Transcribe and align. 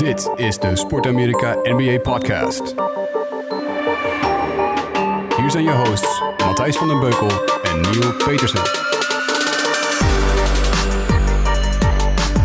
Dit 0.00 0.30
is 0.36 0.58
de 0.58 0.76
Sport 0.76 1.06
Amerika 1.06 1.56
NBA 1.62 1.98
Podcast. 1.98 2.74
Hier 5.36 5.50
zijn 5.50 5.64
je 5.64 5.70
hosts 5.70 6.22
Matthijs 6.44 6.76
van 6.76 6.88
den 6.88 7.00
Beukel 7.00 7.28
en 7.62 7.80
Neil 7.80 8.12
Petersen. 8.12 8.62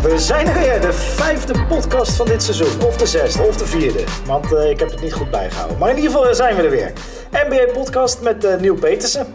We 0.02 0.14
zijn 0.16 0.46
er 0.46 0.54
weer, 0.54 0.80
de 0.80 0.92
vijfde 0.92 1.64
podcast 1.68 2.16
van 2.16 2.26
dit 2.26 2.42
seizoen. 2.42 2.86
Of 2.86 2.96
de 2.96 3.06
zesde, 3.06 3.42
of 3.42 3.56
de 3.56 3.66
vierde. 3.66 4.04
Want 4.26 4.52
uh, 4.52 4.70
ik 4.70 4.78
heb 4.78 4.90
het 4.90 5.02
niet 5.02 5.12
goed 5.12 5.30
bijgehouden. 5.30 5.78
Maar 5.78 5.90
in 5.90 5.96
ieder 5.96 6.10
geval 6.10 6.34
zijn 6.34 6.56
we 6.56 6.62
er 6.62 6.70
weer. 6.70 6.92
NBA 7.30 7.72
podcast 7.72 8.22
met 8.22 8.44
uh, 8.44 8.54
Neil 8.54 8.74
Petersen. 8.74 9.26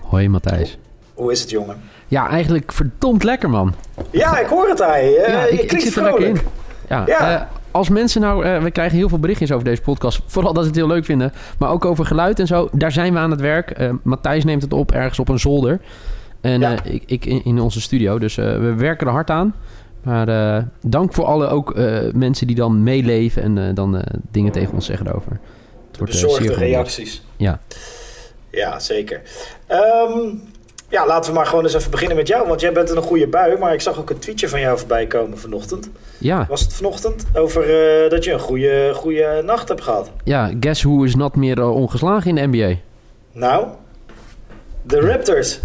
Hoi 0.00 0.28
Matthijs. 0.28 0.78
Hoe 1.14 1.32
is 1.32 1.40
het 1.40 1.50
jongen? 1.50 1.80
Ja, 2.06 2.28
eigenlijk 2.28 2.72
verdomd 2.72 3.24
lekker 3.24 3.50
man. 3.50 3.74
Ja, 4.10 4.38
ik 4.38 4.46
hoor 4.46 4.68
het 4.68 4.82
aan 4.82 5.04
je. 5.04 5.24
Uh, 5.26 5.28
ja, 5.28 5.44
ik, 5.44 5.72
ik 5.72 5.80
zit 5.80 5.96
er 5.96 6.02
lekker 6.02 6.26
in. 6.26 6.40
Ja, 6.88 7.02
Ja. 7.06 7.34
eh, 7.40 7.46
als 7.70 7.88
mensen 7.88 8.20
nou, 8.20 8.44
eh, 8.44 8.62
we 8.62 8.70
krijgen 8.70 8.96
heel 8.98 9.08
veel 9.08 9.18
berichtjes 9.18 9.52
over 9.52 9.64
deze 9.64 9.82
podcast. 9.82 10.20
Vooral 10.26 10.52
dat 10.52 10.62
ze 10.62 10.68
het 10.68 10.78
heel 10.78 10.86
leuk 10.86 11.04
vinden. 11.04 11.32
Maar 11.58 11.70
ook 11.70 11.84
over 11.84 12.04
geluid 12.06 12.38
en 12.40 12.46
zo. 12.46 12.68
Daar 12.72 12.92
zijn 12.92 13.12
we 13.12 13.18
aan 13.18 13.30
het 13.30 13.40
werk. 13.40 13.70
Eh, 13.70 13.90
Matthijs 14.02 14.44
neemt 14.44 14.62
het 14.62 14.72
op 14.72 14.92
ergens 14.92 15.18
op 15.18 15.28
een 15.28 15.38
zolder. 15.38 15.80
En 16.40 16.60
Ja. 16.60 16.82
ik, 16.84 17.02
ik 17.06 17.24
in, 17.26 17.44
in 17.44 17.60
onze 17.60 17.80
studio. 17.80 18.18
Dus 18.18 18.34
we 18.34 18.74
werken 18.76 19.06
er 19.06 19.12
hard 19.12 19.30
aan. 19.30 19.54
Maar 20.02 20.64
dank 20.86 21.12
voor 21.12 21.24
alle 21.24 21.46
ook 21.46 21.74
mensen 22.14 22.46
die 22.46 22.56
dan 22.56 22.82
meeleven 22.82 23.42
en 23.42 23.74
dan 23.74 24.02
dingen 24.30 24.52
tegen 24.52 24.74
ons 24.74 24.86
zeggen 24.86 25.06
erover. 25.06 25.32
Het 25.88 25.98
wordt 25.98 26.12
Bezorgde 26.12 26.54
reacties. 26.54 27.22
Ja. 27.36 27.60
Ja, 28.50 28.78
zeker. 28.78 29.20
Ehm, 29.66 30.34
ja, 30.88 31.06
laten 31.06 31.30
we 31.30 31.36
maar 31.36 31.46
gewoon 31.46 31.64
eens 31.64 31.74
even 31.74 31.90
beginnen 31.90 32.16
met 32.16 32.28
jou. 32.28 32.48
Want 32.48 32.60
jij 32.60 32.72
bent 32.72 32.90
in 32.90 32.96
een 32.96 33.02
goede 33.02 33.26
bui. 33.28 33.58
Maar 33.58 33.72
ik 33.72 33.80
zag 33.80 33.98
ook 33.98 34.10
een 34.10 34.18
tweetje 34.18 34.48
van 34.48 34.60
jou 34.60 34.78
voorbij 34.78 35.06
komen 35.06 35.38
vanochtend. 35.38 35.90
Ja, 36.18 36.46
Was 36.48 36.60
het 36.60 36.72
vanochtend? 36.72 37.24
Over 37.34 37.62
eh, 38.04 38.10
dat 38.10 38.24
je 38.24 38.32
een 38.32 38.38
goede, 38.40 38.92
goede 38.94 39.42
nacht 39.44 39.68
hebt 39.68 39.82
gehad. 39.82 40.10
ja, 40.24 40.50
guess 40.60 40.82
who 40.82 41.02
is 41.02 41.14
not 41.14 41.36
meer 41.36 41.58
eh, 41.58 41.74
ongeslagen 41.74 42.36
in 42.36 42.50
de 42.50 42.58
NBA? 42.58 42.76
Nou, 43.32 43.66
de 44.82 45.00
Raptors. 45.00 45.60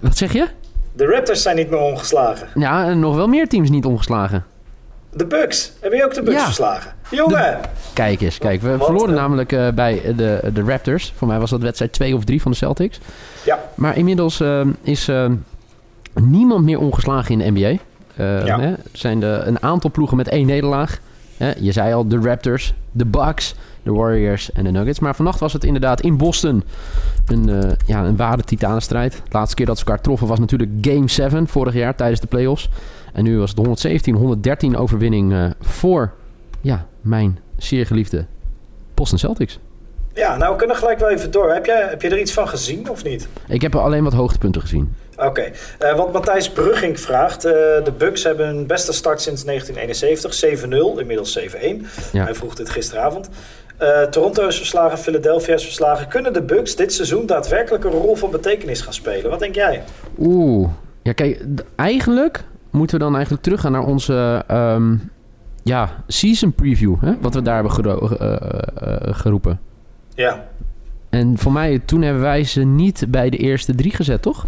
Wat 0.00 0.16
zeg 0.16 0.32
je? 0.32 0.46
De 0.92 1.06
Raptors 1.06 1.42
zijn 1.42 1.56
niet 1.56 1.70
meer 1.70 1.80
ongeslagen. 1.80 2.48
Ja, 2.54 2.84
en 2.88 2.98
nog 3.00 3.14
wel 3.16 3.26
meer 3.26 3.48
teams 3.48 3.70
niet 3.70 3.84
ongeslagen. 3.84 4.44
De 5.12 5.26
Bucks. 5.26 5.72
Heb 5.80 5.92
je 5.92 6.04
ook 6.04 6.14
de 6.14 6.22
Bucks 6.22 6.38
Ja. 6.38 6.44
verslagen? 6.44 6.92
Jongen! 7.14 7.58
Kijk 7.92 8.20
eens, 8.20 8.38
kijk. 8.38 8.60
We 8.62 8.76
Wat 8.76 8.84
verloren 8.86 9.08
een- 9.08 9.14
namelijk 9.14 9.52
eh, 9.52 9.68
bij 9.74 10.02
de, 10.16 10.50
de 10.54 10.62
Raptors. 10.62 11.12
Voor 11.16 11.28
mij 11.28 11.38
was 11.38 11.50
dat 11.50 11.60
wedstrijd 11.62 11.92
2 11.92 12.16
of 12.16 12.24
3 12.24 12.42
van 12.42 12.50
de 12.50 12.56
Celtics. 12.56 13.00
Ja. 13.44 13.58
Maar 13.74 13.96
inmiddels 13.96 14.40
eh, 14.40 14.60
is 14.82 15.08
eh, 15.08 15.26
niemand 16.20 16.64
meer 16.64 16.78
ongeslagen 16.78 17.40
in 17.40 17.54
de 17.54 17.60
NBA. 17.60 17.82
Eh, 18.16 18.46
Ja. 18.46 18.60
hè, 18.60 18.66
er 18.70 18.78
zijn 18.92 19.20
de, 19.20 19.42
een 19.44 19.62
aantal 19.62 19.90
ploegen 19.90 20.16
met 20.16 20.28
één 20.28 20.46
nederlaag. 20.46 20.98
Hè, 21.36 21.52
je 21.58 21.72
zei 21.72 21.94
al, 21.94 22.08
de 22.08 22.18
Raptors, 22.22 22.74
de 22.92 23.04
Bucks, 23.06 23.54
de 23.82 23.92
Warriors 23.92 24.52
en 24.52 24.64
de 24.64 24.70
Nuggets. 24.70 24.98
Maar 24.98 25.14
vannacht 25.14 25.40
was 25.40 25.52
het 25.52 25.64
inderdaad 25.64 26.00
in 26.00 26.16
Boston 26.16 26.64
een, 27.26 27.48
eh, 27.48 27.70
ja, 27.86 28.04
een 28.04 28.16
ware 28.16 28.42
titanenstrijd. 28.42 29.12
De 29.12 29.18
laatste 29.30 29.56
keer 29.56 29.66
dat 29.66 29.78
ze 29.78 29.84
elkaar 29.84 30.02
troffen 30.02 30.26
was 30.26 30.38
natuurlijk 30.38 30.70
Game 30.80 31.08
7 31.08 31.46
vorig 31.48 31.74
jaar 31.74 31.94
tijdens 31.94 32.20
de 32.20 32.26
playoffs. 32.26 32.68
En 33.12 33.24
nu 33.24 33.38
was 33.38 33.52
het 33.54 33.64
de 33.64 33.64
117-113 34.72 34.76
overwinning 34.76 35.32
eh, 35.32 35.44
voor 35.60 36.12
ja, 36.64 36.86
mijn 37.00 37.38
zeer 37.56 37.86
geliefde 37.86 38.26
Boston 38.94 39.18
Celtics. 39.18 39.58
Ja, 40.14 40.36
nou 40.36 40.52
we 40.52 40.58
kunnen 40.58 40.76
gelijk 40.76 40.98
wel 40.98 41.08
even 41.10 41.30
door. 41.30 41.52
Heb, 41.52 41.66
jij, 41.66 41.86
heb 41.88 42.02
je 42.02 42.08
er 42.08 42.18
iets 42.18 42.32
van 42.32 42.48
gezien 42.48 42.90
of 42.90 43.04
niet? 43.04 43.28
Ik 43.48 43.62
heb 43.62 43.74
er 43.74 43.80
alleen 43.80 44.04
wat 44.04 44.12
hoogtepunten 44.12 44.60
gezien. 44.60 44.94
Oké, 45.16 45.50
Eh, 45.78 45.96
wat 45.96 46.12
Matthijs 46.12 46.50
Brugging 46.50 47.00
vraagt. 47.00 47.44
eh, 47.44 47.52
de 47.84 47.92
Bucks 47.98 48.22
hebben 48.24 48.46
hun 48.46 48.66
beste 48.66 48.92
start 48.92 49.20
sinds 49.20 49.44
1971. 49.44 50.34
7-0, 50.34 50.98
inmiddels 51.00 51.32
7-1. 51.32 51.86
Ja. 52.12 52.24
Hij 52.24 52.34
vroeg 52.34 52.54
dit 52.54 52.70
gisteravond. 52.70 53.28
Eh, 53.76 54.02
Toronto 54.02 54.46
is 54.46 54.56
verslagen, 54.56 54.98
Philadelphia 54.98 55.54
is 55.54 55.64
verslagen. 55.64 56.08
Kunnen 56.08 56.32
de 56.32 56.42
Bucks 56.42 56.76
dit 56.76 56.92
seizoen 56.92 57.26
daadwerkelijk 57.26 57.84
een 57.84 57.90
rol 57.90 58.16
van 58.16 58.30
betekenis 58.30 58.80
gaan 58.80 58.92
spelen? 58.94 59.30
Wat 59.30 59.38
denk 59.38 59.54
jij? 59.54 59.82
Oeh. 60.18 60.68
Ja, 61.02 61.12
kijk, 61.12 61.44
eigenlijk 61.76 62.44
moeten 62.70 62.98
we 62.98 63.04
dan 63.04 63.12
eigenlijk 63.14 63.42
teruggaan 63.44 63.72
naar 63.72 63.84
onze 63.86 64.44
ehm, 64.46 64.96
ja, 65.64 66.04
season 66.06 66.52
preview. 66.52 66.94
Hè? 67.00 67.12
Wat 67.20 67.34
we 67.34 67.42
daar 67.42 67.54
hebben 67.54 67.72
gero- 67.72 68.08
eh, 68.08 68.32
eh, 68.32 68.38
eh, 68.80 69.14
geroepen. 69.14 69.60
Ja, 70.14 70.44
En 71.10 71.38
voor 71.38 71.52
mij, 71.52 71.78
toen 71.84 72.02
hebben 72.02 72.22
wij 72.22 72.44
ze 72.44 72.60
niet 72.60 73.04
bij 73.08 73.30
de 73.30 73.36
eerste 73.36 73.74
drie 73.74 73.94
gezet, 73.94 74.22
toch? 74.22 74.46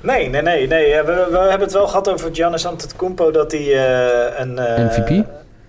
Nee, 0.00 0.28
nee, 0.28 0.42
nee. 0.42 0.66
nee. 0.66 1.02
We, 1.02 1.28
we 1.30 1.38
hebben 1.38 1.60
het 1.60 1.72
wel 1.72 1.86
gehad 1.86 2.08
over 2.10 2.34
Giannis 2.34 2.66
Antetokounmpo 2.66 3.30
dat 3.30 3.52
hij 3.52 3.76
een... 4.40 4.52
MVP? 4.54 5.24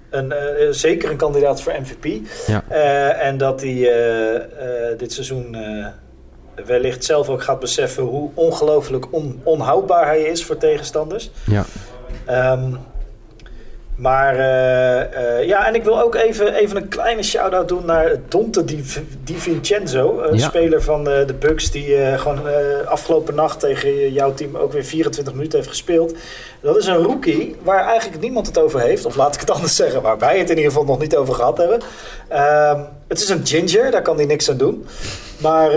Een, 0.09 0.33
zeker 0.73 1.09
een 1.11 1.17
kandidaat 1.17 1.61
voor 1.61 1.73
MVP. 1.81 2.27
Ja. 2.47 2.63
En 3.19 3.38
dat 3.38 3.61
hij 3.61 3.91
dit 4.97 5.11
seizoen 5.13 5.55
wellicht 6.65 7.03
zelf 7.05 7.29
ook 7.29 7.44
gaat 7.44 7.59
beseffen 7.59 8.03
hoe 8.03 8.29
ongelooflijk 8.33 9.13
on, 9.13 9.39
onhoudbaar 9.44 10.05
hij 10.05 10.21
is 10.21 10.45
voor 10.45 10.57
tegenstanders. 10.57 11.31
Ja. 11.45 11.65
Ehm, 12.25 12.73
maar 14.03 14.35
eh, 14.39 15.01
eh, 15.39 15.47
ja, 15.47 15.67
en 15.67 15.75
ik 15.75 15.83
wil 15.83 16.01
ook 16.01 16.15
even, 16.15 16.53
even 16.53 16.77
een 16.77 16.87
kleine 16.87 17.23
shout-out 17.23 17.67
doen 17.67 17.85
naar 17.85 18.11
Dante 18.27 18.63
Di, 18.65 18.83
Di 19.23 19.33
Vincenzo. 19.37 20.19
Een 20.21 20.37
Ja. 20.37 20.47
speler 20.47 20.81
van 20.81 21.03
de, 21.03 21.23
de 21.27 21.33
Bucks 21.33 21.71
die 21.71 21.95
eh, 21.95 22.19
gewoon 22.19 22.47
eh, 22.47 22.87
afgelopen 22.87 23.35
nacht 23.35 23.59
tegen 23.59 24.11
jouw 24.13 24.33
team 24.33 24.55
ook 24.55 24.71
weer 24.71 24.83
24 24.85 25.33
minuten 25.33 25.57
heeft 25.57 25.69
gespeeld. 25.69 26.13
Dat 26.61 26.77
is 26.77 26.85
een 26.85 27.03
rookie 27.03 27.55
waar 27.61 27.85
eigenlijk 27.87 28.21
niemand 28.21 28.47
het 28.47 28.59
over 28.59 28.79
heeft. 28.79 29.05
Of 29.05 29.15
laat 29.15 29.33
ik 29.33 29.39
het 29.39 29.51
anders 29.57 29.75
zeggen, 29.75 30.01
waar 30.01 30.19
wij 30.19 30.37
het 30.39 30.49
in 30.49 30.55
ieder 30.57 30.71
geval 30.71 30.87
nog 30.87 30.99
niet 30.99 31.15
over 31.15 31.33
gehad 31.33 31.57
hebben. 31.57 31.79
Ehm, 32.27 32.79
het 33.07 33.19
is 33.19 33.29
een 33.29 33.45
ginger, 33.45 33.91
daar 33.91 34.01
kan 34.01 34.15
hij 34.15 34.25
niks 34.25 34.49
aan 34.49 34.57
doen. 34.57 34.85
Maar... 35.37 35.71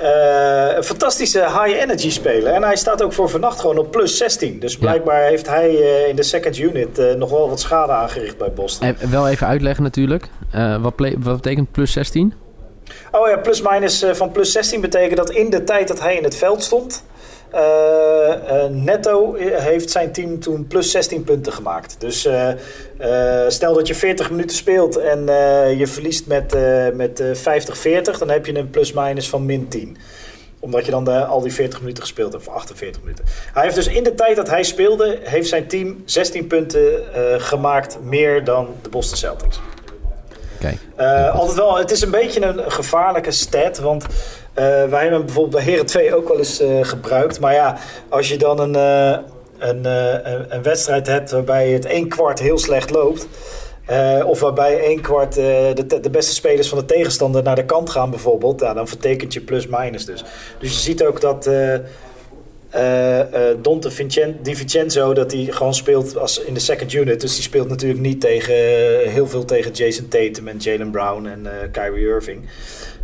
eh, 0.00 0.76
een 0.76 0.84
fantastische 0.84 1.40
high-energy 1.40 2.10
speler. 2.10 2.52
En 2.52 2.62
hij 2.62 2.76
staat 2.76 3.02
ook 3.02 3.12
voor 3.12 3.28
vannacht 3.28 3.60
gewoon 3.60 3.78
op 3.78 3.90
plus 3.90 4.16
16. 4.16 4.58
Dus 4.60 4.78
blijkbaar 4.78 5.22
heeft 5.22 5.48
hij 5.48 5.68
eh, 5.68 6.08
in 6.08 6.16
de 6.16 6.22
second 6.22 6.58
unit 6.58 6.98
eh, 6.98 7.14
nog 7.14 7.30
wel 7.30 7.48
wat 7.48 7.60
schade 7.60 7.92
aangericht 7.92 8.38
bij 8.38 8.52
Boston. 8.52 8.86
En 8.86 9.10
wel 9.10 9.28
even 9.28 9.46
uitleggen 9.46 9.82
natuurlijk. 9.82 10.28
Wat, 10.80 10.92
wat 11.18 11.36
betekent 11.36 11.72
plus 11.72 11.92
16? 11.92 12.34
Oh 13.10 13.28
ja, 13.28 13.36
plus-minus 13.36 14.02
eh, 14.02 14.14
van 14.14 14.32
plus 14.32 14.52
16 14.52 14.80
betekent 14.80 15.16
dat 15.16 15.30
in 15.30 15.50
de 15.50 15.64
tijd 15.64 15.88
dat 15.88 16.00
hij 16.00 16.16
in 16.16 16.24
het 16.24 16.36
veld 16.36 16.62
stond... 16.62 17.04
eh, 17.50 18.64
eh, 18.64 18.70
netto 18.70 19.34
heeft 19.38 19.90
zijn 19.90 20.12
team 20.12 20.40
toen 20.40 20.66
plus 20.66 20.90
16 20.90 21.24
punten 21.24 21.52
gemaakt. 21.52 21.96
Dus 21.98 22.24
eh, 22.24 22.50
stel 23.48 23.74
dat 23.74 23.86
je 23.86 23.94
40 23.94 24.30
minuten 24.30 24.56
speelt 24.56 24.96
en 24.96 25.24
je 25.78 25.86
verliest 25.86 26.26
met, 26.26 26.56
met 26.94 27.20
eh, 27.20 27.60
50-40... 28.14 28.18
dan 28.18 28.30
heb 28.30 28.46
je 28.46 28.58
een 28.58 28.70
plus-minus 28.70 29.28
van 29.28 29.46
min 29.46 29.68
10 29.68 29.96
omdat 30.60 30.84
je 30.84 30.90
dan 30.90 31.04
de, 31.04 31.24
al 31.24 31.40
die 31.40 31.52
40 31.52 31.80
minuten 31.80 32.02
gespeeld 32.02 32.32
hebt, 32.32 32.48
of 32.48 32.54
48 32.54 33.02
minuten. 33.02 33.24
Hij 33.52 33.62
heeft 33.62 33.74
dus 33.74 33.86
in 33.86 34.02
de 34.02 34.14
tijd 34.14 34.36
dat 34.36 34.48
hij 34.48 34.62
speelde, 34.62 35.18
heeft 35.22 35.48
zijn 35.48 35.66
team 35.66 36.02
16 36.04 36.46
punten 36.46 37.02
gemaakt 37.38 37.98
meer 38.02 38.44
dan 38.44 38.68
de 38.82 38.88
Boston 38.88 39.16
Celtics. 39.16 39.60
Kijk. 40.58 40.78
Altijd 41.32 41.56
wel, 41.56 41.78
het 41.78 41.90
is 41.90 42.00
een 42.00 42.10
beetje 42.10 42.44
een 42.44 42.72
gevaarlijke 42.72 43.30
stat, 43.30 43.78
want 43.78 44.06
wij 44.64 45.02
hebben 45.02 45.24
bijvoorbeeld 45.24 45.54
bij 45.54 45.72
Heren 45.72 45.86
2 45.86 46.14
ook 46.14 46.28
wel 46.28 46.38
eens 46.38 46.60
eh, 46.60 46.78
gebruikt. 46.82 47.40
Maar 47.40 47.54
ja, 47.54 47.76
als 48.08 48.28
je 48.28 48.36
dan 48.38 48.58
een, 48.60 48.74
eh, 48.74 49.18
een, 49.58 49.86
eh, 49.86 50.32
een, 50.48 50.62
wedstrijd 50.62 51.06
hebt 51.06 51.30
waarbij 51.30 51.70
het 51.70 51.84
één 51.84 52.08
kwart 52.08 52.38
heel 52.38 52.58
slecht 52.58 52.90
loopt. 52.90 53.28
eh, 53.86 54.22
of 54.26 54.40
waarbij 54.40 54.78
één 54.80 55.00
kwart 55.00 55.36
eh, 55.38 55.44
de, 55.74 56.00
de 56.00 56.10
beste 56.10 56.34
spelers 56.34 56.68
van 56.68 56.78
de 56.78 56.84
tegenstander 56.84 57.42
naar 57.42 57.54
de 57.54 57.64
kant 57.64 57.90
gaan 57.90 58.10
bijvoorbeeld. 58.10 58.60
Ja, 58.60 58.74
dan 58.74 58.88
vertekent 58.88 59.32
je 59.32 59.40
plus-minus 59.40 60.04
dus. 60.04 60.24
Dus 60.58 60.70
je 60.72 60.78
ziet 60.80 61.04
ook 61.04 61.20
dat 61.20 61.46
eh 61.46 61.74
eh, 62.70 63.20
eh, 63.20 63.56
Dante 63.62 63.90
Vincen- 63.90 64.38
Di 64.42 64.56
Vincenzo 64.56 65.12
dat 65.14 65.32
hij 65.32 65.46
gewoon 65.50 65.74
speelt 65.74 66.16
als 66.16 66.38
in 66.44 66.54
de 66.54 66.60
second 66.60 66.92
unit. 66.92 67.20
Dus 67.20 67.34
die 67.34 67.42
speelt 67.42 67.68
natuurlijk 67.68 68.00
niet 68.00 68.20
tegen, 68.20 68.54
heel 69.10 69.26
veel 69.26 69.44
tegen 69.44 69.72
Jason 69.72 70.08
Tatum 70.08 70.48
en 70.48 70.56
Jalen 70.58 70.90
Brown 70.90 71.26
en 71.26 71.46
eh, 71.46 71.52
Kyrie 71.72 72.06
Irving. 72.06 72.40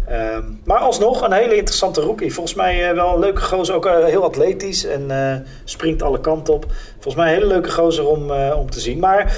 Ehm, 0.09 0.43
maar 0.65 0.79
alsnog 0.79 1.23
een 1.23 1.33
hele 1.33 1.57
interessante 1.57 2.01
rookie. 2.01 2.33
Volgens 2.33 2.55
mij 2.55 2.89
eh, 2.89 2.95
wel 2.95 3.15
een 3.15 3.19
leuke 3.21 3.41
gozer, 3.43 3.75
ook 3.75 3.87
eh, 3.87 4.05
heel 4.05 4.25
atletisch 4.25 4.87
en 4.87 5.11
eh, 5.11 5.37
springt 5.65 6.03
alle 6.03 6.21
kanten 6.21 6.55
op. 6.55 6.67
Volgens 6.93 7.15
mij 7.15 7.27
een 7.27 7.35
hele 7.35 7.47
leuke 7.47 7.71
gozer 7.71 8.07
om, 8.07 8.31
om 8.57 8.71
te 8.71 8.81
zien. 8.81 8.99
Maar 8.99 9.37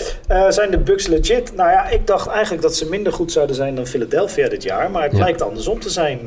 zijn 0.49 0.71
de 0.71 0.79
Bucks 0.79 1.07
legit? 1.07 1.53
Nou 1.57 1.71
ja, 1.71 1.89
ik 1.89 2.07
dacht 2.07 2.27
eigenlijk 2.29 2.63
dat 2.63 2.77
ze 2.77 2.89
minder 2.89 3.13
goed 3.13 3.33
zouden 3.33 3.57
zijn 3.57 3.75
dan 3.75 3.87
Philadelphia 3.87 4.49
dit 4.49 4.63
jaar. 4.63 4.91
Maar 4.91 5.03
het 5.03 5.13
Ja. 5.13 5.19
lijkt 5.19 5.43
andersom 5.43 5.81
te 5.81 5.91
zijn. 5.91 6.19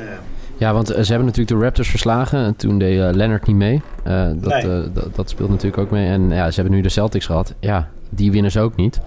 Ja, 0.58 0.74
want 0.74 0.88
ze 0.88 0.94
hebben 0.94 1.26
natuurlijk 1.26 1.60
de 1.60 1.64
Raptors 1.66 1.90
verslagen. 1.90 2.40
En 2.46 2.56
toen 2.56 2.80
deed 2.80 3.16
Leonard 3.16 3.48
niet 3.48 3.56
mee. 3.56 3.82
Dat, 4.36 4.64
Nee. 4.64 4.92
dat, 4.94 5.16
dat 5.16 5.30
speelt 5.30 5.50
natuurlijk 5.50 5.78
ook 5.78 5.90
mee. 5.92 6.08
En 6.10 6.30
ja, 6.30 6.50
ze 6.50 6.56
hebben 6.56 6.74
nu 6.76 6.82
de 6.82 6.90
Celtics 6.90 7.26
gehad. 7.26 7.54
Ja, 7.60 7.88
die 8.10 8.32
winnen 8.32 8.52
ze 8.52 8.60
ook 8.60 8.76
niet. 8.76 9.00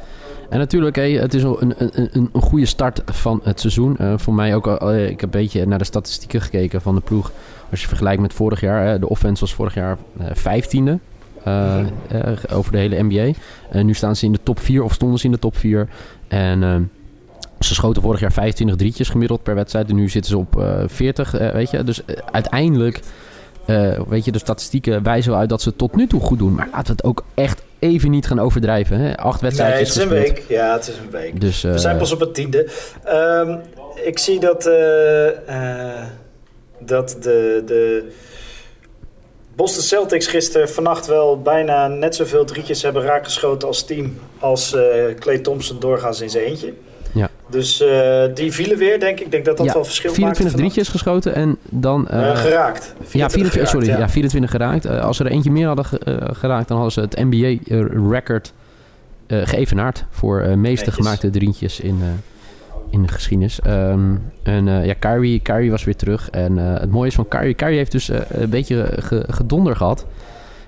En 0.50 0.58
natuurlijk, 0.58 0.96
hey, 0.96 1.12
het 1.12 1.34
is 1.34 1.42
een, 1.42 1.74
een, 1.78 2.08
een, 2.12 2.30
goede 2.42 2.66
start 2.66 3.02
van 3.04 3.40
het 3.42 3.60
seizoen. 3.60 3.96
Eh, 3.96 4.12
voor 4.16 4.34
mij 4.34 4.54
ook, 4.54 4.66
al- 4.66 4.92
eh, 4.92 5.02
ik 5.08 5.20
heb 5.20 5.34
een 5.34 5.40
beetje 5.40 5.66
naar 5.66 5.78
de 5.78 5.84
statistieken 5.84 6.40
gekeken 6.40 6.80
van 6.80 6.94
de 6.94 7.00
ploeg. 7.00 7.32
Als 7.70 7.80
je 7.80 7.88
vergelijkt 7.88 8.20
met 8.22 8.32
vorig 8.32 8.60
jaar. 8.60 8.94
eh, 8.94 9.00
de 9.00 9.08
offense 9.08 9.40
was 9.40 9.54
vorig 9.54 9.74
jaar 9.74 9.98
vijftiende. 10.32 10.98
over 12.52 12.72
de 12.72 12.78
hele 12.78 13.02
NBA. 13.02 13.32
En 13.70 13.86
nu 13.86 13.94
staan 13.94 14.16
ze 14.16 14.24
in 14.24 14.32
de 14.32 14.40
top 14.42 14.58
4 14.60 14.82
of 14.82 14.92
stonden 14.92 15.18
ze 15.18 15.24
in 15.26 15.32
de 15.32 15.38
top 15.38 15.56
4. 15.56 15.88
En 16.28 16.62
ehm, 16.62 16.82
ze 17.58 17.74
schoten 17.74 18.02
vorig 18.02 18.20
jaar 18.20 18.32
25 18.32 18.76
drietjes 18.76 19.08
gemiddeld 19.08 19.42
per 19.42 19.54
wedstrijd. 19.54 19.88
En 19.88 19.94
nu 19.94 20.08
zitten 20.08 20.30
ze 20.30 20.38
op 20.38 20.60
eh 20.60 20.82
40, 20.86 21.34
eh, 21.34 21.50
weet 21.52 21.70
je. 21.70 21.84
Dus 21.84 22.02
uiteindelijk, 22.32 23.00
weet 24.08 24.24
je, 24.24 24.32
de 24.32 24.38
statistieken 24.38 25.02
wijzen 25.02 25.34
uit 25.36 25.48
dat 25.48 25.62
ze 25.62 25.68
het 25.68 25.78
tot 25.78 25.96
nu 25.96 26.06
toe 26.06 26.20
goed 26.20 26.38
doen. 26.38 26.54
Maar 26.54 26.68
laten 26.72 26.86
we 26.86 26.92
het 26.92 27.04
ook 27.04 27.24
echt 27.34 27.62
even 27.80 28.10
niet 28.10 28.26
gaan 28.26 28.40
overdrijven. 28.40 28.98
Hè? 29.00 29.16
Acht 29.16 29.40
Nee, 29.40 29.50
wedstrijdjes 29.50 29.88
het 29.88 29.96
is 29.96 30.02
een 30.02 30.08
week. 30.08 30.44
Ja, 30.48 30.72
het 30.72 30.88
is 30.88 30.96
een 30.98 31.10
week. 31.10 31.40
Dus, 31.40 31.62
We 31.62 31.78
zijn 31.78 31.94
eh, 31.94 32.00
pas 32.00 32.12
op 32.12 32.20
het 32.20 32.34
tiende. 32.34 32.68
Ehm, 33.04 33.58
ik 34.04 34.18
zie 34.18 34.40
dat, 34.40 34.66
eh, 34.66 35.28
eh, 35.28 36.06
dat 36.78 37.16
de, 37.20 37.62
de 37.66 38.08
Boston 39.56 39.82
Celtics 39.82 40.26
gisteren 40.26 40.68
vannacht 40.68 41.06
wel 41.06 41.42
bijna 41.42 41.88
net 41.88 42.14
zoveel 42.14 42.44
drietjes 42.44 42.82
hebben 42.82 43.02
raakgeschoten 43.02 43.68
als 43.68 43.84
team 43.84 44.18
als 44.38 44.76
Clay 45.18 45.38
Thompson 45.38 45.80
doorgaans 45.80 46.20
in 46.20 46.30
zijn 46.30 46.44
eentje. 46.44 46.72
Dus 47.50 47.80
eh, 47.82 48.22
die 48.34 48.52
vielen 48.52 48.78
weer, 48.78 49.00
denk 49.00 49.18
ik. 49.18 49.24
Ik 49.24 49.30
denk 49.32 49.44
dat 49.44 49.56
dat 49.56 49.66
ja, 49.66 49.72
wel 49.72 49.84
verschil 49.84 50.12
24 50.12 50.44
maakte 50.44 50.60
drietjes 50.62 50.88
geschoten 50.88 51.34
en 51.34 51.56
dan... 51.70 52.08
eh, 52.08 52.30
Eh, 52.30 52.36
geraakt. 52.36 52.94
Ja, 52.98 53.04
24, 53.30 53.52
geraakt, 53.52 53.70
sorry, 53.70 53.86
ja. 53.86 53.98
ja. 53.98 54.08
24 54.08 54.50
geraakt. 54.50 54.86
Als 54.86 55.16
ze 55.16 55.24
er 55.24 55.30
eentje 55.30 55.50
meer 55.50 55.66
hadden 55.66 55.84
ge- 55.84 56.00
geraakt, 56.32 56.68
dan 56.68 56.76
hadden 56.80 56.92
ze 56.94 57.00
het 57.00 57.30
NBA-record 57.30 58.52
geëvenaard 59.28 60.04
voor 60.10 60.58
meeste 60.58 60.92
gemaakte 60.92 61.30
drietjes 61.30 61.80
in, 61.80 61.98
in 62.90 63.02
de 63.02 63.08
geschiedenis. 63.08 63.60
Ehm, 63.60 64.00
en 64.42 64.64
ja, 64.84 64.94
Kyrie, 64.98 65.40
Kyrie 65.40 65.70
was 65.70 65.84
weer 65.84 65.96
terug. 65.96 66.30
En 66.30 66.56
het 66.56 66.90
mooie 66.90 67.08
is 67.08 67.14
van 67.14 67.28
Kyrie, 67.28 67.54
Kyrie 67.54 67.76
heeft 67.76 67.92
dus 67.92 68.08
een 68.08 68.50
beetje 68.50 68.86
ge- 68.98 69.24
gedonder 69.28 69.76
gehad 69.76 70.06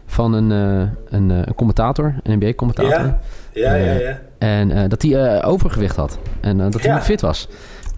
van 0.06 0.32
een, 0.32 0.50
een, 0.50 1.30
een 1.30 1.54
commentator, 1.56 2.14
een 2.22 2.38
NBA-commentator. 2.38 2.92
Ja, 2.92 3.20
ja, 3.52 3.74
ja. 3.74 3.92
ja. 3.92 4.20
En 4.42 4.70
eh, 4.70 4.88
dat 4.88 5.02
hij 5.02 5.14
eh, 5.38 5.48
overgewicht 5.48 5.96
had. 5.96 6.18
En 6.40 6.60
eh, 6.60 6.70
dat 6.70 6.80
hij 6.80 6.90
Ja. 6.90 6.94
niet 6.94 7.04
fit 7.04 7.20
was. 7.20 7.48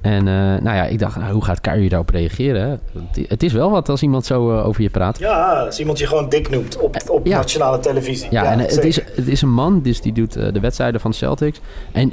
En 0.01 0.25
nou 0.25 0.63
ja, 0.77 0.85
ik 0.85 0.99
dacht, 0.99 1.17
nou, 1.17 1.33
hoe 1.33 1.45
gaat 1.45 1.61
Kyrie 1.61 1.89
daarop 1.89 2.09
reageren? 2.11 2.81
Het- 3.29 3.43
is 3.43 3.53
wel 3.53 3.71
wat 3.71 3.89
als 3.89 4.03
iemand 4.03 4.27
zo 4.27 4.61
over 4.61 4.83
je 4.83 4.91
praat. 4.91 5.19
Ja, 5.19 5.53
als 5.53 5.79
iemand 5.81 5.99
je 5.99 6.07
gewoon 6.07 6.29
dik 6.29 6.51
noemt 6.51 6.79
op, 6.79 6.97
op 7.09 7.27
Ja. 7.27 7.37
nationale 7.37 7.79
televisie. 7.79 8.27
Ja, 8.31 8.53
en 8.53 8.59
het 8.59 8.85
is, 8.85 8.97
het 8.97 9.29
is 9.29 9.43
een 9.43 9.53
man, 9.53 9.83
dus 9.83 10.01
die 10.01 10.13
doet 10.13 10.33
de 10.33 10.61
wedstrijden 10.61 11.01
van 11.01 11.13
Celtics. 11.13 11.61
En 11.93 12.13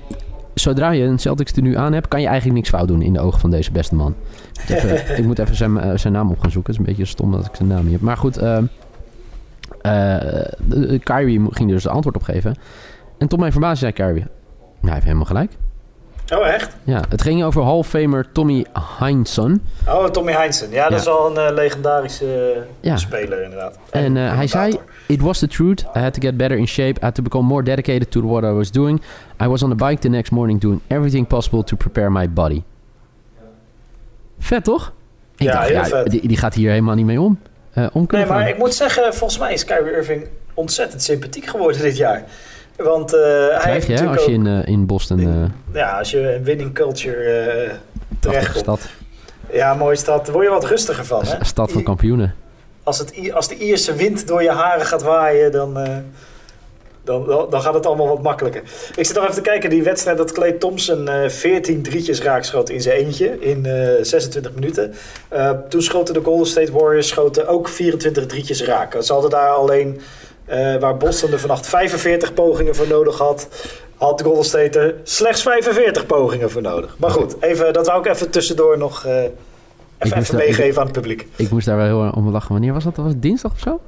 zodra 0.54 0.92
je 0.92 1.04
een 1.04 1.20
Celtics 1.20 1.52
tenue 1.52 1.78
aan 1.78 1.94
hebt, 1.94 2.08
kan 2.08 2.22
je 2.22 2.28
eigenlijk 2.28 2.56
niks 2.58 2.70
fout 2.70 2.88
doen 2.88 3.02
in 3.02 3.14
de 3.14 3.20
ogen 3.20 3.40
van 3.40 3.50
deze 3.52 3.72
beste 3.72 3.96
man. 3.96 4.16
Ik 4.54 4.70
moet 4.70 4.84
even, 4.84 5.18
ik 5.20 5.26
moet 5.26 5.40
even 5.40 5.56
zijn, 5.56 6.00
zijn 6.00 6.14
naam 6.14 6.30
op 6.32 6.40
gaan 6.40 6.52
zoeken. 6.52 6.74
Het 6.74 6.82
is 6.82 6.88
een 6.88 6.96
beetje 6.96 7.12
stom 7.12 7.32
dat 7.32 7.46
ik 7.46 7.56
zijn 7.56 7.68
naam 7.70 7.84
niet 7.84 7.92
heb. 7.94 8.02
Maar 8.02 8.18
goed, 8.18 8.38
ehm 8.38 8.64
eh, 9.82 11.00
Kyrie 11.04 11.42
ging 11.50 11.70
er 11.70 11.76
dus 11.76 11.84
de 11.84 11.90
antwoord 11.90 12.16
op 12.16 12.24
geven. 12.24 12.56
En 13.22 13.28
tot 13.28 13.40
mijn 13.40 13.52
verbazing 13.52 13.80
zei 13.80 13.92
Kyrie, 14.10 14.24
nou, 14.24 14.30
hij 14.82 14.92
heeft 14.94 15.04
helemaal 15.04 15.26
gelijk. 15.26 15.52
Oh, 16.36 16.48
echt? 16.48 16.76
Ja, 16.84 17.02
het 17.10 17.22
ging 17.22 17.44
over 17.44 17.64
Hall 17.64 17.84
Famer 17.84 18.32
Tommy 18.32 18.66
Heinsohn. 19.00 19.62
Oh, 19.88 20.06
Tommy 20.06 20.32
Heinsohn. 20.32 20.72
Ja, 20.72 20.84
dat 20.84 20.92
Ja. 20.92 20.98
is 20.98 21.08
al 21.08 21.38
een 21.38 21.48
eh, 21.48 21.54
legendarische 21.56 22.52
eh, 22.54 22.62
Ja. 22.80 22.98
speler 22.98 23.44
inderdaad. 23.44 23.78
En 23.90 24.18
eh, 24.18 24.36
hij 24.36 24.48
zei, 24.48 24.80
it 25.08 25.22
was 25.22 25.40
the 25.40 25.48
truth. 25.48 25.82
I 25.96 26.00
had 26.00 26.14
to 26.14 26.20
get 26.22 26.38
better 26.38 26.58
in 26.58 26.68
shape. 26.68 27.00
I 27.02 27.04
had 27.06 27.16
to 27.16 27.24
become 27.24 27.48
more 27.48 27.64
dedicated 27.64 28.12
to 28.12 28.22
what 28.28 28.44
I 28.44 28.48
was 28.54 28.72
doing. 28.72 29.02
I 29.44 29.48
was 29.48 29.64
on 29.64 29.70
the 29.70 29.76
bike 29.86 30.00
the 30.02 30.08
next 30.10 30.32
morning 30.32 30.60
doing 30.62 30.82
everything 30.88 31.28
possible 31.28 31.64
to 31.64 31.76
prepare 31.76 32.10
my 32.10 32.30
body. 32.30 32.62
Vet 34.40 34.64
toch? 34.64 34.92
Ik 35.38 35.46
Ja, 35.48 35.52
dacht, 35.54 35.68
heel 35.68 35.76
ja, 35.78 35.86
vet. 35.86 36.10
Die, 36.12 36.28
die 36.28 36.38
gaat 36.38 36.54
hier 36.54 36.70
helemaal 36.70 36.96
niet 36.96 37.06
mee 37.06 37.22
om. 37.22 37.40
eh, 37.74 37.88
om 37.94 38.06
Nee, 38.08 38.26
maar 38.26 38.40
gaan. 38.40 38.48
ik 38.48 38.58
moet 38.58 38.74
zeggen, 38.74 39.14
volgens 39.14 39.40
mij 39.40 39.54
is 39.54 39.66
Kyrie 39.66 39.92
Irving 39.96 40.28
ontzettend 40.54 41.02
sympathiek 41.04 41.46
geworden 41.46 41.82
dit 41.82 41.98
jaar. 41.98 42.24
Want 42.84 43.14
eh, 43.14 43.22
hij 43.22 43.80
Krijg 43.80 43.88
je 43.88 44.08
als 44.08 44.26
je 44.26 44.32
in, 44.32 44.48
eh, 44.48 44.68
in 44.68 44.86
Boston... 44.86 45.20
eh 45.20 45.74
Ja, 45.74 45.98
als 45.98 46.12
je 46.12 46.36
een 46.36 46.44
winning 46.44 46.74
culture 46.74 47.72
terechtkomt. 48.20 48.60
stad, 48.60 48.90
Ja, 49.52 49.74
mooie 49.74 49.96
stad. 49.96 50.26
Daar 50.26 50.34
word 50.34 50.46
je 50.46 50.52
wat 50.52 50.66
rustiger 50.66 51.06
van, 51.06 51.26
hè? 51.26 51.46
stad 51.46 51.72
van 51.72 51.84
kampioenen. 51.84 52.36
Als, 52.84 52.98
het, 52.98 53.32
als 53.34 53.48
de 53.48 53.58
Ierse 53.58 53.96
wind 53.96 54.28
door 54.28 54.44
je 54.44 54.52
haren 54.52 54.86
gaat 54.86 55.04
waaien, 55.04 55.52
dan, 55.52 55.78
dan, 57.04 57.48
dan, 57.50 57.62
gaat 57.62 57.74
het 57.74 57.86
allemaal 57.86 58.08
wat 58.08 58.22
makkelijker. 58.22 58.62
Ik 58.96 59.06
zit 59.06 59.16
nog 59.16 59.24
even 59.24 59.36
te 59.36 59.42
kijken, 59.42 59.70
die 59.70 59.84
wedstrijd 59.84 60.18
dat 60.18 60.32
Clay 60.32 60.52
Thompson 60.52 61.08
eh 61.08 61.30
14 61.30 61.82
drietjes 61.82 62.22
raakschoot 62.22 62.70
in 62.70 62.82
zijn 62.82 62.98
eentje 62.98 63.40
in 63.40 63.66
eh 63.66 64.04
26 64.04 64.54
minuten. 64.54 64.94
Toen 65.70 65.82
schoten 65.82 66.14
de 66.14 66.22
Golden 66.24 66.48
State 66.48 66.72
Warriors 66.72 67.08
schoten 67.08 67.48
ook 67.48 67.68
24 67.68 68.26
drietjes 68.26 68.64
raak. 68.64 69.04
Ze 69.04 69.14
hadden 69.14 69.32
daar 69.32 69.50
alleen, 69.50 70.02
eh, 70.52 70.80
waar 70.80 70.98
Boston 70.98 71.32
er 71.32 71.40
vannacht 71.40 71.68
45 71.68 72.34
pogingen 72.34 72.76
voor 72.76 72.88
nodig 72.88 73.18
had, 73.18 73.48
had 73.98 74.18
de 74.18 74.24
Golden 74.24 74.46
State 74.46 74.80
er 74.80 74.96
slechts 75.04 75.42
45 75.42 76.06
pogingen 76.06 76.52
voor 76.52 76.62
nodig. 76.62 76.96
Maar 77.00 77.10
goed, 77.12 77.36
even, 77.42 77.74
dat 77.74 77.88
wou 77.88 78.00
ik 78.00 78.12
even 78.14 78.30
tussendoor 78.30 78.78
nog 78.78 79.06
eh, 79.06 79.14
even, 79.24 79.32
moest 80.00 80.14
even 80.14 80.36
daar- 80.38 80.46
meegeven 80.46 80.80
aan 80.80 80.88
het 80.88 80.96
publiek. 80.96 81.28
Ik 81.36 81.50
moest 81.50 81.66
daar 81.66 81.78
wel 81.78 81.86
heel 81.86 82.04
erg 82.04 82.16
om 82.16 82.30
lachen. 82.32 82.52
Wanneer 82.52 82.74
was 82.74 82.84
dat? 82.84 82.96
Was 82.96 83.08
het 83.08 83.22
dinsdag 83.22 83.52
of 83.52 83.60
zo? 83.60 83.80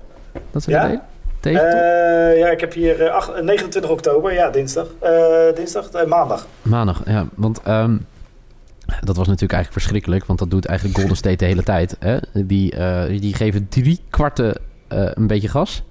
Dat 0.52 0.64
ze 0.64 0.70
Ja. 0.70 0.88
dat 0.88 1.00
deden? 1.40 1.62
Eh, 1.62 2.38
ja, 2.40 2.50
ik 2.50 2.60
heb 2.60 2.74
hier 2.74 3.02
eh, 3.02 3.14
ach- 3.14 3.42
29 3.42 3.92
oktober, 3.92 4.34
ja, 4.34 4.50
dinsdag. 4.50 4.88
Dinsdag, 5.56 6.06
maandag. 6.08 6.48
Maandag, 6.62 7.02
ja. 7.06 7.28
Want 7.36 7.62
ehm, 7.64 7.98
dat 8.86 9.16
was 9.18 9.28
natuurlijk 9.28 9.54
eigenlijk 9.54 9.72
verschrikkelijk. 9.72 10.26
Want 10.26 10.40
dat 10.40 10.50
doet 10.52 10.66
eigenlijk 10.66 10.98
Golden 11.00 11.18
State 11.18 11.36
de 11.36 11.46
hele 11.46 11.64
tijd. 11.64 11.96
Hè? 12.00 12.18
Die, 12.34 12.76
die 13.20 13.34
geven 13.36 13.68
drie 13.70 14.00
kwarten 14.10 14.56
een 14.88 15.28
beetje 15.28 15.48
gas. 15.48 15.84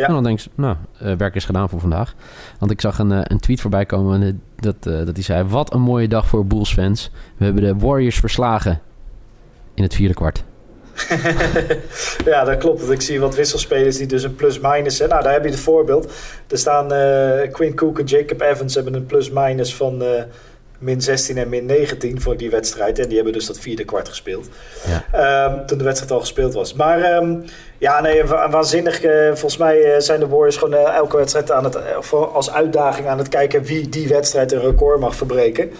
Ja. 0.00 0.06
En 0.06 0.12
dan 0.12 0.22
denk 0.22 0.38
je, 0.38 0.50
nou, 0.54 0.76
eh, 0.98 1.12
werk 1.16 1.34
is 1.34 1.44
gedaan 1.44 1.68
voor 1.68 1.80
vandaag. 1.80 2.14
Want 2.58 2.70
ik 2.70 2.80
zag 2.80 2.98
een, 2.98 3.12
eh, 3.12 3.20
een 3.22 3.40
tweet 3.40 3.60
voorbij 3.60 3.86
komen. 3.86 4.22
en, 4.22 4.28
eh, 4.28 4.34
Dat, 4.56 5.06
dat 5.06 5.14
die 5.14 5.24
zei, 5.24 5.44
wat 5.44 5.74
een 5.74 5.80
mooie 5.80 6.08
dag 6.08 6.26
voor 6.26 6.46
Bulls 6.46 6.72
fans. 6.72 7.10
We 7.36 7.44
hebben 7.44 7.62
de 7.62 7.76
Warriors 7.76 8.18
verslagen 8.18 8.80
in 9.74 9.82
het 9.82 9.94
vierde 9.94 10.14
kwart. 10.14 10.44
ja, 12.24 12.44
dat 12.44 12.58
klopt. 12.58 12.80
Want 12.80 12.92
ik 12.92 13.00
zie 13.00 13.20
wat 13.20 13.34
wisselspelers 13.34 13.96
die 13.96 14.06
dus 14.06 14.22
een 14.22 14.34
plus-minus 14.34 14.98
hebben. 14.98 15.16
Nou, 15.16 15.22
daar 15.28 15.32
heb 15.36 15.44
je 15.44 15.50
het 15.50 15.60
voorbeeld. 15.60 16.12
Er 16.48 16.58
staan 16.58 16.92
eh 16.92 17.52
Quinn 17.52 17.74
Cook 17.74 17.98
en 17.98 18.04
Jacob 18.04 18.40
Evans 18.40 18.74
hebben 18.74 18.94
een 18.94 19.06
plus-minus 19.06 19.74
van 19.74 20.02
min 20.80 21.00
16 21.02 21.36
en 21.38 21.48
min 21.48 21.66
19 21.66 22.20
voor 22.20 22.36
die 22.36 22.50
wedstrijd. 22.50 22.98
En 22.98 23.06
die 23.06 23.14
hebben 23.14 23.32
dus 23.32 23.46
dat 23.46 23.58
vierde 23.58 23.84
kwart 23.84 24.08
gespeeld. 24.08 24.48
Ja. 24.86 25.04
Ehm, 25.46 25.66
toen 25.66 25.78
de 25.78 25.84
wedstrijd 25.84 26.12
al 26.12 26.20
gespeeld 26.20 26.54
was. 26.54 26.74
Maar 26.74 27.00
ehm, 27.00 27.34
ja, 27.78 28.00
nee, 28.00 28.24
wa- 28.24 28.50
waanzinnig. 28.50 29.00
eh, 29.02 29.26
volgens 29.26 29.56
mij 29.56 29.82
eh, 29.94 30.00
zijn 30.00 30.20
de 30.20 30.26
Warriors 30.28 30.56
gewoon 30.56 30.74
eh, 30.74 30.94
elke 30.94 31.16
wedstrijd 31.16 31.50
aan 31.52 31.64
het, 31.64 31.78
als 32.32 32.50
uitdaging 32.50 33.06
aan 33.08 33.18
het 33.18 33.28
kijken 33.28 33.62
wie 33.62 33.88
die 33.88 34.08
wedstrijd 34.08 34.52
een 34.52 34.60
record 34.60 35.00
mag 35.00 35.14
verbreken. 35.14 35.70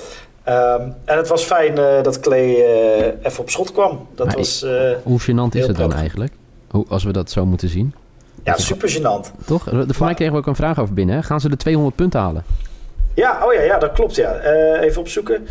Ehm, 0.45 0.83
en 1.05 1.17
het 1.17 1.29
was 1.29 1.43
fijn 1.43 1.75
dat 2.03 2.21
Clay 2.21 2.55
even 3.23 3.41
op 3.41 3.51
schot 3.51 3.73
kwam. 3.73 4.07
Dat 4.15 4.27
Maar 4.27 4.37
was 4.37 4.67
Hoe 5.03 5.21
gênant 5.23 5.55
is 5.57 5.67
het 5.67 5.77
dan 5.77 5.93
eigenlijk? 5.93 6.33
Hoe, 6.71 6.85
als 6.89 7.05
we 7.05 7.13
dat 7.13 7.31
zo 7.31 7.47
moeten 7.47 7.69
zien. 7.69 7.95
ja, 8.45 8.57
super 8.57 8.91
gênant. 8.99 9.45
Toch? 9.47 9.65
Voor 9.89 10.05
mij 10.05 10.15
kregen 10.15 10.33
we 10.35 10.39
ook 10.39 10.47
een 10.47 10.55
vraag 10.57 10.79
over 10.81 10.95
binnen. 10.95 11.15
Hè? 11.15 11.23
Gaan 11.23 11.41
ze 11.41 11.49
de 11.49 11.57
200 11.57 11.97
punten 11.97 12.21
halen? 12.21 12.45
Ja, 13.21 13.47
oh 13.47 13.53
ja, 13.53 13.61
ja 13.61 13.79
dat 13.79 13.93
klopt. 13.93 14.15
Ja. 14.15 14.35
Eh, 14.35 14.83
even 14.83 15.01
opzoeken. 15.01 15.47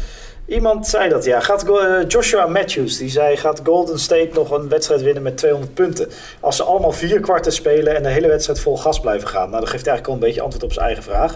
Iemand 0.46 0.88
zei 0.88 1.10
dat, 1.10 1.26
ja. 1.26 1.40
Gaat, 1.40 1.70
eh, 1.70 2.08
Joshua 2.08 2.48
Matthews, 2.48 2.98
die 2.98 3.10
zei... 3.10 3.38
gaat 3.38 3.62
Golden 3.64 4.00
State 4.00 4.30
nog 4.34 4.52
een 4.52 4.70
wedstrijd 4.70 5.02
winnen 5.02 5.24
met 5.24 5.38
200 5.38 5.74
punten? 5.74 6.10
Als 6.40 6.56
ze 6.56 6.64
allemaal 6.64 6.92
vier 6.92 7.20
kwarten 7.20 7.52
spelen... 7.52 7.96
en 7.96 8.04
de 8.04 8.10
hele 8.10 8.28
wedstrijd 8.28 8.60
vol 8.60 8.78
gas 8.78 9.00
blijven 9.00 9.28
gaan. 9.28 9.50
Nou, 9.50 9.62
dat 9.62 9.70
geeft 9.70 9.88
eigenlijk 9.88 10.08
al 10.08 10.14
een 10.14 10.28
beetje 10.28 10.42
antwoord 10.42 10.64
op 10.64 10.74
zijn 10.74 10.86
eigen 10.86 11.04
vraag. 11.04 11.36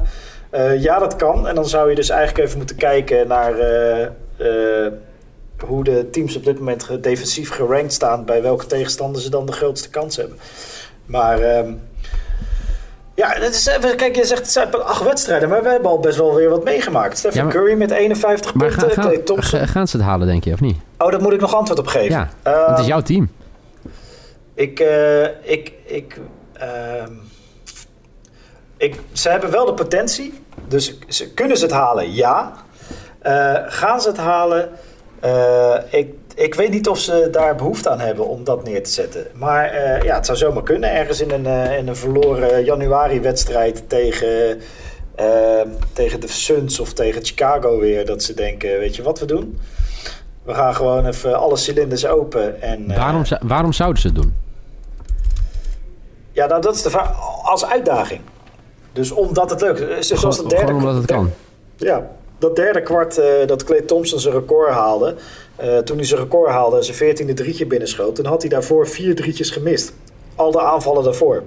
Eh, 0.49 0.81
ja, 0.81 0.99
dat 0.99 1.15
kan. 1.15 1.47
En 1.47 1.55
dan 1.55 1.67
zou 1.67 1.89
je 1.89 1.95
dus 1.95 2.09
eigenlijk 2.09 2.45
even 2.45 2.57
moeten 2.57 2.75
kijken 2.75 3.27
naar... 3.27 3.53
hoe 5.59 5.83
de 5.83 6.09
teams 6.09 6.35
op 6.35 6.45
dit 6.45 6.59
moment 6.59 7.03
defensief 7.03 7.49
gerankt 7.49 7.93
staan... 7.93 8.25
bij 8.25 8.41
welke 8.41 8.65
tegenstander 8.65 9.21
ze 9.21 9.29
dan 9.29 9.45
de 9.45 9.51
grootste 9.51 9.89
kans 9.89 10.15
hebben. 10.17 10.37
Maar... 11.05 11.39
ehm, 11.39 11.73
ja, 13.15 13.29
het 13.34 13.55
is, 13.55 13.65
even- 13.65 13.96
kijk, 13.96 14.15
je 14.15 14.25
zegt 14.25 14.41
het 14.41 14.51
zijn 14.51 14.74
acht 14.74 15.03
wedstrijden, 15.03 15.50
maar 15.50 15.63
we 15.63 15.70
hebben 15.70 15.89
al 15.89 16.00
best 16.00 16.17
wel 16.17 16.36
weer 16.36 16.50
wat 16.50 16.63
meegemaakt. 16.63 17.17
Stephen 17.17 17.38
Ja, 17.39 17.43
maar- 17.46 17.53
Curry 17.53 17.74
met 17.77 17.91
51 17.91 18.53
Maar 18.53 18.67
punten, 18.67 18.91
gaan, 18.91 19.03
gaan, 19.03 19.24
Thompson. 19.24 19.60
ga- 19.60 19.65
gaan 19.65 19.88
ze 19.88 19.98
het 19.98 20.05
halen, 20.05 20.27
denk 20.27 20.43
je, 20.43 20.53
of 20.53 20.62
niet? 20.62 20.77
Oh, 20.98 21.12
daar 21.12 21.22
moet 21.22 21.34
ik 21.34 21.39
nog 21.41 21.55
antwoord 21.55 21.79
op 21.79 21.88
geven. 21.88 22.10
Ja, 22.12 22.29
Ehm, 22.43 22.70
het 22.70 22.79
is 22.79 22.86
jouw 22.86 23.01
team. 23.01 23.29
Ik, 24.53 24.79
eh, 24.79 25.24
ik, 25.24 25.72
ik, 25.86 26.20
ehm, 26.53 27.12
ik, 28.77 29.00
ze 29.12 29.29
hebben 29.29 29.51
wel 29.51 29.65
de 29.65 29.74
potentie, 29.74 30.43
dus 30.67 30.98
ze, 31.08 31.34
kunnen 31.34 31.58
ze 31.58 31.63
het 31.63 31.74
halen? 31.74 32.13
Ja. 32.13 32.53
Eh, 33.20 33.53
gaan 33.65 34.01
ze 34.01 34.08
het 34.08 34.17
halen? 34.17 34.70
Eh, 35.20 35.75
ik, 35.89 36.13
ik 36.35 36.55
weet 36.55 36.71
niet 36.71 36.87
of 36.87 36.99
ze 36.99 37.27
daar 37.31 37.55
behoefte 37.55 37.89
aan 37.89 37.99
hebben 37.99 38.27
om 38.27 38.43
dat 38.43 38.63
neer 38.63 38.83
te 38.83 38.89
zetten. 38.89 39.27
Maar 39.33 39.65
eh, 39.65 40.01
ja, 40.01 40.15
het 40.15 40.25
zou 40.25 40.37
zomaar 40.37 40.63
kunnen. 40.63 40.91
Ergens 40.91 41.21
in 41.21 41.31
een, 41.31 41.45
eh, 41.45 41.77
in 41.77 41.87
een 41.87 41.95
verloren 41.95 42.63
januari-wedstrijd 42.63 43.89
tegen, 43.89 44.59
eh, 45.15 45.61
tegen 45.93 46.19
de 46.19 46.27
Suns 46.27 46.79
of 46.79 46.93
tegen 46.93 47.25
Chicago 47.25 47.79
weer. 47.79 48.05
Dat 48.05 48.23
ze 48.23 48.33
denken, 48.33 48.79
weet 48.79 48.95
je 48.95 49.03
wat 49.03 49.19
we 49.19 49.25
doen? 49.25 49.59
We 50.43 50.53
gaan 50.53 50.75
gewoon 50.75 51.05
even 51.05 51.39
alle 51.39 51.57
cilinders 51.57 52.05
open. 52.05 52.61
En, 52.61 52.87
Waarom, 52.95 53.23
waarom 53.41 53.73
zouden 53.73 54.01
ze 54.01 54.07
het 54.07 54.15
doen? 54.15 54.33
Ja, 56.31 56.45
nou, 56.45 56.61
dat 56.61 56.75
is 56.75 56.81
de 56.81 56.89
vraag. 56.89 57.11
als 57.43 57.65
uitdaging. 57.65 58.21
Dus 58.93 59.11
omdat 59.11 59.49
het 59.49 59.61
leuk 59.61 59.77
is. 59.77 60.07
Zoals 60.07 60.37
het 60.37 60.49
derde 60.49 60.65
gewoon 60.65 60.81
omdat 60.81 60.95
het 60.95 61.05
kan. 61.05 61.31
Ja, 61.75 62.07
dat 62.37 62.55
derde 62.55 62.81
kwart 62.81 63.21
dat 63.45 63.63
Clay 63.63 63.81
Thompson 63.81 64.19
zijn 64.19 64.33
record 64.33 64.71
haalde. 64.71 65.15
Eh, 65.63 65.77
toen 65.77 65.98
hij 65.98 66.05
zijn 66.05 66.20
record 66.20 66.51
haalde 66.51 66.77
en 66.77 66.84
zijn 66.84 66.98
veertiende 66.98 67.34
drietje 67.34 67.65
binnenschoot, 67.65 68.15
toen 68.15 68.25
had 68.25 68.41
hij 68.41 68.50
daarvoor 68.50 68.88
vier 68.88 69.15
drietjes 69.15 69.50
gemist. 69.50 69.93
Al 70.36 70.51
de 70.51 70.62
aanvallen 70.62 71.03
daarvoor. 71.03 71.43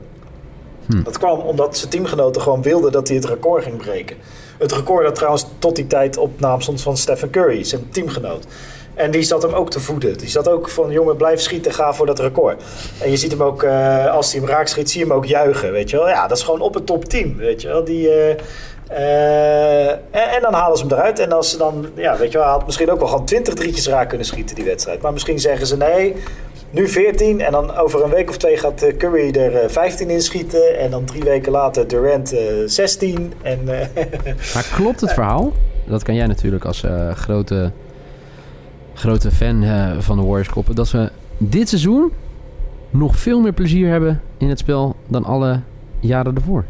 Hm. 0.86 1.02
Dat 1.02 1.18
kwam 1.18 1.38
omdat 1.38 1.78
zijn 1.78 1.90
teamgenoten 1.90 2.42
gewoon 2.42 2.62
wilden 2.62 2.92
dat 2.92 3.08
hij 3.08 3.16
het 3.16 3.26
record 3.26 3.62
ging 3.62 3.76
breken. 3.76 4.16
Het 4.58 4.72
record 4.72 5.04
dat 5.04 5.14
trouwens 5.14 5.46
tot 5.58 5.76
die 5.76 5.86
tijd 5.86 6.16
op 6.16 6.40
naam 6.40 6.60
stond 6.60 6.82
van 6.82 6.96
Stephen 6.96 7.30
Curry, 7.30 7.64
zijn 7.64 7.88
teamgenoot. 7.90 8.46
En 8.94 9.10
die 9.10 9.22
zat 9.22 9.42
hem 9.42 9.52
ook 9.52 9.70
te 9.70 9.80
voeden. 9.80 10.18
Die 10.18 10.28
zat 10.28 10.48
ook 10.48 10.68
van, 10.68 10.90
jongen, 10.90 11.16
blijf 11.16 11.40
schieten, 11.40 11.72
ga 11.72 11.94
voor 11.94 12.06
dat 12.06 12.18
record. 12.18 12.62
En 13.00 13.10
je 13.10 13.16
ziet 13.16 13.30
hem 13.30 13.42
ook, 13.42 13.62
eh, 13.62 14.06
als 14.12 14.32
hij 14.32 14.40
hem 14.40 14.50
raak 14.50 14.66
schiet, 14.66 14.90
zie 14.90 15.00
je 15.00 15.06
hem 15.06 15.16
ook 15.16 15.26
juichen, 15.26 15.72
weet 15.72 15.90
je 15.90 15.96
wel. 15.96 16.08
Ja, 16.08 16.26
dat 16.26 16.36
is 16.36 16.42
gewoon 16.44 16.60
op 16.60 16.74
het 16.74 16.86
top 16.86 17.04
10, 17.04 17.36
weet 17.36 17.62
je 17.62 17.68
wel. 17.68 17.84
Die, 17.84 18.10
eh, 18.10 18.42
eh, 18.88 19.90
en, 20.34 20.42
dan 20.42 20.52
halen 20.54 20.78
ze 20.78 20.86
hem 20.86 20.92
eruit. 20.92 21.18
En 21.18 21.32
als 21.32 21.50
ze 21.50 21.58
dan, 21.58 21.86
ja, 21.94 22.16
weet 22.16 22.32
je 22.32 22.38
wel, 22.38 22.46
had 22.46 22.66
misschien 22.66 22.90
ook 22.90 22.98
wel 22.98 23.08
gewoon 23.08 23.24
20 23.24 23.54
drietjes 23.54 23.88
raak 23.88 24.08
kunnen 24.08 24.26
schieten, 24.26 24.54
die 24.56 24.64
wedstrijd. 24.64 25.02
Maar 25.02 25.12
misschien 25.12 25.38
zeggen 25.38 25.66
ze, 25.66 25.76
nee, 25.76 26.14
nu 26.70 26.88
14 26.88 27.40
en 27.40 27.52
dan 27.52 27.76
over 27.76 28.04
een 28.04 28.10
week 28.10 28.28
of 28.28 28.36
twee 28.36 28.56
gaat 28.56 28.82
eh, 28.82 28.96
Curry 28.96 29.30
er 29.30 29.56
eh, 29.56 29.68
15 29.68 30.10
in 30.10 30.22
schieten. 30.22 30.78
En 30.78 30.90
dan 30.90 31.04
drie 31.04 31.22
weken 31.22 31.52
later 31.52 31.88
Durant 31.88 32.32
eh 32.32 32.40
16. 32.66 33.32
En, 33.42 33.58
eh, 33.80 33.86
Maar 34.54 34.70
klopt 34.74 35.00
het 35.00 35.12
verhaal? 35.12 35.52
Dat 35.86 36.02
kan 36.02 36.14
jij 36.14 36.26
natuurlijk 36.26 36.64
als 36.64 36.82
eh, 36.82 37.10
grote, 37.10 37.70
grote 38.94 39.30
fan 39.30 39.62
eh, 39.62 39.98
van 39.98 40.16
de 40.16 40.22
Warriors 40.22 40.48
koppen. 40.48 40.74
Dat 40.74 40.88
ze 40.88 41.10
dit 41.38 41.68
seizoen 41.68 42.12
nog 42.90 43.16
veel 43.16 43.40
meer 43.40 43.52
plezier 43.52 43.88
hebben 43.88 44.20
in 44.38 44.48
het 44.48 44.58
spel 44.58 44.96
dan 45.06 45.24
alle 45.24 45.60
jaren 46.00 46.34
ervoor. 46.34 46.64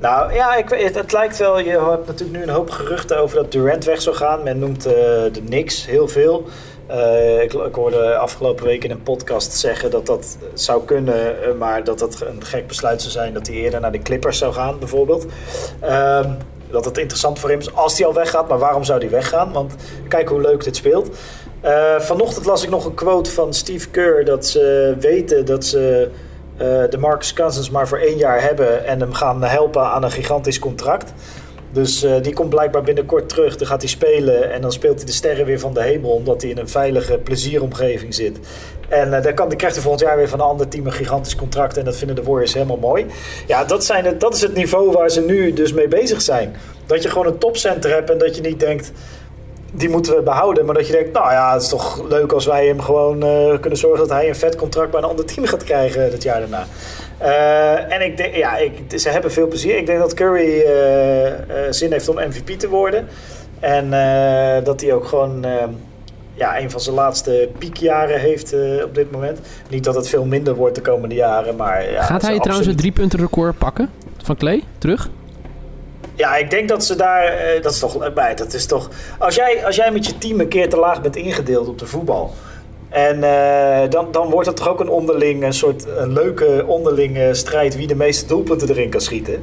Nou 0.00 0.32
ja, 0.32 0.56
ik, 0.56 0.68
het, 0.68 0.94
het 0.94 1.12
lijkt 1.12 1.36
wel. 1.36 1.58
Je 1.58 1.70
hebt 1.70 2.06
natuurlijk 2.06 2.38
nu 2.38 2.42
een 2.42 2.54
hoop 2.54 2.70
geruchten 2.70 3.18
over 3.18 3.36
dat 3.36 3.52
Durant 3.52 3.84
weg 3.84 4.02
zou 4.02 4.16
gaan. 4.16 4.42
Men 4.42 4.58
noemt 4.58 4.86
eh, 4.86 4.92
de 5.32 5.42
Knicks 5.44 5.86
heel 5.86 6.08
veel. 6.08 6.44
Eh, 6.86 7.42
ik, 7.42 7.52
ik 7.52 7.74
hoorde 7.74 8.16
afgelopen 8.16 8.64
week 8.64 8.84
in 8.84 8.90
een 8.90 9.02
podcast 9.02 9.52
zeggen 9.52 9.90
dat 9.90 10.06
dat 10.06 10.38
zou 10.54 10.84
kunnen, 10.84 11.42
eh, 11.42 11.52
maar 11.58 11.84
dat 11.84 11.98
dat 11.98 12.20
een 12.20 12.44
gek 12.44 12.66
besluit 12.66 13.00
zou 13.00 13.12
zijn 13.12 13.34
dat 13.34 13.46
hij 13.46 13.56
eerder 13.56 13.80
naar 13.80 13.92
de 13.92 14.02
Clippers 14.02 14.38
zou 14.38 14.52
gaan, 14.52 14.78
bijvoorbeeld. 14.78 15.26
Ehm, 15.80 16.30
dat 16.70 16.84
het 16.84 16.98
interessant 16.98 17.38
voor 17.38 17.50
hem 17.50 17.58
is 17.58 17.74
als 17.74 17.98
hij 17.98 18.06
al 18.06 18.14
weggaat, 18.14 18.48
maar 18.48 18.58
waarom 18.58 18.84
zou 18.84 18.98
hij 19.00 19.10
weggaan? 19.10 19.52
Want 19.52 19.74
kijk 20.08 20.28
hoe 20.28 20.40
leuk 20.40 20.64
dit 20.64 20.76
speelt. 20.76 21.16
Vanochtend 21.98 22.46
las 22.46 22.62
ik 22.62 22.70
nog 22.70 22.84
een 22.84 22.94
quote 22.94 23.30
van 23.30 23.54
Steve 23.54 23.88
Kerr 23.88 24.24
dat 24.24 24.46
ze 24.46 24.96
weten 25.00 25.46
dat 25.46 25.64
ze 25.64 26.10
de 26.58 26.96
Marcus 26.98 27.32
Cousins 27.32 27.70
maar 27.70 27.88
voor 27.88 27.98
één 27.98 28.16
jaar 28.16 28.42
hebben 28.42 28.86
en 28.86 29.00
hem 29.00 29.12
gaan 29.12 29.44
helpen 29.44 29.82
aan 29.82 30.04
een 30.04 30.10
gigantisch 30.10 30.58
contract. 30.58 31.12
Dus 31.70 32.02
eh, 32.02 32.22
die 32.22 32.34
komt 32.34 32.50
blijkbaar 32.50 32.82
binnenkort 32.82 33.28
terug. 33.28 33.56
Dan 33.56 33.66
gaat 33.66 33.80
hij 33.80 33.90
spelen 33.90 34.52
en 34.52 34.60
dan 34.60 34.72
speelt 34.72 34.96
hij 34.96 35.06
de 35.06 35.12
sterren 35.12 35.46
weer 35.46 35.60
van 35.60 35.74
de 35.74 35.82
hemel, 35.82 36.10
omdat 36.10 36.42
hij 36.42 36.50
in 36.50 36.58
een 36.58 36.68
veilige 36.68 37.18
plezieromgeving 37.18 38.14
zit. 38.14 38.38
En 38.88 39.14
eh, 39.14 39.22
dan, 39.22 39.34
kan, 39.34 39.48
dan 39.48 39.56
krijgt 39.56 39.76
hij 39.76 39.84
volgend 39.84 40.08
jaar 40.08 40.16
weer 40.16 40.28
van 40.28 40.40
een 40.40 40.46
ander 40.46 40.68
team 40.68 40.86
een 40.86 40.92
gigantisch 40.92 41.36
contract. 41.36 41.76
En 41.76 41.84
dat 41.84 41.96
vinden 41.96 42.16
de 42.16 42.22
Warriors 42.22 42.54
helemaal 42.54 42.76
mooi. 42.76 43.06
Ja, 43.46 43.64
dat, 43.64 43.84
zijn 43.84 44.04
het, 44.04 44.20
dat 44.20 44.34
is 44.34 44.40
het 44.40 44.54
niveau 44.54 44.92
waar 44.92 45.10
ze 45.10 45.20
nu 45.20 45.52
dus 45.52 45.72
mee 45.72 45.88
bezig 45.88 46.22
zijn. 46.22 46.56
Dat 46.86 47.02
je 47.02 47.08
gewoon 47.08 47.26
een 47.26 47.38
topcenter 47.38 47.90
hebt 47.90 48.10
en 48.10 48.18
dat 48.18 48.36
je 48.36 48.42
niet 48.42 48.60
denkt 48.60 48.92
die 49.72 49.88
moeten 49.88 50.16
we 50.16 50.22
behouden. 50.22 50.64
Maar 50.64 50.74
dat 50.74 50.86
je 50.86 50.92
denkt, 50.92 51.12
nou 51.12 51.30
ja, 51.32 51.52
het 51.52 51.62
is 51.62 51.68
toch 51.68 52.08
leuk 52.08 52.32
als 52.32 52.46
wij 52.46 52.66
hem 52.66 52.80
gewoon 52.80 53.22
eh, 53.22 53.58
kunnen 53.60 53.78
zorgen 53.78 53.98
dat 53.98 54.16
hij 54.16 54.28
een 54.28 54.36
vet 54.36 54.56
contract 54.56 54.90
bij 54.90 55.00
een 55.00 55.08
ander 55.08 55.24
team 55.24 55.46
gaat 55.46 55.64
krijgen 55.64 56.02
het 56.02 56.22
jaar 56.22 56.40
daarna. 56.40 56.66
Eh, 57.18 57.92
en 57.92 58.04
ik 58.04 58.16
denk, 58.16 58.34
ja, 58.34 58.56
ik, 58.56 58.72
ze 59.00 59.08
hebben 59.08 59.32
veel 59.32 59.48
plezier. 59.48 59.76
Ik 59.76 59.86
denk 59.86 59.98
dat 59.98 60.14
Curry 60.14 60.60
eh, 60.60 61.32
zin 61.70 61.92
heeft 61.92 62.08
om 62.08 62.16
MVP 62.16 62.50
te 62.50 62.68
worden. 62.68 63.08
En 63.60 63.90
dat 64.64 64.80
hij 64.80 64.92
ook 64.92 65.06
gewoon 65.06 65.44
eh, 65.44 65.52
ja, 66.34 66.60
een 66.60 66.70
van 66.70 66.80
zijn 66.80 66.94
laatste 66.94 67.48
piekjaren 67.58 68.20
heeft 68.20 68.54
op 68.84 68.94
dit 68.94 69.10
moment. 69.10 69.40
Niet 69.68 69.84
dat 69.84 69.94
het 69.94 70.08
veel 70.08 70.24
minder 70.24 70.54
wordt 70.54 70.74
de 70.74 70.80
komende 70.80 71.14
jaren, 71.14 71.56
maar... 71.56 71.90
Ja, 71.90 72.02
Gaat 72.02 72.08
hij 72.08 72.18
trouwens 72.18 72.46
absoluut- 72.46 72.66
het 72.66 72.78
driepunten 72.78 73.18
record 73.18 73.58
pakken 73.58 73.90
van 74.22 74.36
Clay 74.36 74.62
terug? 74.78 75.08
Ja, 76.18 76.36
ik 76.36 76.50
denk 76.50 76.68
dat 76.68 76.84
ze 76.84 76.96
daar. 76.96 77.24
eh, 77.24 77.62
dat 77.62 77.72
is 77.72 77.78
toch 77.78 78.12
bij. 78.12 78.34
Dat 78.34 78.52
is 78.52 78.66
toch. 78.66 78.88
Als 79.18 79.34
jij, 79.34 79.64
als 79.66 79.76
jij 79.76 79.90
met 79.92 80.06
je 80.06 80.18
team 80.18 80.40
een 80.40 80.48
keer 80.48 80.68
te 80.68 80.76
laag 80.76 81.00
bent 81.00 81.16
ingedeeld 81.16 81.68
op 81.68 81.78
de 81.78 81.86
voetbal. 81.86 82.34
En 82.88 83.22
eh, 83.22 83.90
dan, 83.90 84.08
dan 84.12 84.30
wordt 84.30 84.46
het 84.46 84.56
toch 84.56 84.68
ook 84.68 84.80
een 84.80 84.88
onderling, 84.88 85.44
een 85.44 85.52
soort 85.52 85.86
een 85.96 86.12
leuke 86.12 86.64
onderlinge 86.66 87.34
strijd 87.34 87.76
wie 87.76 87.86
de 87.86 87.94
meeste 87.94 88.26
doelpunten 88.26 88.68
erin 88.68 88.90
kan 88.90 89.00
schieten. 89.00 89.34
Ik 89.34 89.40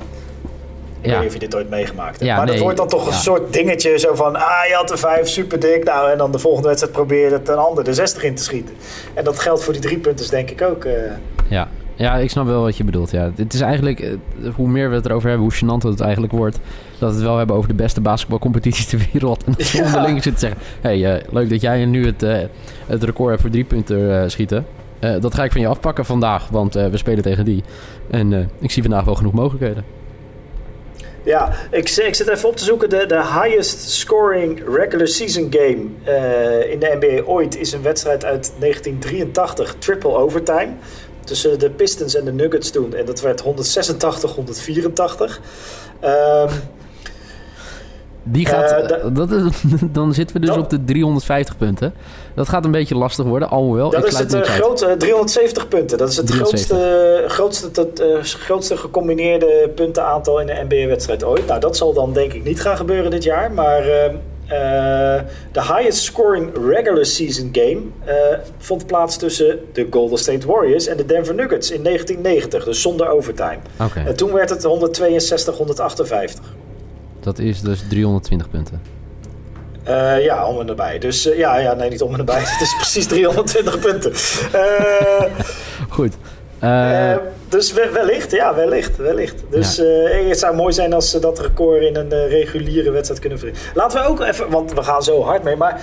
Ja. 1.02 1.10
weet 1.12 1.18
niet 1.20 1.28
of 1.28 1.34
je 1.34 1.40
dit 1.40 1.56
ooit 1.56 1.70
meegemaakt 1.70 2.12
hebt. 2.12 2.24
Ja, 2.26 2.38
maar 2.38 2.46
dat 2.46 2.60
wordt 2.60 2.78
dan 2.78 2.88
toch 2.88 3.08
een 3.08 3.14
soort 3.14 3.54
dingetje 3.54 3.98
zo 4.00 4.16
van... 4.16 4.36
Ah, 4.36 4.66
je 4.68 4.74
had 4.74 4.92
er 4.92 4.98
vijf, 4.98 5.28
super 5.28 5.60
dik. 5.60 5.84
Nou, 5.84 6.12
en 6.12 6.18
dan 6.18 6.32
de 6.32 6.40
volgende 6.40 6.68
wedstrijd 6.68 6.96
probeer 6.96 7.28
je 7.28 7.34
het 7.34 7.50
een 7.50 7.56
ander 7.58 7.84
de 7.84 7.94
60 7.94 8.24
in 8.24 8.36
te 8.36 8.44
schieten. 8.44 8.76
En 9.14 9.24
dat 9.24 9.40
geldt 9.40 9.64
voor 9.64 9.74
die 9.74 9.82
drie 9.82 9.98
punten 9.98 10.30
denk 10.30 10.50
ik 10.50 10.62
ook. 10.62 10.86
eh. 10.86 10.94
Ja. 11.50 11.68
Ja, 11.96 12.16
ik 12.16 12.30
snap 12.30 12.46
wel 12.46 12.62
wat 12.62 12.78
je 12.78 12.84
bedoelt. 12.84 13.12
Ja. 13.12 13.32
Het 13.36 13.54
is 13.54 13.62
eigenlijk, 13.62 14.00
eh, 14.00 14.14
hoe 14.56 14.68
meer 14.68 14.90
we 14.90 14.96
het 14.96 15.06
erover 15.06 15.30
hebben, 15.30 15.48
hoe 15.48 15.56
gênant 15.56 15.88
het 15.88 16.00
eigenlijk 16.00 16.34
wordt. 16.34 16.60
Dat 17.00 17.10
we 17.10 17.16
het 17.16 17.26
wel 17.26 17.38
hebben 17.38 17.56
over 17.56 17.70
de 17.70 17.76
beste 17.76 18.02
basketbalcompetitie 18.02 18.86
ter 18.86 19.10
wereld. 19.12 19.44
En 19.44 19.54
dat 19.58 19.68
Ja. 19.72 19.86
onderling 19.86 20.24
zit 20.24 20.34
te 20.34 20.40
zeggen... 20.40 20.60
hey, 20.82 21.16
eh, 21.16 21.24
leuk 21.32 21.50
dat 21.50 21.62
jij 21.62 21.86
nu 21.86 22.06
het, 22.06 22.24
eh, 22.24 22.38
het 22.86 23.04
record 23.04 23.30
hebt 23.30 23.42
voor 23.42 23.52
drie 23.52 23.64
punten 23.64 24.32
schieten. 24.32 24.66
Dat 25.20 25.34
ga 25.34 25.44
ik 25.44 25.52
van 25.52 25.62
je 25.62 25.68
afpakken 25.68 26.06
vandaag, 26.06 26.48
want 26.48 26.74
we 26.74 26.98
spelen 26.98 27.24
tegen 27.24 27.46
die. 27.46 27.64
En 28.12 28.50
ik 28.60 28.72
zie 28.72 28.82
vandaag 28.82 29.04
wel 29.04 29.16
genoeg 29.16 29.34
mogelijkheden. 29.34 29.84
Ja, 31.24 31.52
ik, 31.72 31.90
ik 31.90 32.16
zit 32.16 32.28
even 32.28 32.50
op 32.50 32.56
te 32.56 32.64
zoeken. 32.64 32.90
De, 32.90 33.06
de 33.08 33.16
highest 33.16 33.80
scoring 33.90 34.62
regular 34.76 35.08
season 35.08 35.48
game 35.50 35.86
in 36.72 36.80
de 36.80 36.98
NBA 37.00 37.24
ooit 37.24 37.58
is 37.58 37.72
een 37.72 37.82
wedstrijd 37.82 38.26
uit 38.26 38.54
1983, 38.60 39.76
triple 39.80 40.14
overtime. 40.16 40.70
Tussen 41.26 41.60
de 41.60 41.70
Pistons 41.70 42.16
en 42.16 42.26
de 42.26 42.32
Nuggets 42.32 42.70
toen. 42.70 42.94
En 42.94 43.06
dat 43.06 43.22
werd 43.22 43.42
186-184. 43.42 45.42
Ehm 46.00 46.50
Die 48.28 48.46
gaat, 48.46 48.72
Eh, 48.72 48.80
eh, 48.80 48.88
da- 48.88 49.10
dat 49.10 49.32
is, 49.32 49.44
dan 49.92 50.14
zitten 50.14 50.40
we 50.40 50.46
dus 50.46 50.58
op 50.58 50.70
de 50.70 50.84
350 50.84 51.58
punten. 51.58 51.94
Dat 52.36 52.50
gaat 52.50 52.66
een 52.66 52.72
beetje 52.72 52.96
lastig 52.96 53.26
worden, 53.26 53.50
alhoewel. 53.50 53.90
dat 53.90 54.04
ik 54.06 54.12
is 54.12 54.18
het 54.18 54.34
eh, 54.34 54.42
grote, 54.42 54.96
370 54.98 55.68
punten. 55.68 55.98
Dat 55.98 56.10
is 56.10 56.18
het 56.18 56.28
370. 56.28 56.78
grootste, 56.78 57.34
grootste, 57.36 57.72
tot, 57.72 58.00
eh, 58.00 58.08
grootste 58.22 58.78
gecombineerde 58.78 59.72
puntenaantal 59.76 60.40
in 60.40 60.50
een 60.50 60.66
NBA-wedstrijd 60.66 61.24
ooit. 61.24 61.48
Nou, 61.48 61.60
dat 61.60 61.78
zal 61.78 61.94
dan 61.94 62.14
denk 62.14 62.34
ik 62.34 62.44
niet 62.44 62.62
gaan 62.62 62.78
gebeuren 62.78 63.12
dit 63.12 63.24
jaar. 63.24 63.52
Maar 63.52 63.80
eh, 63.82 64.06
eh, 64.06 64.12
de 64.48 65.62
highest 65.62 66.04
scoring 66.04 66.52
regular 66.68 67.06
season 67.06 67.50
game 67.52 67.82
eh, 68.06 68.38
vond 68.58 68.86
plaats 68.88 69.18
tussen 69.18 69.60
de 69.74 69.88
Golden 69.90 70.18
State 70.18 70.48
Warriors 70.48 70.88
en 70.88 70.98
de 70.98 71.06
Denver 71.06 71.36
Nuggets 71.36 71.72
in 71.72 71.84
1990. 71.84 72.64
Dus 72.64 72.82
zonder 72.82 73.08
overtime. 73.08 73.58
Oké, 73.80 74.00
En 74.00 74.16
toen 74.16 74.34
werd 74.34 74.50
het 74.50 74.64
162-158. 74.64 76.42
dat 77.20 77.40
is 77.40 77.62
dus 77.62 77.84
320 77.90 78.50
punten. 78.50 78.82
Eh, 79.84 80.24
ja, 80.24 80.48
om 80.48 80.60
en 80.60 80.66
nabij. 80.66 81.00
Dus 81.00 81.30
eh, 81.30 81.38
ja, 81.38 81.58
ja, 81.58 81.74
nee, 81.74 81.90
niet 81.90 82.02
om 82.02 82.12
en 82.12 82.18
nabij. 82.18 82.40
Het 82.40 82.62
is 82.68 82.76
precies 82.76 83.06
320 83.08 83.80
punten. 83.80 84.12
Eh, 84.52 85.26
Goed. 85.90 86.14
Eh, 86.66 87.12
Eh, 87.12 87.18
dus 87.50 87.74
we- 87.74 87.90
wellicht, 87.94 88.32
ja, 88.32 88.56
wellicht, 88.56 88.98
wellicht. 88.98 89.44
Dus 89.50 89.80
eh, 89.80 90.28
het 90.28 90.40
zou 90.40 90.56
mooi 90.56 90.74
zijn 90.74 90.94
als 90.94 91.10
ze 91.10 91.20
dat 91.20 91.40
record 91.40 91.82
in 91.82 91.96
een 91.96 92.28
reguliere 92.28 92.92
wedstrijd 92.92 93.20
kunnen 93.20 93.40
verrichten. 93.40 93.72
Laten 93.74 94.02
we 94.02 94.08
ook 94.08 94.22
even, 94.22 94.50
want 94.50 94.74
we 94.74 94.84
gaan 94.84 95.04
zo 95.04 95.22
hard 95.24 95.44
mee, 95.44 95.56
maar 95.56 95.82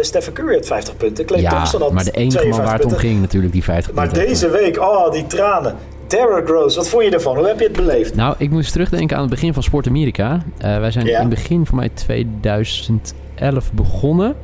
Stephen 0.00 0.32
Curry 0.32 0.54
had 0.54 0.66
50 0.66 0.96
punten, 0.96 1.24
Clay 1.24 1.40
ja, 1.40 1.50
Thompson 1.50 1.80
had 1.82 1.92
maar 1.92 2.04
de 2.04 2.10
enige 2.10 2.22
man 2.36 2.42
52 2.42 2.64
waar 2.64 2.78
het 2.78 2.92
om 2.92 2.98
ging 2.98 3.20
natuurlijk 3.20 3.52
die 3.52 3.64
50 3.64 3.94
Maar 3.94 4.08
punten. 4.08 4.26
deze 4.28 4.50
week, 4.50 4.78
oh, 4.80 5.10
die 5.12 5.26
tranen. 5.26 5.74
Derrick 6.06 6.48
Rose, 6.48 6.76
wat 6.76 6.88
vond 6.88 7.04
je 7.04 7.10
ervan? 7.10 7.36
Hoe 7.36 7.46
heb 7.46 7.58
je 7.58 7.64
het 7.64 7.76
beleefd? 7.76 8.14
Nou, 8.14 8.34
ik 8.38 8.50
moest 8.50 8.72
terugdenken 8.72 9.16
aan 9.16 9.22
het 9.22 9.30
begin 9.30 9.52
van 9.54 9.62
Sport 9.62 9.86
Amerika. 9.86 10.42
Wij 10.58 10.90
zijn 10.90 11.06
Ja. 11.06 11.14
in 11.14 11.20
het 11.20 11.28
begin 11.34 11.66
van 11.66 11.76
mij 11.76 11.88
2011 11.94 13.72
begonnen. 13.72 14.34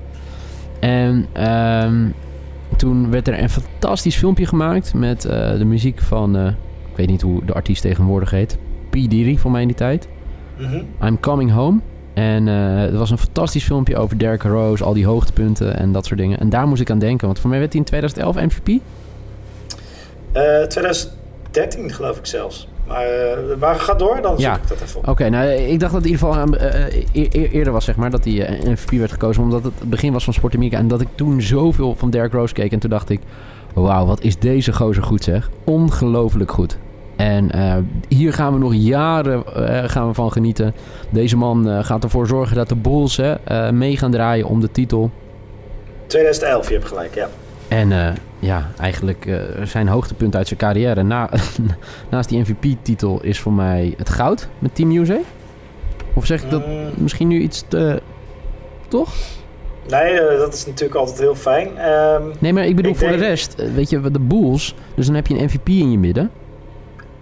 En 0.80 1.26
ehm, 1.32 2.04
toen 2.76 3.10
werd 3.10 3.28
er 3.28 3.42
een 3.42 3.50
fantastisch 3.50 4.16
filmpje 4.16 4.46
gemaakt 4.46 4.94
met 4.94 5.24
eh, 5.24 5.58
de 5.58 5.64
muziek 5.64 6.00
van... 6.00 6.36
eh, 6.36 6.46
ik 6.90 6.96
weet 6.96 7.06
niet 7.06 7.22
hoe 7.22 7.44
de 7.44 7.52
artiest 7.54 7.82
tegenwoordig 7.82 8.30
heet. 8.30 8.58
P. 8.90 8.92
Diddy 8.92 9.36
van 9.38 9.50
mij 9.50 9.60
in 9.60 9.66
die 9.66 9.76
tijd. 9.76 10.08
Mhm. 10.58 10.82
I'm 11.02 11.20
Coming 11.20 11.52
Home. 11.52 11.80
En 12.14 12.48
eh 12.48 12.80
het 12.80 12.96
was 12.96 13.10
een 13.10 13.18
fantastisch 13.18 13.64
filmpje 13.64 13.96
over 13.96 14.18
Derrick 14.18 14.42
Rose, 14.42 14.84
al 14.84 14.92
die 14.92 15.06
hoogtepunten 15.06 15.76
en 15.78 15.92
dat 15.92 16.06
soort 16.06 16.18
dingen. 16.18 16.38
En 16.38 16.48
daar 16.48 16.66
moest 16.68 16.80
ik 16.80 16.90
aan 16.90 16.98
denken, 16.98 17.26
want 17.26 17.38
voor 17.38 17.50
mij 17.50 17.58
werd 17.58 17.72
hij 17.72 17.80
in 17.80 17.86
2011 17.86 18.36
MVP. 18.36 18.82
Eh, 20.32 20.62
2013 20.62 21.92
geloof 21.92 22.18
ik 22.18 22.26
zelfs. 22.26 22.68
Maar, 22.86 23.04
eh, 23.06 23.56
maar 23.60 23.74
ga 23.74 23.94
door, 23.94 24.18
dan 24.22 24.34
Ja. 24.36 24.54
ik 24.56 24.68
dat 24.68 24.80
even. 24.80 25.08
Oké, 25.08 25.28
nou 25.28 25.48
ik 25.48 25.80
dacht 25.80 25.92
dat 25.92 26.02
het 26.02 26.10
in 26.12 26.16
ieder 26.18 26.34
geval 26.34 26.54
eh, 26.54 26.86
eh, 26.86 26.94
e- 27.12 27.28
e- 27.32 27.48
eerder 27.48 27.72
was, 27.72 27.84
zeg 27.84 27.96
maar, 27.96 28.10
dat 28.10 28.24
hij 28.24 28.46
eh, 28.46 28.64
MVP 28.70 28.90
werd 28.90 29.12
gekozen. 29.12 29.42
Omdat 29.42 29.64
het 29.64 29.72
het 29.78 29.90
begin 29.90 30.12
was 30.12 30.24
van 30.24 30.32
Sport 30.32 30.54
Amerika. 30.54 30.78
En 30.78 30.88
dat 30.88 31.00
ik 31.00 31.08
toen 31.14 31.40
zoveel 31.42 31.94
van 31.94 32.10
Derrick 32.10 32.32
Rose 32.32 32.54
keek. 32.54 32.72
En 32.72 32.78
toen 32.78 32.90
dacht 32.90 33.10
ik, 33.10 33.20
wauw, 33.74 34.06
wat 34.06 34.20
is 34.20 34.38
deze 34.38 34.72
gozer 34.72 35.02
goed 35.02 35.24
zeg. 35.24 35.50
Ongelooflijk 35.64 36.50
goed. 36.50 36.78
En 37.16 37.50
hier 38.08 38.32
gaan 38.32 38.52
we 38.52 38.58
nog 38.58 38.74
jaren 38.74 39.42
gaan 39.90 40.08
we 40.08 40.14
van 40.14 40.32
genieten. 40.32 40.74
Deze 41.10 41.36
man 41.36 41.84
gaat 41.84 42.04
ervoor 42.04 42.26
zorgen 42.26 42.56
dat 42.56 42.68
de 42.68 42.76
Bulls 42.76 43.20
mee 43.72 43.96
gaan 43.96 44.10
draaien 44.10 44.46
om 44.46 44.60
de 44.60 44.70
titel. 44.70 45.10
2011, 46.06 46.68
je 46.68 46.74
hebt 46.74 46.86
gelijk, 46.86 47.14
ja. 47.14 47.28
En 47.68 47.92
eh, 47.92 48.12
ja, 48.38 48.70
eigenlijk 48.80 49.26
eh, 49.26 49.38
zijn 49.64 49.88
hoogtepunt 49.88 50.36
uit 50.36 50.46
zijn 50.46 50.58
carrière 50.58 51.02
na, 51.02 51.30
naast 52.10 52.28
die 52.28 52.38
MVP-titel 52.40 53.18
is 53.22 53.40
voor 53.40 53.52
mij 53.52 53.94
het 53.96 54.08
goud 54.08 54.48
met 54.58 54.74
Team 54.74 54.90
USA. 54.96 55.18
Of 56.14 56.26
zeg 56.26 56.42
ik 56.42 56.50
dat 56.50 56.66
Mm. 56.66 56.90
misschien 56.96 57.28
nu 57.28 57.40
iets 57.40 57.64
te... 57.68 58.02
Toch? 58.88 59.14
Nee, 59.88 60.20
eh, 60.20 60.38
dat 60.38 60.54
is 60.54 60.66
natuurlijk 60.66 60.94
altijd 60.94 61.18
heel 61.18 61.34
fijn. 61.34 61.76
Ehm, 61.78 62.22
Nee, 62.38 62.52
maar 62.52 62.66
ik 62.66 62.76
bedoel 62.76 62.92
Ik 62.92 62.98
voor 62.98 63.08
de 63.08 63.14
rest. 63.14 63.54
eh, 63.54 63.66
Weet 63.74 63.90
je, 63.90 64.00
de 64.10 64.20
Bulls. 64.20 64.74
Dus 64.94 65.06
dan 65.06 65.14
heb 65.14 65.26
je 65.26 65.34
een 65.38 65.44
MVP 65.44 65.68
in 65.68 65.90
je 65.90 65.98
midden. 65.98 66.30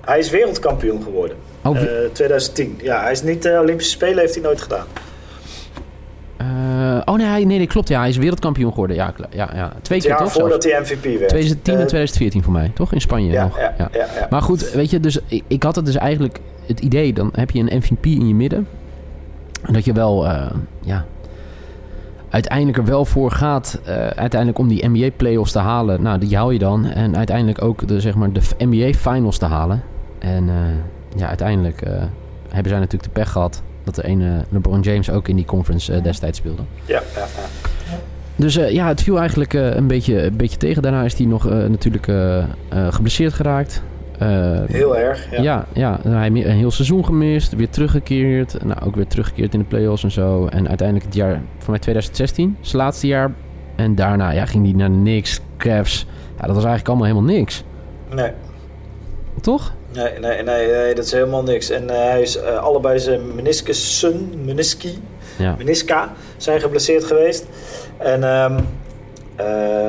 hij 0.00 0.18
is 0.18 0.30
wereldkampioen 0.30 1.02
geworden. 1.02 1.36
Oh, 1.62 1.76
Eh, 1.76 1.84
2010. 2.12 2.78
Ja, 2.82 3.02
hij 3.02 3.12
is 3.12 3.22
niet 3.22 3.44
eh, 3.44 3.60
Olympische 3.60 3.92
Spelen, 3.92 4.18
heeft 4.18 4.34
hij 4.34 4.42
nooit 4.42 4.60
gedaan. 4.60 4.86
Eh, 6.36 7.00
oh 7.04 7.14
nee, 7.14 7.44
nee, 7.44 7.58
nee, 7.58 7.66
klopt. 7.66 7.88
Ja, 7.88 7.98
hij 7.98 8.08
is 8.08 8.16
wereldkampioen 8.16 8.70
geworden. 8.70 8.96
Ja, 8.96 9.14
ja, 9.30 9.50
ja. 9.54 9.72
twee 9.82 10.00
keer 10.00 10.08
jaar 10.08 10.18
toch? 10.18 10.32
zelfs? 10.32 10.40
voordat 10.40 10.64
hij 10.64 10.80
MVP 10.80 11.18
werd. 11.18 11.28
2010 11.28 11.74
en 11.74 11.80
Eh, 11.80 11.86
2014 11.86 12.42
voor 12.42 12.52
mij, 12.52 12.70
toch? 12.74 12.92
In 12.92 13.00
Spanje 13.00 13.30
ja, 13.30 13.42
nog. 13.44 13.58
ja, 13.58 13.74
Ja. 13.78 13.88
ja, 13.92 14.06
ja. 14.14 14.26
Maar 14.30 14.42
goed, 14.42 14.70
weet 14.70 14.90
je, 14.90 15.00
dus 15.00 15.18
ik, 15.26 15.44
ik 15.46 15.62
had 15.62 15.76
het 15.76 15.86
dus 15.86 15.96
eigenlijk 15.96 16.40
het 16.66 16.80
idee, 16.80 17.12
dan 17.12 17.30
heb 17.34 17.50
je 17.50 17.60
een 17.60 17.78
MVP 17.78 18.06
in 18.06 18.28
je 18.28 18.34
midden. 18.34 18.66
En 19.62 19.72
dat 19.72 19.84
je 19.84 19.92
wel, 19.92 20.26
eh, 20.26 20.50
ja, 20.80 21.04
uiteindelijk 22.28 22.78
er 22.78 22.84
wel 22.84 23.04
voor 23.04 23.30
gaat, 23.30 23.80
eh, 23.84 23.94
uiteindelijk 23.94 24.58
om 24.58 24.68
die 24.68 24.88
NBA 24.88 25.10
playoffs 25.16 25.52
te 25.52 25.58
halen. 25.58 26.02
Nou, 26.02 26.18
die 26.18 26.36
hou 26.36 26.52
je 26.52 26.58
dan. 26.58 26.86
En 26.86 27.16
uiteindelijk 27.16 27.62
ook 27.62 27.88
de, 27.88 28.00
zeg 28.00 28.14
maar, 28.14 28.32
de 28.32 28.40
NBA 28.58 28.92
finals 28.98 29.38
te 29.38 29.46
halen. 29.46 29.82
En 30.18 30.50
ja, 31.16 31.28
uiteindelijk 31.28 31.80
hebben 32.48 32.70
zij 32.72 32.78
natuurlijk 32.78 33.02
de 33.02 33.20
pech 33.20 33.30
gehad 33.30 33.62
dat 33.84 33.94
de 33.94 34.04
ene 34.04 34.44
LeBron 34.48 34.80
James 34.80 35.10
ook 35.10 35.28
in 35.28 35.36
die 35.36 35.44
conference 35.44 35.92
eh, 35.92 36.02
destijds 36.02 36.38
speelde. 36.38 36.62
Ja, 36.84 37.02
ja, 37.14 37.20
ja. 37.20 37.96
Dus 38.36 38.56
eh, 38.56 38.70
ja, 38.70 38.88
het 38.88 39.02
viel 39.02 39.18
eigenlijk 39.18 39.54
eh, 39.54 39.74
een, 39.74 39.86
beetje, 39.86 40.22
een 40.22 40.36
beetje 40.36 40.56
tegen. 40.56 40.82
Daarna 40.82 41.02
is 41.02 41.14
hij 41.18 41.26
nog 41.26 41.44
natuurlijk 41.44 42.12
geblesseerd 42.90 43.32
geraakt. 43.32 43.82
Heel 44.66 44.96
erg. 44.96 45.30
Ja. 45.30 45.42
ja, 45.42 45.66
ja, 45.72 45.98
hij 46.02 46.30
heeft 46.32 46.46
een 46.46 46.56
heel 46.56 46.70
seizoen 46.70 47.04
gemist, 47.04 47.52
weer 47.52 47.68
teruggekeerd. 47.68 48.64
Nou, 48.64 48.80
ook 48.84 48.94
weer 48.94 49.06
teruggekeerd 49.06 49.54
in 49.54 49.58
de 49.58 49.66
playoffs 49.66 50.04
en 50.04 50.10
zo. 50.10 50.46
En 50.46 50.68
uiteindelijk 50.68 51.06
het 51.06 51.14
jaar 51.14 51.42
van 51.58 51.70
mij 51.70 51.78
2016, 51.78 52.56
zijn 52.60 52.82
laatste 52.82 53.06
jaar. 53.06 53.32
En 53.76 53.94
daarna 53.94 54.30
ja, 54.30 54.46
ging 54.46 54.64
hij 54.64 54.74
naar 54.74 54.90
niks, 54.90 55.40
Cavs. 55.56 56.06
Ja, 56.36 56.46
dat 56.46 56.54
was 56.54 56.64
eigenlijk 56.64 56.88
allemaal 56.88 57.06
helemaal 57.06 57.36
niks. 57.36 57.64
Nee. 58.14 58.30
Toch? 59.40 59.74
Nee, 59.94 60.18
nee, 60.20 60.42
nee, 60.42 60.66
nee, 60.70 60.94
dat 60.94 61.04
is 61.04 61.12
helemaal 61.12 61.42
niks. 61.42 61.70
En 61.70 61.90
eh, 61.90 61.96
hij 61.96 62.22
is 62.22 62.36
eh, 62.36 62.56
allebei 62.56 62.98
zijn 62.98 63.34
meniscussen, 63.34 64.30
menisci, 64.44 64.98
Ja. 65.38 65.54
menisca 65.58 66.12
zijn 66.36 66.60
geblesseerd 66.60 67.04
geweest. 67.04 67.46
En 67.98 68.24
ehm, 68.24 68.58
eh, 69.36 69.88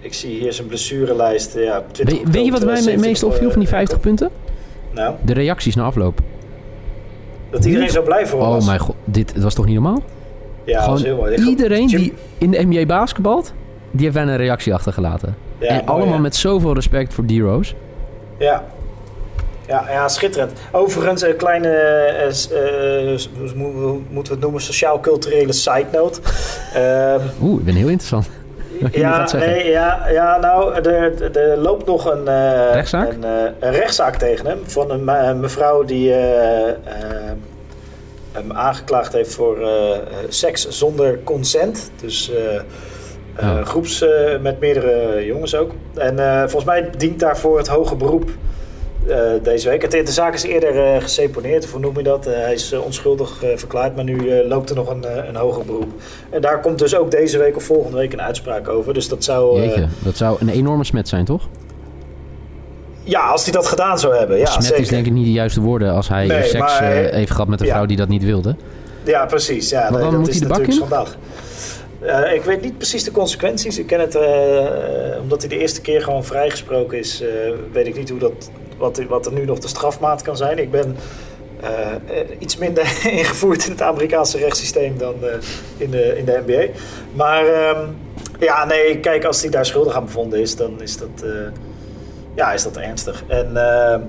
ik 0.00 0.14
zie 0.14 0.38
hier 0.40 0.52
zijn 0.52 0.66
blessurelijst. 0.66 1.54
Ja, 1.54 1.82
20 1.92 2.18
Weet, 2.18 2.30
weet 2.34 2.44
je 2.44 2.50
wat 2.50 2.64
mij 2.64 2.82
het 2.82 3.00
meest 3.00 3.22
opviel 3.22 3.50
van 3.50 3.58
die 3.60 3.68
50 3.68 4.00
punten? 4.00 4.30
Nou, 4.94 5.14
De 5.24 5.32
reacties 5.32 5.74
na 5.74 5.82
afloop. 5.84 6.20
dat 7.50 7.64
iedereen 7.64 7.90
zo 7.90 8.02
blij 8.02 8.26
voor 8.26 8.40
Oh 8.40 8.48
was. 8.48 8.66
mijn 8.66 8.78
god, 8.78 8.94
dit 9.04 9.42
was 9.42 9.54
toch 9.54 9.64
niet 9.66 9.74
normaal? 9.74 10.02
Ja, 10.64 10.78
dat 10.78 10.86
was 10.88 11.02
heel 11.02 11.14
Gewoon 11.14 11.30
mooi. 11.30 11.48
iedereen 11.48 11.86
Jim- 11.88 12.00
die 12.00 12.12
in 12.38 12.50
de 12.50 12.62
NBA 12.68 12.86
basketbalt, 12.86 13.52
die 13.90 14.02
heeft 14.02 14.14
bijna 14.14 14.30
een 14.30 14.36
reactie 14.36 14.74
achtergelaten. 14.74 15.36
Ja, 15.58 15.66
en 15.68 15.74
mooi, 15.74 15.86
allemaal 15.86 16.14
ja. 16.14 16.20
met 16.20 16.36
zoveel 16.36 16.74
respect 16.74 17.14
voor 17.14 17.24
D-Rose. 17.24 17.74
Ja. 18.38 18.64
Ja, 19.70 19.84
ja, 19.90 20.08
schitterend. 20.08 20.52
Overigens, 20.72 21.22
een 21.22 21.36
kleine, 21.36 21.68
hoe 23.54 24.00
moeten 24.10 24.12
we 24.12 24.30
het 24.30 24.40
noemen, 24.40 24.60
sociaal-culturele 24.60 25.52
side 25.52 25.86
note. 25.92 26.20
Ehm, 26.74 27.20
Oeh, 27.42 27.58
ik 27.58 27.64
ben 27.64 27.74
heel 27.74 27.88
interessant. 27.88 28.28
Ja, 28.92 29.28
nee, 29.32 29.68
ja, 29.70 30.08
ja, 30.08 30.38
nou, 30.38 30.74
er, 30.88 31.56
loopt 31.58 31.86
nog 31.86 32.04
een, 32.12 32.28
eh, 32.28 32.72
Rechtszaak? 32.72 33.08
een, 33.12 33.22
een 33.58 33.70
rechtszaak 33.72 34.16
tegen 34.16 34.46
hem. 34.46 34.58
Van 34.66 34.90
een 34.90 35.04
me- 35.04 35.34
mevrouw 35.34 35.84
die 35.84 36.12
hem 38.32 38.52
aangeklaagd 38.52 39.12
heeft 39.12 39.34
voor 39.34 39.58
seks 40.28 40.68
zonder 40.68 41.18
consent. 41.24 41.90
Dus 42.00 42.30
Ja. 43.40 43.62
groeps 43.64 44.04
met 44.40 44.60
meerdere 44.60 45.24
jongens 45.26 45.54
ook. 45.54 45.70
En 45.94 46.16
volgens 46.50 46.64
mij 46.64 46.90
dient 46.96 47.20
daarvoor 47.20 47.58
het 47.58 47.68
hoge 47.68 47.96
beroep 47.96 48.30
eh, 49.08 49.18
deze 49.42 49.68
week. 49.68 49.82
Het, 49.82 50.06
de 50.06 50.12
zaak 50.12 50.34
is 50.34 50.42
eerder 50.42 50.94
eh, 50.94 51.02
geseponeerd, 51.02 51.70
hoe 51.70 51.80
noem 51.80 51.96
je 51.96 52.02
dat? 52.02 52.26
Eh, 52.26 52.34
hij 52.34 52.52
is 52.52 52.72
onschuldig 52.72 53.42
verklaard, 53.54 53.94
maar 53.94 54.04
nu 54.04 54.44
loopt 54.44 54.70
er 54.70 54.76
nog 54.76 54.90
een, 54.90 55.28
een 55.28 55.36
hoger 55.36 55.64
beroep. 55.64 55.92
En 56.30 56.40
daar 56.40 56.60
komt 56.60 56.78
dus 56.78 56.96
ook 56.96 57.10
deze 57.10 57.38
week 57.38 57.56
of 57.56 57.62
volgende 57.62 57.96
week 57.96 58.12
een 58.12 58.22
uitspraak 58.22 58.68
over. 58.68 58.94
Dus 58.94 59.08
dat 59.08 59.24
zou... 59.24 59.60
Jeetje, 59.60 59.86
dat 59.98 60.16
zou 60.16 60.36
een 60.40 60.48
enorme 60.48 60.84
smet 60.84 61.08
zijn, 61.08 61.24
toch? 61.24 61.48
ja, 63.02 63.20
als 63.20 63.44
hij 63.44 63.52
dat 63.52 63.66
gedaan 63.66 63.98
zou 63.98 64.16
hebben. 64.16 64.38
Ja, 64.38 64.46
smet 64.46 64.64
zeker. 64.64 64.80
is 64.80 64.88
denk 64.88 65.06
ik 65.06 65.12
niet 65.12 65.24
de 65.24 65.32
juiste 65.32 65.60
woorden 65.60 65.92
als 65.92 66.08
hij 66.08 66.26
Nee, 66.26 66.42
seks 66.42 66.58
maar, 66.58 66.82
heeft 66.92 67.30
gehad 67.30 67.48
met 67.48 67.60
een 67.60 67.66
ja. 67.66 67.72
vrouw 67.72 67.86
die 67.86 67.96
dat 67.96 68.08
niet 68.08 68.24
wilde. 68.24 68.56
Ja, 69.04 69.26
precies. 69.26 69.70
Ja, 69.70 69.90
nee, 69.90 70.00
dat 70.00 70.12
moet 70.12 70.28
is 70.28 70.38
hij 70.38 70.48
de 70.48 70.54
bak 70.54 70.66
natuurlijk 70.66 70.92
in? 70.92 71.06
Eh, 72.00 72.34
ik 72.34 72.42
weet 72.42 72.62
niet 72.62 72.76
precies 72.76 73.04
de 73.04 73.10
consequenties. 73.10 73.78
Ik 73.78 73.86
ken 73.86 74.00
het, 74.00 74.14
eh, 74.14 75.20
omdat 75.20 75.40
hij 75.40 75.48
de 75.48 75.58
eerste 75.58 75.80
keer 75.80 76.02
gewoon 76.02 76.24
vrijgesproken 76.24 76.98
is, 76.98 77.20
eh, 77.20 77.28
weet 77.72 77.86
ik 77.86 77.96
niet 77.96 78.10
hoe 78.10 78.18
dat, 78.18 78.50
wat, 78.78 79.02
wat 79.08 79.26
er 79.26 79.32
nu 79.32 79.44
nog 79.44 79.58
de 79.58 79.68
strafmaat 79.68 80.22
kan 80.22 80.36
zijn. 80.36 80.58
Ik 80.58 80.70
ben 80.70 80.96
iets 82.38 82.56
minder 82.56 82.82
ingevoerd 83.18 83.64
in 83.64 83.70
het 83.70 83.82
Amerikaanse 83.82 84.38
rechtssysteem 84.38 84.98
dan 84.98 85.14
in, 85.76 85.90
de, 85.90 86.18
in 86.18 86.24
de 86.24 86.42
NBA. 86.46 86.80
Maar 87.12 87.46
ehm, 87.46 87.86
ja, 88.38 88.64
nee, 88.64 88.98
kijk, 88.98 89.24
als 89.24 89.42
hij 89.42 89.50
daar 89.50 89.66
schuldig 89.66 89.94
aan 89.94 90.04
bevonden 90.04 90.40
is, 90.40 90.56
dan 90.56 90.82
is 90.82 90.96
dat, 90.96 91.24
ja, 92.34 92.52
is 92.52 92.62
dat 92.62 92.76
ernstig. 92.76 93.24
En, 93.28 93.56
eh, 93.56 94.00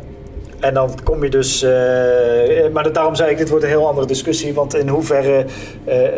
en 0.62 0.74
dan 0.74 1.00
kom 1.04 1.24
je 1.24 1.30
dus. 1.30 1.62
eh, 1.64 1.72
maar 2.74 2.94
daarom 2.94 3.16
zei 3.16 3.32
ik, 3.32 3.38
dit 3.38 3.50
wordt 3.50 3.64
een 3.64 3.70
heel 3.70 3.88
andere 3.88 4.08
discussie. 4.08 4.54
Want 4.54 4.76
in 4.76 4.88
hoeverre, 4.88 5.46
eh, 5.86 6.06
eh, 6.06 6.14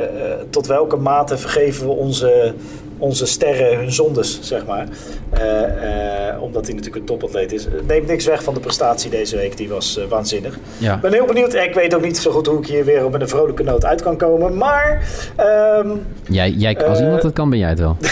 tot 0.49 0.67
welke 0.67 0.95
mate 0.95 1.37
vergeven 1.37 1.85
we 1.87 1.91
onze, 1.93 2.53
onze 2.97 3.25
sterren 3.25 3.77
hun 3.77 3.91
zondes, 3.91 4.39
zeg 4.41 4.65
maar. 4.65 4.87
Omdat 6.39 6.65
hij 6.65 6.73
natuurlijk 6.75 6.95
een 6.95 7.05
topatleet 7.17 7.53
is. 7.53 7.67
Neemt 7.87 8.07
niks 8.07 8.25
weg 8.25 8.43
van 8.43 8.53
de 8.53 8.59
prestatie 8.59 9.09
deze 9.09 9.35
week, 9.35 9.57
die 9.57 9.69
was 9.69 9.99
waanzinnig. 10.09 10.57
Ja. 10.77 10.95
Ik 10.95 11.01
ben 11.01 11.13
heel 11.13 11.25
benieuwd. 11.25 11.53
Ik 11.53 11.73
weet 11.73 11.95
ook 11.95 12.01
niet 12.01 12.17
zo 12.17 12.31
goed 12.31 12.47
hoe 12.47 12.57
ik 12.59 12.67
hier 12.67 12.85
weer 12.85 13.05
op 13.05 13.13
een 13.13 13.29
vrolijke 13.29 13.63
noot 13.63 13.85
uit 13.85 14.01
kan 14.01 14.17
komen. 14.17 14.57
Maar. 14.57 15.07
ehm, 15.35 15.89
Jij, 16.29 16.49
jij, 16.49 16.85
als 16.87 16.99
iemand 16.99 17.23
het 17.23 17.33
kan, 17.33 17.49
ben 17.49 17.59
jij 17.59 17.69
het 17.69 17.79
wel. 17.79 17.97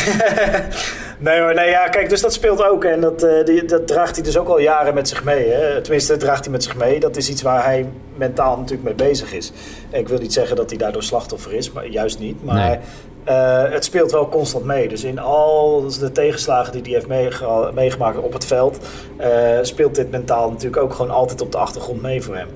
Nee 1.23 1.39
hoor, 1.41 1.53
nee, 1.53 1.69
ja, 1.69 1.87
kijk, 1.87 2.09
dus 2.09 2.21
dat 2.21 2.33
speelt 2.33 2.63
ook. 2.65 2.83
En 2.83 3.01
dat, 3.01 3.23
eh, 3.23 3.45
die, 3.45 3.65
dat 3.65 3.87
draagt 3.87 4.15
hij 4.15 4.23
dus 4.23 4.37
ook 4.37 4.47
al 4.47 4.59
jaren 4.59 4.93
met 4.93 5.07
zich 5.09 5.23
mee. 5.23 5.49
Hè? 5.49 5.81
Tenminste, 5.81 6.11
dat 6.11 6.21
draagt 6.21 6.43
hij 6.43 6.51
met 6.51 6.63
zich 6.63 6.75
mee. 6.77 6.99
Dat 6.99 7.17
is 7.17 7.29
iets 7.29 7.41
waar 7.41 7.63
hij 7.63 7.85
mentaal 8.15 8.57
natuurlijk 8.57 8.83
mee 8.83 9.07
bezig 9.09 9.33
is. 9.33 9.51
En 9.89 9.99
ik 9.99 10.07
wil 10.07 10.19
niet 10.19 10.33
zeggen 10.33 10.55
dat 10.55 10.69
hij 10.69 10.77
daardoor 10.79 11.03
slachtoffer 11.03 11.53
is, 11.53 11.71
maar 11.71 11.87
juist 11.87 12.19
niet. 12.19 12.43
Maar 12.43 12.55
Nee. 12.69 12.77
eh, 13.23 13.71
het 13.71 13.83
speelt 13.85 14.11
wel 14.11 14.29
constant 14.29 14.65
mee. 14.65 14.87
Dus 14.87 15.03
in 15.03 15.19
al 15.19 15.83
de 15.99 16.11
tegenslagen 16.11 16.71
die 16.73 16.81
hij 16.81 16.91
heeft 16.91 17.07
meege- 17.07 17.71
meegemaakt 17.73 18.17
op 18.17 18.33
het 18.33 18.45
veld... 18.45 18.77
eh, 19.17 19.29
speelt 19.61 19.95
dit 19.95 20.11
mentaal 20.11 20.49
natuurlijk 20.49 20.81
ook 20.83 20.93
gewoon 20.93 21.11
altijd 21.11 21.41
op 21.41 21.51
de 21.51 21.57
achtergrond 21.57 22.01
mee 22.01 22.21
voor 22.21 22.35
hem. 22.35 22.47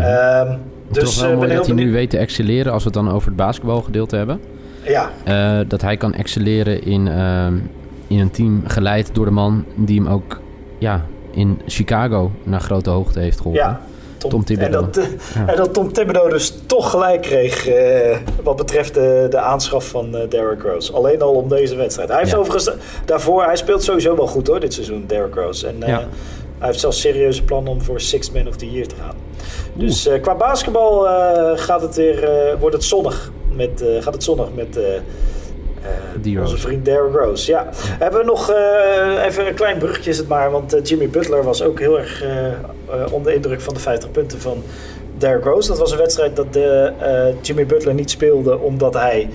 Ehm, 0.00 0.56
dus 0.88 1.04
Toch 1.04 1.20
wel 1.20 1.26
mooi 1.28 1.40
ben 1.40 1.48
heel 1.48 1.58
dat 1.58 1.66
hij 1.66 1.74
nu 1.84 1.92
weet 1.92 2.10
te 2.10 2.18
excelleren 2.18 2.72
als 2.72 2.82
we 2.84 2.88
het 2.90 2.98
dan 3.04 3.14
over 3.14 3.28
het 3.28 3.36
basketbalgedeelte 3.36 4.16
hebben. 4.16 4.40
Ja, 4.82 5.10
dat 5.64 5.80
hij 5.82 5.96
kan 5.96 6.14
excelleren 6.14 6.82
in, 6.82 7.08
ehm, 7.08 7.54
in 8.06 8.18
een 8.18 8.30
team 8.30 8.62
geleid 8.66 9.10
door 9.14 9.24
de 9.24 9.30
man 9.30 9.64
die 9.74 10.00
hem 10.02 10.12
ook 10.12 10.40
ja, 10.78 11.04
in 11.30 11.60
Chicago 11.66 12.30
naar 12.42 12.60
grote 12.60 12.90
hoogte 12.90 13.18
heeft 13.20 13.36
geholpen. 13.36 13.62
ja. 13.62 13.80
Tom, 14.18 14.30
Tom 14.30 14.44
Thibodeau. 14.44 14.84
En 14.84 14.90
dat, 14.92 15.08
Ja. 15.34 15.46
en 15.48 15.56
dat 15.56 15.74
Tom 15.74 15.92
Thibodeau 15.92 16.30
dus 16.30 16.54
toch 16.66 16.90
gelijk 16.90 17.22
kreeg 17.22 17.66
eh, 17.68 18.16
wat 18.42 18.56
betreft 18.56 18.94
de, 18.94 19.26
de 19.30 19.38
aanschaf 19.38 19.88
van 19.88 20.16
eh 20.16 20.28
Derrick 20.28 20.62
Rose. 20.62 20.92
Alleen 20.92 21.22
al 21.22 21.32
om 21.32 21.48
deze 21.48 21.76
wedstrijd. 21.76 22.08
Hij 22.08 22.18
heeft 22.18 22.30
Ja. 22.30 22.36
overigens 22.36 22.70
daarvoor, 23.04 23.44
hij 23.44 23.56
speelt 23.56 23.82
sowieso 23.82 24.16
wel 24.16 24.26
goed 24.26 24.46
hoor, 24.46 24.60
dit 24.60 24.72
seizoen, 24.74 25.04
Derrick 25.06 25.34
Rose. 25.34 25.66
En 25.66 25.82
eh, 25.82 25.88
Ja. 25.88 25.98
hij 26.58 26.66
heeft 26.66 26.80
zelfs 26.80 27.00
serieuze 27.00 27.42
plannen 27.44 27.72
om 27.72 27.80
voor 27.80 28.00
Sixth 28.00 28.34
Man 28.34 28.46
of 28.48 28.56
the 28.56 28.70
Year 28.70 28.86
te 28.86 28.94
gaan. 29.00 29.14
Dus 29.72 30.08
qua 30.22 30.34
basketbal 30.34 31.06
gaat 31.56 31.80
het 31.82 31.96
weer, 31.96 32.28
wordt 32.60 32.74
het 32.74 32.84
zonnig 32.84 33.32
met, 33.52 33.84
gaat 34.00 34.14
het 34.14 34.22
zonnig 34.24 34.46
met... 34.54 34.78
eh, 36.24 36.40
onze 36.40 36.58
vriend 36.58 36.84
Derrick 36.84 37.14
Rose, 37.14 37.50
ja. 37.50 37.68
Hebben 37.98 38.20
we 38.20 38.26
nog 38.26 38.50
eh, 38.50 39.24
even 39.24 39.46
een 39.46 39.54
klein 39.54 39.78
bruggetje 39.78 40.10
is 40.10 40.18
het 40.18 40.28
maar, 40.28 40.50
want 40.50 40.74
eh, 40.74 40.84
Jimmy 40.84 41.08
Butler 41.08 41.42
was 41.44 41.62
ook 41.62 41.80
heel 41.80 41.98
erg 41.98 42.24
onder 43.10 43.30
de 43.32 43.34
indruk 43.36 43.60
van 43.60 43.74
de 43.74 43.80
50 43.80 44.10
punten 44.10 44.40
van 44.40 44.62
Derrick 45.18 45.44
Rose. 45.44 45.68
Dat 45.68 45.78
was 45.78 45.92
een 45.92 45.98
wedstrijd 45.98 46.36
dat 46.36 46.52
de, 46.52 46.92
Jimmy 47.42 47.66
Butler 47.66 47.94
niet 47.94 48.10
speelde 48.10 48.58
omdat 48.58 48.94
hij 48.94 49.28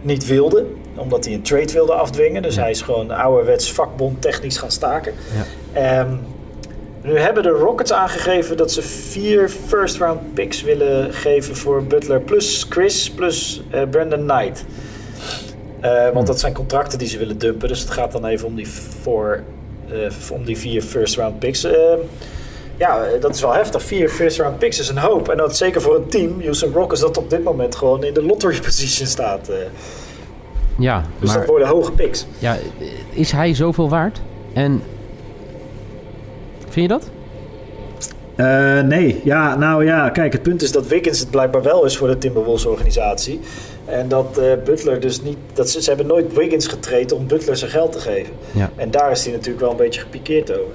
niet 0.00 0.26
wilde. 0.26 0.64
Omdat 0.96 1.24
hij 1.24 1.34
een 1.34 1.42
trade 1.42 1.72
wilde 1.72 1.92
afdwingen. 1.92 2.42
Dus 2.42 2.54
Ja. 2.54 2.60
hij 2.60 2.70
is 2.70 2.82
gewoon 2.82 3.10
ouderwets 3.10 3.72
vakbond 3.72 4.22
technisch 4.22 4.58
gaan 4.58 4.70
staken. 4.70 5.12
Ja. 5.72 5.80
Ehm, 6.00 6.14
Nu 7.02 7.18
hebben 7.18 7.42
de 7.42 7.48
Rockets 7.48 7.92
aangegeven 7.92 8.56
dat 8.56 8.72
ze 8.72 8.82
vier 8.82 9.48
first 9.48 9.96
round 9.96 10.34
picks 10.34 10.62
willen 10.62 11.12
geven 11.12 11.56
voor 11.56 11.84
Butler. 11.84 12.20
Plus 12.20 12.66
Chris, 12.68 13.10
plus 13.10 13.62
Brandon 13.90 14.26
Knight. 14.26 14.64
Eh, 15.80 16.08
want 16.12 16.26
dat 16.26 16.40
zijn 16.40 16.52
contracten 16.52 16.98
die 16.98 17.08
ze 17.08 17.18
willen 17.18 17.38
dumpen. 17.38 17.68
Dus 17.68 17.80
het 17.80 17.90
gaat 17.90 18.12
dan 18.12 18.24
even 18.26 18.46
om 18.46 18.54
die, 18.54 18.68
voor, 19.02 19.42
eh, 19.90 19.96
om 20.32 20.44
die 20.44 20.58
vier 20.58 20.82
first 20.82 21.16
round 21.16 21.38
picks. 21.38 21.64
Eh, 21.64 21.72
ja, 22.76 23.04
eh, 23.04 23.20
dat 23.20 23.34
is 23.34 23.40
wel 23.40 23.52
heftig. 23.54 23.82
Vier 23.82 24.08
first 24.08 24.38
round 24.38 24.58
picks 24.58 24.78
is 24.78 24.88
een 24.88 24.98
hoop. 24.98 25.28
En 25.28 25.36
dat 25.36 25.56
zeker 25.56 25.80
voor 25.80 25.96
een 25.96 26.06
team, 26.08 26.40
Houston 26.42 26.72
Rockets, 26.72 27.00
dat 27.00 27.16
op 27.18 27.30
dit 27.30 27.44
moment 27.44 27.76
gewoon 27.76 28.04
in 28.04 28.14
de 28.14 28.22
lottery 28.22 28.60
position 28.66 29.06
staat. 29.06 29.48
eh. 29.48 29.56
Ja, 30.78 31.04
dus 31.18 31.28
maar 31.28 31.38
dat 31.38 31.48
worden 31.48 31.68
hoge 31.68 31.92
picks. 31.92 32.26
ja, 32.38 32.56
is 33.10 33.32
hij 33.32 33.54
zoveel 33.54 33.88
waard? 33.88 34.20
En 34.52 34.82
vind 36.68 36.90
je 36.90 36.98
dat? 36.98 37.10
Eh, 38.36 38.80
nee, 38.80 39.20
ja, 39.24 39.56
nou 39.56 39.84
ja, 39.84 40.10
kijk, 40.10 40.32
het 40.32 40.42
punt 40.42 40.62
is 40.62 40.72
dat 40.72 40.86
Wiggins 40.86 41.18
het 41.20 41.30
blijkbaar 41.30 41.62
wel 41.62 41.84
is 41.84 41.96
voor 41.96 42.08
de 42.08 42.18
Timberwolves 42.18 42.66
organisatie. 42.66 43.40
En 43.84 44.08
dat 44.08 44.38
eh, 44.38 44.52
Butler 44.64 45.00
dus 45.00 45.22
niet, 45.22 45.36
dat 45.52 45.70
ze, 45.70 45.82
ze 45.82 45.88
hebben 45.88 46.06
nooit 46.06 46.34
Wiggins 46.34 46.66
getraind 46.66 47.12
om 47.12 47.26
Butler 47.26 47.56
zijn 47.56 47.70
geld 47.70 47.92
te 47.92 48.00
geven. 48.00 48.32
Ja. 48.52 48.70
En 48.76 48.90
daar 48.90 49.10
is 49.10 49.24
hij 49.24 49.32
natuurlijk 49.32 49.60
wel 49.60 49.70
een 49.70 49.76
beetje 49.76 50.00
gepikeerd 50.00 50.52
over. 50.52 50.74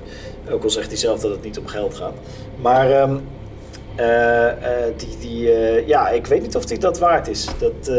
Ook 0.50 0.64
al 0.64 0.70
zegt 0.70 0.88
hij 0.88 0.98
zelf 0.98 1.20
dat 1.20 1.32
het 1.32 1.44
niet 1.44 1.60
om 1.60 1.68
geld 1.68 1.96
gaat. 1.96 2.14
Maar 2.62 2.92
ehm, 2.92 3.16
eh, 3.96 4.48
eh, 4.48 4.94
die, 4.98 5.18
die, 5.20 5.50
ja, 5.88 6.10
ik 6.10 6.26
weet 6.26 6.42
niet 6.42 6.56
of 6.56 6.70
hij 6.70 6.78
dat 6.78 7.00
waard 7.00 7.28
is. 7.28 7.48
Dat, 7.60 7.92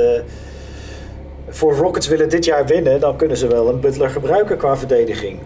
voor 1.48 1.74
Rockets 1.74 2.08
willen 2.08 2.28
dit 2.28 2.44
jaar 2.44 2.66
winnen, 2.66 3.00
dan 3.00 3.16
kunnen 3.16 3.36
ze 3.36 3.46
wel 3.46 3.68
een 3.68 3.80
Butler 3.80 4.10
gebruiken 4.10 4.56
qua 4.56 4.76
verdediging. 4.76 5.38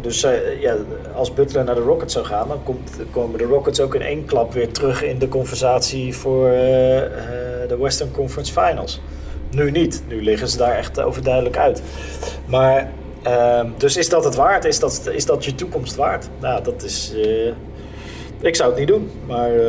Dus 0.00 0.26
ja, 0.60 0.76
als 1.14 1.34
Butler 1.34 1.64
naar 1.64 1.74
de 1.74 1.80
Rockets 1.80 2.12
zou 2.12 2.24
gaan, 2.24 2.48
dan 2.48 2.62
komt, 2.62 2.90
komen 3.10 3.38
de 3.38 3.44
Rockets 3.44 3.80
ook 3.80 3.94
in 3.94 4.02
één 4.02 4.24
klap 4.24 4.52
weer 4.52 4.72
terug 4.72 5.02
in 5.02 5.18
de 5.18 5.28
conversatie 5.28 6.16
voor 6.16 6.50
de 7.68 7.76
Western 7.78 8.10
Conference 8.10 8.52
Finals. 8.52 9.00
Nu 9.50 9.70
niet, 9.70 10.02
nu 10.08 10.22
liggen 10.22 10.48
ze 10.48 10.56
daar 10.56 10.76
echt 10.76 11.00
overduidelijk 11.00 11.56
uit. 11.56 11.82
Maar, 12.46 12.90
ehm, 13.22 13.66
dus 13.76 13.96
is 13.96 14.08
dat 14.08 14.24
het 14.24 14.34
waard? 14.34 14.64
Is 14.64 14.78
dat, 14.78 15.08
is 15.12 15.26
dat 15.26 15.44
je 15.44 15.54
toekomst 15.54 15.96
waard? 15.96 16.28
Nou, 16.40 16.62
dat 16.64 16.82
is. 16.82 17.12
eh, 17.14 17.52
ik 18.40 18.56
zou 18.56 18.70
het 18.70 18.78
niet 18.78 18.88
doen, 18.88 19.10
maar. 19.26 19.50
eh, 19.50 19.66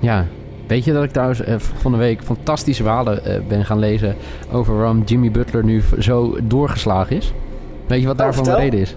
Ja. 0.00 0.26
Weet 0.66 0.84
je 0.84 0.92
dat 0.92 1.04
ik 1.04 1.10
trouwens 1.10 1.40
eh, 1.40 1.54
van 1.58 1.92
de 1.92 1.98
week 1.98 2.22
fantastische 2.22 2.82
verhalen 2.82 3.24
eh, 3.24 3.40
ben 3.48 3.64
gaan 3.64 3.78
lezen 3.78 4.16
over 4.52 4.76
waarom 4.76 5.02
Jimmy 5.04 5.30
Butler 5.30 5.64
nu 5.64 5.82
zo 5.98 6.36
doorgeslagen 6.42 7.16
is? 7.16 7.32
Weet 7.86 8.00
je 8.00 8.06
wat 8.06 8.14
Oh, 8.16 8.20
daarvan 8.22 8.44
de 8.44 8.54
reden 8.54 8.80
is? 8.80 8.94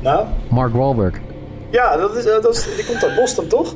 nou, 0.00 0.26
Mark 0.48 0.74
Wahlberg. 0.74 1.14
ja, 1.70 1.96
dat 1.96 2.16
is, 2.16 2.24
eh, 2.24 2.42
dat 2.42 2.54
is, 2.56 2.74
die 2.76 2.84
komt 2.86 3.04
uit 3.04 3.14
Boston, 3.16 3.46
toch? 3.46 3.74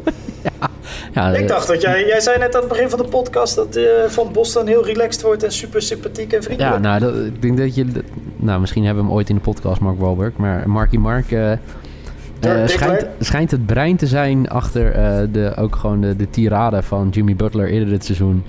Ja, 1.13 1.31
Ik 1.31 1.41
eh, 1.41 1.49
dacht 1.49 1.67
dat 1.67 1.83
jij, 1.83 2.07
jij 2.07 2.21
zei 2.21 2.39
net 2.39 2.55
aan 2.55 2.61
het 2.61 2.69
begin 2.71 2.89
van 2.91 2.99
de 2.99 3.05
podcast 3.09 3.55
dat 3.55 3.77
eh, 3.77 3.85
van 4.07 4.29
Boston 4.33 4.67
heel 4.67 4.85
relaxed 4.85 5.23
wordt 5.23 5.43
en 5.43 5.53
super 5.53 5.83
sympathiek 5.83 6.33
en 6.33 6.43
vriendelijk. 6.43 6.75
Ja, 6.75 6.81
nou, 6.81 7.01
dat, 7.01 7.15
ik 7.15 7.43
denk 7.43 7.59
dat 7.59 7.75
je... 7.75 7.87
Nou, 8.37 8.61
misschien 8.61 8.85
hebben 8.85 9.03
we 9.03 9.09
hem 9.09 9.19
ooit 9.19 9.29
in 9.29 9.35
de 9.35 9.41
podcast, 9.41 9.81
Mark 9.81 9.99
Wahlberg. 9.99 10.37
Maar 10.37 10.69
Marky 10.71 10.97
Mark 10.97 11.33
eh, 11.33 11.53
schijnt, 12.65 13.07
schijnt 13.19 13.51
het 13.51 13.67
brein 13.67 13.97
te 13.97 14.07
zijn 14.07 14.49
achter 14.49 14.93
de, 15.33 15.53
ook 15.57 15.77
gewoon 15.77 16.01
de, 16.01 16.17
de 16.17 16.31
tirade 16.31 16.83
van 16.83 17.09
Jimmy 17.09 17.37
Butler 17.37 17.69
eerder 17.69 17.89
dit 17.89 18.05
seizoen. 18.05 18.45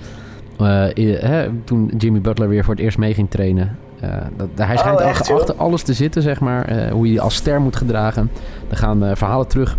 Toen 1.64 1.92
Jimmy 1.98 2.20
Butler 2.20 2.48
weer 2.48 2.64
voor 2.64 2.74
het 2.74 2.82
eerst 2.82 2.98
mee 2.98 3.14
ging 3.14 3.30
trainen. 3.30 3.76
Dat, 4.36 4.48
hij 4.54 4.76
schijnt 4.76 5.00
Oh, 5.00 5.04
ach- 5.06 5.10
echt, 5.20 5.30
achter 5.30 5.54
alles 5.54 5.82
te 5.82 5.92
zitten, 5.92 6.22
zeg 6.22 6.40
maar. 6.40 6.90
hoe 6.90 7.12
je 7.12 7.20
als 7.20 7.34
ster 7.34 7.60
moet 7.60 7.76
gedragen. 7.76 8.30
Er 8.70 8.76
gaan 8.76 9.16
verhalen 9.16 9.46
terug 9.48 9.76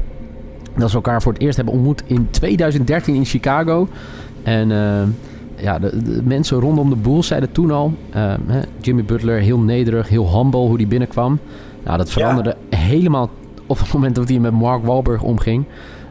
dat 0.75 0.89
ze 0.89 0.95
elkaar 0.95 1.21
voor 1.21 1.33
het 1.33 1.41
eerst 1.41 1.55
hebben 1.55 1.73
ontmoet 1.73 2.03
in 2.05 2.27
2013 2.29 3.15
in 3.15 3.25
Chicago. 3.25 3.87
En 4.43 4.71
eh, 4.71 5.01
ja, 5.63 5.79
de, 5.79 6.03
de 6.03 6.21
mensen 6.23 6.59
rondom 6.59 6.89
de 6.89 6.95
Bulls 6.95 7.27
zeiden 7.27 7.51
toen 7.51 7.71
al... 7.71 7.93
eh, 8.09 8.33
hè, 8.47 8.59
Jimmy 8.81 9.03
Butler, 9.03 9.39
heel 9.39 9.59
nederig, 9.59 10.09
heel 10.09 10.37
humble 10.37 10.59
hoe 10.59 10.75
hij 10.75 10.87
binnenkwam. 10.87 11.39
Nou, 11.83 11.97
dat 11.97 12.11
veranderde 12.11 12.55
helemaal 12.69 13.29
op 13.65 13.79
het 13.79 13.93
moment 13.93 14.15
dat 14.15 14.29
hij 14.29 14.39
met 14.39 14.51
Mark 14.51 14.85
Wahlberg 14.85 15.21
omging. 15.21 15.65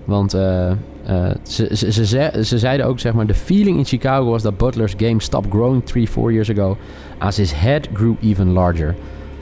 Want 0.05 0.35
eh, 0.35 0.71
eh, 0.71 0.77
ze, 1.43 1.69
ze, 1.73 1.93
ze, 1.93 2.07
ze, 2.07 2.31
ze 2.45 2.59
zeiden 2.59 2.87
ook, 2.87 3.01
zeg 3.01 3.13
maar... 3.13 3.27
The 3.27 3.35
feeling 3.35 3.79
in 3.79 3.85
Chicago 3.85 4.25
was 4.25 4.43
that 4.43 4.57
Butler's 4.57 4.95
game 4.97 5.21
stopped 5.21 5.51
growing 5.51 5.85
three, 5.85 6.09
four 6.09 6.33
years 6.33 6.51
ago... 6.51 6.77
as 7.19 7.37
his 7.37 7.53
head 7.55 7.89
grew 7.93 8.15
even 8.21 8.53
larger. 8.53 8.95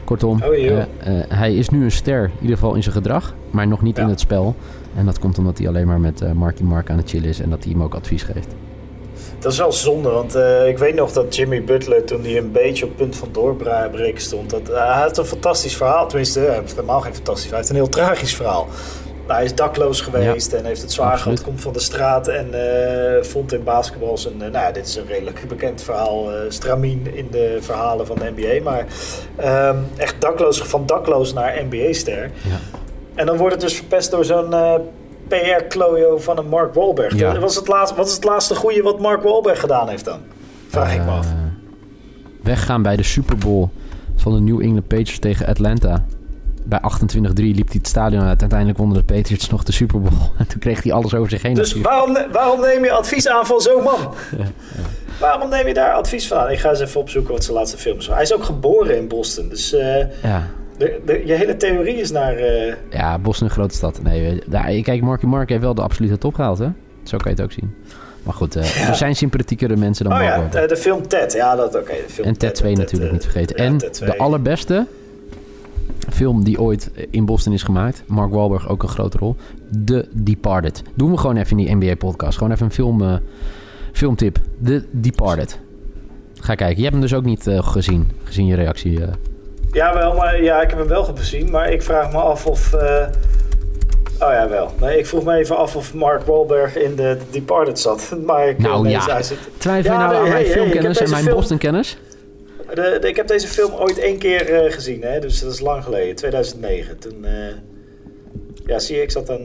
Kortom, 0.05 0.43
Oh, 0.43 0.55
eh, 0.55 0.79
eh, 0.79 0.87
hij 1.29 1.55
is 1.55 1.69
nu 1.69 1.85
een 1.85 1.91
ster, 1.91 2.25
in 2.25 2.31
ieder 2.41 2.57
geval 2.57 2.75
in 2.75 2.83
zijn 2.83 2.95
gedrag... 2.95 3.35
maar 3.53 3.67
nog 3.67 3.83
niet 3.83 3.97
Ja. 3.97 4.03
in 4.03 4.09
het 4.09 4.21
spel. 4.21 4.55
En 4.97 5.05
dat 5.07 5.19
komt 5.19 5.39
omdat 5.39 5.59
hij 5.59 5.69
alleen 5.69 5.87
maar 5.87 6.01
met 6.01 6.21
eh 6.21 6.33
Marky 6.33 6.63
Mark 6.63 6.91
aan 6.91 6.97
het 6.97 7.09
chillen 7.11 7.29
is... 7.29 7.41
en 7.41 7.51
dat 7.51 7.65
hij 7.65 7.73
hem 7.73 7.83
ook 7.83 7.95
advies 7.95 8.23
geeft. 8.23 8.49
Dat 9.39 9.53
is 9.53 9.59
wel 9.59 9.73
zonde, 9.73 10.09
want 10.09 10.35
eh, 10.35 10.69
ik 10.69 10.79
weet 10.79 10.95
nog 10.95 11.13
dat 11.13 11.37
Jimmy 11.37 11.65
Butler 11.65 12.05
toen 12.05 12.23
hij 12.23 12.37
een 12.37 12.53
beetje 12.53 12.85
op 12.85 12.97
punt 12.97 13.17
van 13.17 13.29
doorbreken 13.33 14.21
stond. 14.21 14.51
Dat, 14.51 14.69
eh, 14.69 14.93
hij 14.93 15.03
had 15.03 15.19
een 15.19 15.25
fantastisch 15.25 15.77
verhaal, 15.77 16.07
tenminste 16.09 16.41
hij 16.41 16.55
heeft 16.55 16.75
helemaal 16.75 17.01
geen 17.01 17.15
fantastisch 17.15 17.47
verhaal. 17.49 17.65
Hij 17.67 17.77
heeft 17.77 17.89
een 17.91 17.99
heel 18.01 18.07
tragisch 18.07 18.35
verhaal. 18.35 18.69
Hij 19.27 19.45
is 19.45 19.55
dakloos 19.55 20.01
geweest 20.01 20.53
en 20.53 20.65
heeft 20.65 20.81
het 20.83 20.93
zwaar 20.93 21.19
gehad, 21.19 21.43
komt 21.43 21.61
van 21.61 21.73
de 21.73 21.81
straat 21.81 22.29
en 22.29 22.47
vond 23.23 23.53
in 23.53 23.65
basketbal 23.65 24.19
zijn... 24.19 24.37
nou 24.37 24.53
ja, 24.53 24.73
dit 24.73 24.87
is 24.87 24.97
een 24.97 25.07
redelijk 25.07 25.45
bekend 25.49 25.83
verhaal, 25.83 26.29
stramien 26.49 27.15
in 27.17 27.29
de 27.31 27.59
verhalen 27.61 28.07
van 28.07 28.17
de 28.19 28.33
NBA. 28.37 28.63
Maar 28.71 28.87
ehm, 29.37 29.77
echt 29.97 30.21
dakloos, 30.21 30.63
van 30.63 30.87
dakloos 30.87 31.33
naar 31.33 31.65
NBA-ster. 31.69 32.31
Ja. 32.43 32.79
En 33.21 33.27
dan 33.27 33.37
wordt 33.37 33.55
het 33.55 33.63
dus 33.63 33.75
verpest 33.75 34.11
door 34.11 34.25
zo'n 34.25 34.53
eh, 34.55 34.75
PR-klojo 35.29 36.19
van 36.19 36.39
een 36.39 36.49
Mark 36.49 36.75
Wahlberg. 36.75 37.15
Ja. 37.15 37.39
Was 37.39 37.57
het 37.57 37.69
laatste, 37.69 37.97
wat 37.97 38.07
is 38.07 38.15
het 38.15 38.25
laatste 38.25 38.55
goede 38.55 38.83
wat 38.83 39.01
Mark 39.01 39.23
Wahlberg 39.23 39.61
gedaan 39.61 39.89
heeft 39.89 40.05
dan? 40.05 40.19
Vraag 40.69 40.95
ik 40.95 41.05
me 41.05 41.11
af. 41.11 41.27
Eh, 41.27 41.33
weggaan 42.43 42.83
bij 42.83 42.97
de 42.97 43.03
Super 43.03 43.37
Bowl 43.37 43.69
van 44.17 44.35
de 44.35 44.41
New 44.41 44.61
England 44.61 44.87
Patriots 44.89 45.19
tegen 45.19 45.47
Atlanta. 45.47 46.05
Bij 46.65 46.79
28-3 46.79 47.33
liep 47.35 47.67
hij 47.67 47.77
het 47.79 47.89
stadion 47.89 48.23
uit. 48.23 48.41
Uiteindelijk 48.41 48.79
wonnen 48.79 48.97
de 48.97 49.15
Patriots 49.15 49.51
nog 49.51 49.63
de 49.63 49.73
Super 49.73 50.01
Bowl. 50.01 50.15
En 50.39 50.47
toen 50.47 50.61
kreeg 50.61 50.83
hij 50.83 50.93
alles 50.93 51.15
over 51.15 51.31
zich 51.31 51.43
heen. 51.43 51.55
Dus 51.55 51.73
waarom, 51.75 52.17
waarom 52.33 52.61
neem 52.61 52.85
je 52.85 52.93
advies 52.93 53.29
aan 53.29 53.47
van 53.47 53.61
zo'n 53.61 53.83
man? 53.83 54.15
Waarom 55.21 55.49
neem 55.51 55.67
je 55.67 55.75
daar 55.75 55.93
advies 55.93 56.27
van 56.27 56.39
aan? 56.39 56.51
Ik 56.51 56.59
ga 56.59 56.69
eens 56.71 56.81
even 56.81 57.01
opzoeken 57.01 57.33
wat 57.33 57.45
zijn 57.45 57.57
laatste 57.57 57.79
film 57.79 57.99
is. 57.99 58.07
Hij 58.07 58.23
is 58.23 58.35
ook 58.35 58.45
geboren 58.45 58.97
in 58.97 59.09
Boston. 59.09 59.49
Dus 59.49 59.73
eh, 59.73 60.23
Ja. 60.23 60.47
De, 60.81 61.01
de, 61.05 61.23
je 61.27 61.33
hele 61.33 61.57
theorie 61.57 61.95
is 61.95 62.11
naar... 62.11 62.35
eh, 62.37 62.75
ja, 62.91 63.19
Boston 63.19 63.47
een 63.47 63.53
grote 63.53 63.75
stad. 63.75 64.03
Nee, 64.03 64.43
daar, 64.47 64.73
kijk, 64.83 65.03
Marky 65.03 65.27
Mark 65.27 65.49
heeft 65.49 65.61
wel 65.63 65.75
de 65.75 65.83
absolute 65.83 66.19
top 66.19 66.35
gehaald, 66.35 66.59
hè? 66.59 66.69
Zo 67.03 67.17
kan 67.17 67.31
je 67.35 67.37
het 67.37 67.41
ook 67.43 67.53
zien. 67.53 67.75
Maar 68.23 68.35
goed, 68.35 68.57
eh, 68.57 68.75
Ja. 68.81 68.89
er 68.89 68.95
zijn 68.95 69.17
sympathiekere 69.17 69.77
mensen 69.77 70.05
dan 70.05 70.15
oh 70.19 70.23
ja, 70.23 70.49
de, 70.51 70.67
de 70.67 70.77
film 70.77 71.09
Ted. 71.09 71.33
Ja, 71.33 71.57
dat 71.57 71.75
oké. 71.77 71.93
En 72.23 72.37
Ted 72.37 72.55
2 72.55 72.75
Ted, 72.75 72.83
natuurlijk 72.83 73.11
eh, 73.11 73.13
niet 73.13 73.23
vergeten. 73.23 73.57
ja, 73.57 73.65
en 73.65 73.77
Ted 73.79 73.93
2. 73.93 74.11
de 74.11 74.19
allerbeste 74.19 74.87
film 76.11 76.45
die 76.45 76.61
ooit 76.61 76.91
in 77.11 77.25
Boston 77.25 77.53
is 77.53 77.63
gemaakt. 77.63 78.03
Mark 78.07 78.31
Wahlberg 78.33 78.69
ook 78.69 78.83
een 78.83 78.89
grote 78.89 79.19
rol. 79.19 79.37
The 79.85 80.09
Departed. 80.13 80.83
Doen 80.95 81.11
we 81.11 81.17
gewoon 81.17 81.37
even 81.37 81.59
in 81.59 81.79
die 81.79 81.87
NBA-podcast. 81.91 82.39
Gewoon 82.39 82.53
even 82.53 82.67
een 82.67 82.73
film, 82.73 83.21
filmtip. 83.93 84.39
The 84.65 84.85
Departed. 84.91 85.59
Ga 86.41 86.55
kijken. 86.55 86.77
Je 86.77 86.83
hebt 86.83 86.93
hem 86.93 87.01
dus 87.03 87.15
ook 87.15 87.25
niet 87.25 87.47
gezien. 87.51 88.09
Gezien 88.25 88.47
je 88.47 88.55
reactie. 88.55 88.99
Eh. 89.71 89.77
Ja, 89.77 89.95
wel, 89.95 90.15
maar 90.15 90.43
ja, 90.43 90.63
ik 90.63 90.71
heb 90.71 90.79
hem 90.79 90.89
wel 90.89 91.05
gezien. 91.05 91.51
Maar 91.51 91.73
ik 91.73 91.83
vraag 91.83 92.13
me 92.13 92.19
af 92.19 92.47
of... 92.47 92.73
eh, 92.73 93.07
Oh 94.23 94.33
ja, 94.33 94.49
wel. 94.49 94.71
Nee, 94.81 94.99
ik 94.99 95.07
vroeg 95.07 95.25
me 95.25 95.35
even 95.37 95.57
af 95.57 95.77
of 95.77 95.95
Mark 95.95 96.23
Wahlberg 96.23 96.77
in 96.77 96.97
de 96.97 97.17
Departed 97.31 97.79
zat. 97.79 98.13
Maar 98.27 98.49
ik, 98.49 98.59
Nou 98.59 98.89
ja. 98.89 99.23
zit, 99.23 99.39
Twijfel 99.59 99.93
je 99.93 99.99
Ja, 99.99 100.07
nou 100.07 100.13
nee, 100.13 100.21
aan 100.23 100.29
mijn 100.29 100.45
hey, 100.45 100.53
filmkennis 100.53 100.99
en 101.01 101.11
mijn 101.11 101.23
film- 101.23 101.35
Boston-kennis? 101.37 101.99
de, 102.75 102.99
de- 103.01 103.09
ik 103.09 103.17
heb 103.17 103.27
deze 103.27 103.47
film 103.47 103.73
ooit 103.75 103.99
één 103.99 104.19
keer 104.19 104.55
eh, 104.55 104.73
gezien, 104.73 105.03
hè? 105.03 105.21
dus 105.21 105.41
dat 105.41 105.53
is 105.53 105.61
lang 105.61 105.85
geleden, 105.85 106.17
2009. 106.17 106.99
Toen, 106.99 107.25
eh, 107.25 107.31
ja, 108.67 108.79
zie 108.79 108.97
je, 108.97 109.03
ik 109.03 109.11
zat 109.11 109.27
dan. 109.27 109.39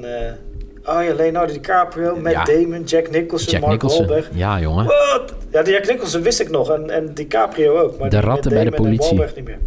oh 0.85 1.03
ja, 1.03 1.13
Leonardo 1.15 1.53
DiCaprio, 1.53 2.15
Matt 2.15 2.35
Ja. 2.35 2.43
Damon, 2.43 2.83
Jack 2.83 3.09
Nicholson, 3.09 3.51
Jack 3.51 3.61
Mark 3.61 3.73
Nicholson. 3.73 4.05
Wahlberg. 4.07 4.29
Ja, 4.33 4.59
jongen. 4.59 4.85
Wat? 4.85 5.33
Ja, 5.51 5.61
die 5.63 5.73
Jack 5.73 5.87
Nicholson 5.87 6.21
wist 6.21 6.39
ik 6.39 6.49
nog 6.49 6.71
en, 6.71 6.89
en 6.89 7.13
DiCaprio 7.13 7.77
ook. 7.79 7.97
Maar 7.99 8.09
De 8.09 8.19
ratten 8.19 8.51
bij 8.51 8.63
de 8.63 8.71
politie. 8.71 8.97
Wahlberg 8.99 9.35
niet 9.35 9.45
meer. 9.45 9.57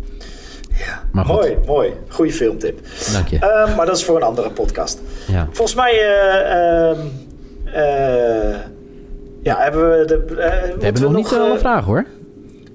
Ja, 0.79 1.03
Maar 1.12 1.27
mooi, 1.27 1.57
mooi. 1.67 1.93
Goeie 2.09 2.33
filmtip. 2.33 2.81
Dank 3.12 3.29
je. 3.29 3.38
Eh, 3.38 3.77
maar 3.77 3.87
dat 3.87 3.97
is 3.97 4.05
voor 4.05 4.17
een 4.17 4.23
andere 4.23 4.51
podcast. 4.51 5.01
Ja. 5.27 5.45
Volgens 5.53 5.75
mij. 5.77 5.93
eh, 5.93 6.91
ehm, 6.91 6.99
eh, 7.64 8.57
ja, 9.43 9.57
hebben 9.59 9.91
we 9.99 10.05
de. 10.07 10.14
eh, 10.14 10.79
We 10.79 10.85
hebben 10.85 11.03
nog 11.03 11.14
niet 11.14 11.33
alle 11.33 11.59
vragen 11.59 11.85
hoor. 11.85 12.05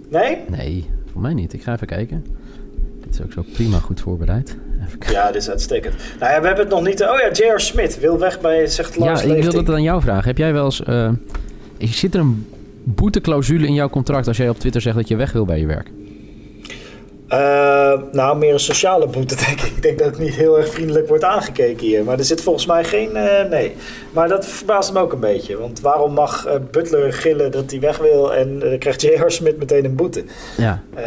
Nee? 0.09 0.37
Nee, 0.47 0.89
voor 1.11 1.21
mij 1.21 1.33
niet. 1.33 1.53
Ik 1.53 1.63
ga 1.63 1.73
even 1.73 1.87
kijken. 1.87 2.25
Dit 3.03 3.13
is 3.13 3.21
ook 3.21 3.31
zo 3.31 3.43
prima 3.53 3.77
goed 3.79 4.01
voorbereid. 4.01 4.55
Ja, 5.11 5.27
dit 5.31 5.41
is 5.41 5.49
uitstekend. 5.49 5.93
Nou 6.19 6.31
ja, 6.33 6.39
we 6.41 6.47
hebben 6.47 6.65
het 6.65 6.73
nog 6.73 6.83
niet... 6.83 7.01
Oh 7.01 7.19
ja, 7.19 7.31
J.R. 7.31 7.59
Smith 7.59 7.99
wil 7.99 8.19
weg 8.19 8.41
bij, 8.41 8.67
zegt 8.67 8.93
Ja, 8.95 9.05
Lars 9.05 9.19
ik 9.21 9.25
wil 9.27 9.35
Leefting. 9.35 9.65
dat 9.65 9.75
aan 9.75 9.81
jou 9.83 10.01
vragen. 10.01 10.23
Heb 10.27 10.37
jij 10.37 10.53
wel 10.53 10.65
eens... 10.65 10.81
zit 11.79 12.13
er 12.13 12.19
een 12.19 12.47
boeteclausule 12.83 13.67
in 13.67 13.73
jouw 13.73 13.89
contract 13.89 14.27
als 14.27 14.37
jij 14.37 14.49
op 14.49 14.59
Twitter 14.59 14.81
zegt 14.81 14.95
dat 14.95 15.07
je 15.07 15.15
weg 15.15 15.31
wil 15.31 15.45
bij 15.45 15.59
je 15.59 15.65
werk? 15.65 15.89
Ehm, 17.33 17.99
nou, 18.11 18.37
meer 18.37 18.53
een 18.53 18.59
sociale 18.59 19.07
boete, 19.07 19.35
denk 19.45 19.61
ik. 19.61 19.71
Ik 19.75 19.81
denk 19.81 19.99
dat 19.99 20.07
het 20.07 20.19
niet 20.19 20.35
heel 20.35 20.57
erg 20.57 20.69
vriendelijk 20.69 21.07
wordt 21.07 21.23
aangekeken 21.23 21.87
hier. 21.87 22.03
Maar 22.03 22.17
er 22.19 22.25
zit 22.25 22.41
volgens 22.41 22.65
mij 22.65 22.83
geen... 22.83 23.15
eh, 23.15 23.49
nee. 23.49 23.75
Maar 24.11 24.27
dat 24.27 24.45
verbaast 24.45 24.93
me 24.93 24.99
ook 24.99 25.13
een 25.13 25.19
beetje. 25.19 25.57
Want 25.57 25.79
waarom 25.81 26.13
mag 26.13 26.45
eh, 26.45 26.55
Butler 26.71 27.13
gillen 27.13 27.51
dat 27.51 27.71
hij 27.71 27.79
weg 27.79 27.97
wil... 27.97 28.33
en 28.33 28.61
eh, 28.61 28.69
dan 28.69 28.77
krijgt 28.77 29.01
J.R. 29.01 29.31
Smith 29.31 29.57
meteen 29.57 29.85
een 29.85 29.95
boete? 29.95 30.23
Ja. 30.57 30.81
Eh, 30.93 31.03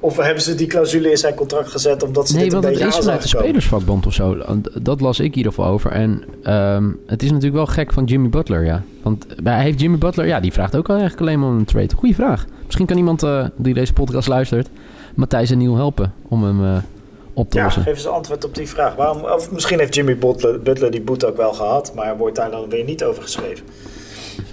of 0.00 0.16
hebben 0.16 0.42
ze 0.42 0.54
die 0.54 0.66
clausule 0.66 1.10
in 1.10 1.16
zijn 1.16 1.34
contract 1.34 1.68
gezet... 1.68 2.02
omdat 2.02 2.28
ze 2.28 2.34
Nee, 2.34 2.44
dit 2.44 2.52
een 2.52 2.60
want 2.60 2.72
het 2.74 2.82
beetje 2.82 2.98
is 2.98 3.04
vanuit 3.04 3.22
de 3.22 3.28
spelersvakbond 3.28 4.06
of 4.06 4.12
zo. 4.12 4.36
Dat 4.82 5.00
las 5.00 5.20
ik 5.20 5.30
in 5.30 5.36
ieder 5.36 5.52
geval 5.52 5.70
over. 5.70 5.90
En 5.90 6.24
ehm, 6.42 6.84
het 7.06 7.22
is 7.22 7.28
natuurlijk 7.28 7.56
wel 7.56 7.66
gek 7.66 7.92
van 7.92 8.04
Jimmy 8.04 8.28
Butler, 8.28 8.64
ja. 8.64 8.82
Want 9.02 9.26
hij 9.44 9.62
heeft 9.62 9.80
Jimmy 9.80 9.98
Butler... 9.98 10.26
Ja, 10.26 10.40
die 10.40 10.52
vraagt 10.52 10.76
ook 10.76 10.88
eigenlijk 10.88 11.20
alleen 11.20 11.40
maar 11.40 11.48
om 11.48 11.56
een 11.58 11.64
trade. 11.64 11.94
Goeie 11.94 12.14
vraag. 12.14 12.44
Misschien 12.64 12.86
kan 12.86 12.96
iemand 12.96 13.22
eh, 13.22 13.44
die 13.56 13.74
deze 13.74 13.92
podcast 13.92 14.28
luistert... 14.28 14.68
Matthijs 15.16 15.50
en 15.50 15.58
Niel 15.58 15.76
helpen 15.76 16.12
om 16.28 16.44
hem 16.44 16.64
eh, 16.64 16.76
op 17.32 17.50
te 17.50 17.56
Ja, 17.56 17.64
lossen. 17.64 17.82
geef 17.82 17.94
eens 17.94 18.06
antwoord 18.06 18.44
op 18.44 18.54
die 18.54 18.68
vraag. 18.68 18.94
Waarom, 18.94 19.22
of 19.24 19.50
misschien 19.50 19.78
heeft 19.78 19.94
Jimmy 19.94 20.16
Butler, 20.18 20.60
Butler 20.60 20.90
die 20.90 21.00
boete 21.00 21.26
ook 21.26 21.36
wel 21.36 21.52
gehad... 21.52 21.92
maar 21.94 22.16
wordt 22.16 22.36
daar 22.36 22.50
dan 22.50 22.68
weer 22.68 22.84
niet 22.84 23.04
over 23.04 23.22
geschreven. 23.22 23.64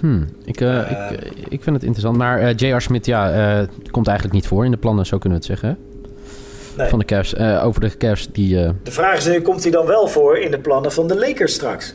Hmm, 0.00 0.28
ik, 0.44 0.60
eh, 0.60 0.78
Eh, 0.78 1.10
ik, 1.10 1.20
ik 1.48 1.62
vind 1.62 1.76
het 1.76 1.84
interessant. 1.84 2.16
Maar 2.16 2.52
J.R. 2.52 2.80
Smith, 2.80 3.06
ja, 3.06 3.66
komt 3.90 4.06
eigenlijk 4.06 4.36
niet 4.36 4.46
voor 4.46 4.64
in 4.64 4.70
de 4.70 4.76
plannen, 4.76 5.06
zo 5.06 5.18
kunnen 5.18 5.38
we 5.40 5.46
het 5.46 5.58
zeggen. 5.60 5.78
Nee. 6.76 6.88
Van 6.88 6.98
de 6.98 7.04
Cavs. 7.04 7.36
Over 7.36 7.80
de 7.80 7.96
Cavs, 7.96 8.28
die... 8.32 8.54
De 8.82 8.90
vraag 8.90 9.26
is 9.26 9.42
komt 9.42 9.62
hij 9.62 9.72
dan 9.72 9.86
wel 9.86 10.06
voor 10.08 10.38
in 10.38 10.50
de 10.50 10.58
plannen 10.58 10.92
van 10.92 11.06
de 11.08 11.18
Lakers 11.18 11.54
straks? 11.54 11.94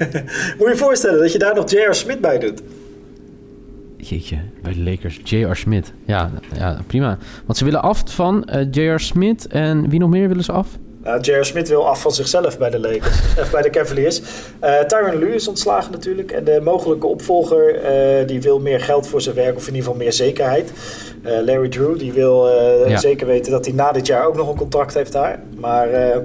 Moet 0.58 0.66
je 0.66 0.68
je 0.68 0.76
voorstellen 0.76 1.20
dat 1.20 1.32
je 1.32 1.38
daar 1.38 1.54
nog 1.54 1.70
J.R. 1.70 1.94
Smith 1.94 2.20
bij 2.20 2.38
doet? 2.38 2.62
Jeetje, 3.96 4.38
bij 4.62 4.72
de 4.72 4.80
Lakers. 4.82 5.20
J.R. 5.24 5.54
Smith. 5.54 5.92
Ja, 6.04 6.30
ja, 6.54 6.80
prima. 6.86 7.18
Want 7.46 7.58
ze 7.58 7.64
willen 7.64 7.82
af 7.82 8.02
van 8.06 8.44
eh, 8.44 8.66
J.R. 8.70 9.00
Smith 9.00 9.46
en 9.46 9.88
wie 9.88 10.00
nog 10.00 10.10
meer 10.10 10.28
willen 10.28 10.44
ze 10.44 10.52
af? 10.52 10.78
Nou, 11.06 11.20
J.R. 11.20 11.44
Smith 11.44 11.68
wil 11.68 11.88
af 11.88 12.00
van 12.00 12.12
zichzelf 12.12 12.58
bij 12.58 12.70
de 12.70 12.78
Lakers, 12.80 13.20
of 13.40 13.50
bij 13.50 13.62
de 13.62 13.70
Cavaliers. 13.70 14.20
Eh 14.60 14.78
Tyron 14.80 15.18
Lue 15.18 15.34
is 15.34 15.48
ontslagen 15.48 15.92
natuurlijk. 15.92 16.30
En 16.30 16.44
de 16.44 16.60
mogelijke 16.62 17.06
opvolger 17.06 17.74
eh, 17.74 18.26
die 18.26 18.40
wil 18.40 18.58
meer 18.60 18.80
geld 18.80 19.06
voor 19.08 19.20
zijn 19.20 19.34
werk, 19.34 19.56
of 19.56 19.60
in 19.68 19.74
ieder 19.74 19.82
geval 19.82 19.96
meer 20.04 20.12
zekerheid. 20.12 20.70
Eh, 21.22 21.32
Larry 21.44 21.68
Drew 21.68 21.98
die 21.98 22.12
wil 22.12 22.48
eh, 22.50 22.88
Ja. 22.90 22.96
zeker 22.98 23.26
weten 23.26 23.52
dat 23.52 23.64
hij 23.64 23.74
na 23.74 23.92
dit 23.92 24.06
jaar 24.06 24.26
ook 24.26 24.36
nog 24.36 24.48
een 24.48 24.56
contract 24.56 24.94
heeft 24.94 25.12
daar. 25.12 25.38
Maar 25.56 25.90
eh, 25.90 26.16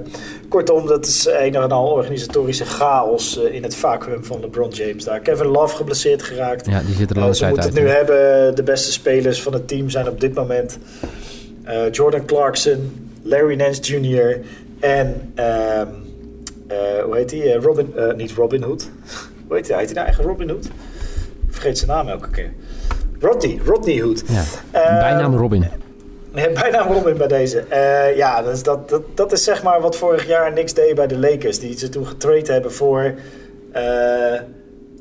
kortom, 0.48 0.86
dat 0.86 1.06
is 1.06 1.26
een 1.38 1.54
en 1.54 1.72
al 1.72 1.86
organisatorische 1.90 2.64
chaos 2.64 3.44
eh, 3.44 3.54
in 3.54 3.62
het 3.62 3.74
vacuüm 3.76 4.24
van 4.24 4.40
LeBron 4.40 4.68
James 4.70 5.04
daar. 5.04 5.20
Kevin 5.20 5.46
Love 5.46 5.76
geblesseerd 5.76 6.22
geraakt. 6.22 6.66
Ja, 6.66 6.80
die 6.86 6.94
zit 6.94 7.10
er 7.10 7.16
Eh, 7.16 7.22
lange 7.22 7.34
ze 7.34 7.46
moeten 7.46 7.70
het 7.70 7.78
nu 7.80 7.88
hebben. 7.88 8.54
De 8.54 8.62
beste 8.62 8.92
spelers 8.92 9.42
van 9.42 9.52
het 9.52 9.68
team 9.68 9.90
zijn 9.90 10.08
op 10.08 10.20
dit 10.20 10.34
moment 10.34 10.78
eh, 11.64 11.90
Jordan 11.90 12.24
Clarkson, 12.24 13.08
Larry 13.22 13.54
Nance 13.56 13.80
Jr. 13.82 14.40
en 14.82 15.32
ehm, 15.34 15.86
eh, 16.66 17.02
hoe 17.04 17.16
heet 17.16 17.30
hij? 17.30 17.52
Robin, 17.54 17.92
eh, 17.96 18.14
niet 18.14 18.32
Robin 18.32 18.62
Hood. 18.62 18.90
hoe 19.46 19.56
heet 19.56 19.68
hij? 19.68 19.76
Heet 19.78 19.86
hij 19.86 19.94
nou 19.94 20.06
eigen 20.06 20.24
Robin 20.24 20.48
Hood? 20.48 20.64
Ik 20.64 20.70
vergeet 21.50 21.78
zijn 21.78 21.90
naam 21.90 22.08
elke 22.08 22.30
keer. 22.30 22.52
Rodney, 23.20 23.60
Rodney 23.64 24.00
Hood. 24.00 24.22
Ja. 24.26 24.42
Ehm, 24.70 24.98
Bijnaam 24.98 25.36
Robin. 25.36 25.66
Nee, 26.34 26.50
bijna 26.50 26.86
Robin 26.86 27.16
bij 27.16 27.26
deze. 27.26 27.58
Eh, 27.60 28.16
ja, 28.16 28.42
dus 28.42 28.62
dat, 28.62 28.88
dat, 28.88 29.02
dat 29.14 29.32
is 29.32 29.44
zeg 29.44 29.62
maar 29.62 29.80
wat 29.80 29.96
vorig 29.96 30.26
jaar 30.26 30.52
niks 30.52 30.74
deed 30.74 30.94
bij 30.94 31.06
de 31.06 31.18
Lakers. 31.18 31.58
Die 31.58 31.78
ze 31.78 31.88
toen 31.88 32.06
getrade 32.06 32.52
hebben 32.52 32.72
voor... 32.72 33.14
eh, 33.72 33.82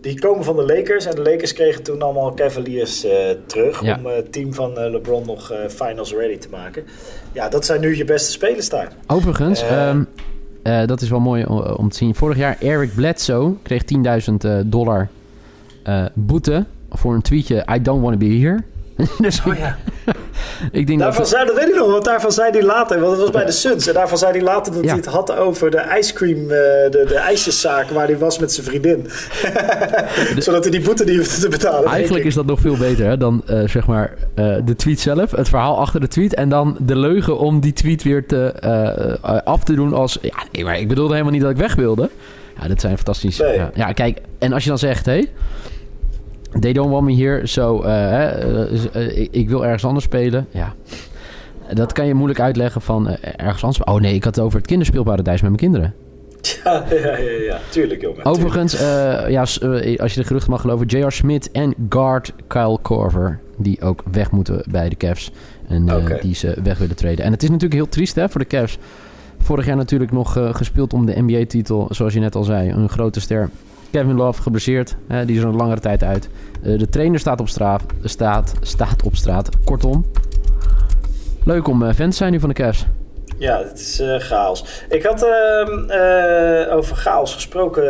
die 0.01 0.19
komen 0.19 0.43
van 0.43 0.55
de 0.55 0.65
Lakers. 0.65 1.05
En 1.05 1.15
de 1.15 1.21
Lakers 1.21 1.53
kregen 1.53 1.83
toen 1.83 2.01
allemaal 2.01 2.33
Cavaliers 2.33 3.03
eh, 3.03 3.13
terug. 3.45 3.81
Ja. 3.83 3.97
Om 3.99 4.05
eh, 4.07 4.15
het 4.15 4.31
team 4.31 4.53
van 4.53 4.77
eh, 4.77 4.91
LeBron 4.91 5.25
nog 5.25 5.51
eh, 5.51 5.57
finals 5.69 6.13
ready 6.13 6.37
te 6.37 6.47
maken. 6.51 6.83
Ja, 7.31 7.49
dat 7.49 7.65
zijn 7.65 7.81
nu 7.81 7.97
je 7.97 8.05
beste 8.05 8.31
spelers 8.31 8.69
daar. 8.69 8.91
Overigens, 9.07 9.61
Eh. 9.61 9.87
ehm, 9.89 10.03
eh, 10.63 10.85
dat 10.87 11.01
is 11.01 11.09
wel 11.09 11.19
mooi 11.19 11.45
om, 11.77 11.89
te 11.89 11.97
zien. 11.97 12.15
Vorig 12.15 12.37
jaar 12.37 12.57
Eric 12.59 12.95
Bledsoe 12.95 13.53
kreeg 13.63 13.83
10.000 13.83 14.43
eh, 14.43 14.59
dollar 14.65 15.07
eh, 15.83 16.05
boete 16.13 16.65
voor 16.91 17.13
een 17.13 17.21
tweetje 17.21 17.65
I 17.75 17.81
don't 17.81 18.01
want 18.01 18.19
to 18.19 18.27
be 18.27 18.33
here. 18.39 18.59
dus 19.19 19.41
Oh 19.45 19.57
ja. 19.57 19.77
Ik 20.71 20.87
denk 20.87 20.99
Daarvan 20.99 21.21
dat... 21.21 21.31
zei, 21.31 21.45
dat 21.45 21.55
weet 21.55 21.67
ik 21.67 21.75
nog, 21.75 21.91
want 21.91 22.05
daarvan 22.05 22.31
zei 22.31 22.51
hij 22.51 22.63
later, 22.63 22.99
want 22.99 23.11
het 23.11 23.21
was 23.21 23.29
bij 23.29 23.45
de 23.45 23.51
Suns. 23.51 23.87
En 23.87 23.93
daarvan 23.93 24.17
zei 24.17 24.31
hij 24.31 24.41
later 24.41 24.73
dat 24.73 24.83
Ja. 24.83 24.87
hij 24.87 24.97
het 24.97 25.05
had 25.05 25.35
over 25.35 25.71
de 25.71 25.83
ice 25.99 26.13
cream, 26.13 26.37
eh, 26.41 26.47
de, 26.47 27.05
de 27.07 27.15
ijsjeszaak 27.15 27.89
waar 27.89 28.05
hij 28.07 28.17
was 28.17 28.39
met 28.39 28.51
zijn 28.53 28.65
vriendin. 28.65 29.07
Zodat 30.45 30.63
hij 30.63 30.71
die 30.71 30.81
boete 30.81 31.03
niet 31.03 31.17
hoefde 31.17 31.41
te 31.41 31.49
betalen. 31.49 31.89
Eigenlijk 31.89 32.25
is 32.25 32.33
dat 32.33 32.45
nog 32.45 32.59
veel 32.59 32.77
beter 32.77 33.05
hè, 33.05 33.17
dan 33.17 33.41
eh, 33.45 33.67
zeg 33.67 33.87
maar 33.87 34.13
eh, 34.33 34.55
de 34.65 34.75
tweet 34.75 34.99
zelf, 34.99 35.31
het 35.31 35.49
verhaal 35.49 35.77
achter 35.77 35.99
de 35.99 36.07
tweet 36.07 36.33
en 36.33 36.49
dan 36.49 36.77
de 36.81 36.95
leugen 36.95 37.37
om 37.37 37.59
die 37.59 37.73
tweet 37.73 38.03
weer 38.03 38.25
te, 38.25 38.53
af 39.43 39.63
te 39.63 39.73
doen 39.73 39.93
als 39.93 40.17
ja, 40.21 40.43
nee, 40.51 40.63
maar 40.63 40.79
ik 40.79 40.87
bedoelde 40.87 41.11
helemaal 41.11 41.33
niet 41.33 41.41
dat 41.41 41.51
ik 41.51 41.57
weg 41.57 41.75
wilde. 41.75 42.09
Ja, 42.61 42.67
dat 42.67 42.81
zijn 42.81 42.95
fantastisch. 42.95 43.37
Nee. 43.37 43.53
Ja. 43.53 43.71
ja, 43.73 43.91
kijk, 43.91 44.19
en 44.39 44.53
als 44.53 44.63
je 44.63 44.69
dan 44.69 44.77
zegt, 44.77 45.05
hé, 45.05 45.25
they 46.59 46.73
don't 46.73 46.89
want 46.89 47.05
me 47.05 47.15
here, 47.15 47.47
so 47.47 47.81
eh, 47.81 48.23
eh, 48.23 48.95
eh, 48.95 49.17
ik, 49.17 49.27
ik 49.31 49.49
wil 49.49 49.65
ergens 49.65 49.85
anders 49.85 50.05
spelen. 50.05 50.47
Ja, 50.49 50.73
dat 51.73 51.93
kan 51.93 52.05
je 52.07 52.13
moeilijk 52.13 52.39
uitleggen 52.39 52.81
van 52.81 53.07
ergens 53.35 53.63
anders. 53.63 53.83
Oh 53.83 54.01
nee, 54.01 54.13
ik 54.13 54.23
had 54.23 54.35
het 54.35 54.43
over 54.43 54.57
het 54.57 54.67
kinderspeelparadijs 54.67 55.41
met 55.41 55.49
mijn 55.49 55.61
kinderen. 55.61 55.93
Ja, 56.63 56.85
ja, 56.89 57.17
ja, 57.17 57.31
ja. 57.31 57.59
Tuurlijk, 57.69 58.01
jongen. 58.01 58.25
Overigens, 58.25 58.79
ja, 59.27 59.39
als 59.39 60.13
je 60.13 60.19
de 60.19 60.23
geruchten 60.23 60.51
mag 60.51 60.61
geloven, 60.61 60.85
J.R. 60.85 61.11
Smith 61.11 61.51
en 61.51 61.73
guard 61.89 62.33
Kyle 62.47 62.77
Korver, 62.81 63.39
die 63.57 63.81
ook 63.81 64.03
weg 64.11 64.31
moeten 64.31 64.63
bij 64.69 64.89
de 64.89 64.95
Cavs. 64.95 65.31
En 65.67 65.89
die 66.21 66.35
ze 66.35 66.57
weg 66.63 66.77
willen 66.77 66.95
treden. 66.95 67.25
En 67.25 67.31
het 67.31 67.43
is 67.43 67.49
natuurlijk 67.49 67.81
heel 67.81 67.89
triest 67.89 68.15
hè, 68.15 68.29
voor 68.29 68.41
de 68.41 68.47
Cavs. 68.47 68.77
Vorig 69.39 69.65
jaar 69.65 69.75
natuurlijk 69.75 70.11
nog 70.11 70.37
gespeeld 70.51 70.93
om 70.93 71.05
de 71.05 71.21
NBA-titel, 71.21 71.87
zoals 71.89 72.13
je 72.13 72.19
net 72.19 72.35
al 72.35 72.43
zei. 72.43 72.69
Een 72.69 72.89
grote 72.89 73.19
ster. 73.19 73.49
Kevin 73.91 74.15
Love 74.15 74.41
geblesseerd, 74.41 74.95
die 75.25 75.37
is 75.37 75.43
een 75.43 75.55
langere 75.55 75.79
tijd 75.79 76.03
uit. 76.03 76.29
Eh, 76.63 76.79
de 76.79 76.89
trainer 76.89 77.19
staat 77.19 77.39
op, 77.39 77.49
straat, 77.49 77.83
staat, 78.03 78.53
staat 78.61 79.03
op 79.03 79.15
straat. 79.15 79.49
Kortom, 79.63 80.05
leuk 81.43 81.67
om 81.67 81.83
eh, 81.83 81.93
fan 81.93 82.09
te 82.09 82.15
zijn 82.15 82.31
nu 82.31 82.39
van 82.39 82.49
de 82.49 82.55
Cavs. 82.55 82.85
Ja, 83.37 83.57
het 83.57 83.79
is 83.79 83.99
eh, 83.99 84.19
chaos. 84.19 84.83
Ik 84.89 85.03
had 85.03 85.23
ehm, 85.23 85.89
eh, 85.89 86.75
over 86.75 86.95
chaos 86.95 87.33
gesproken. 87.33 87.83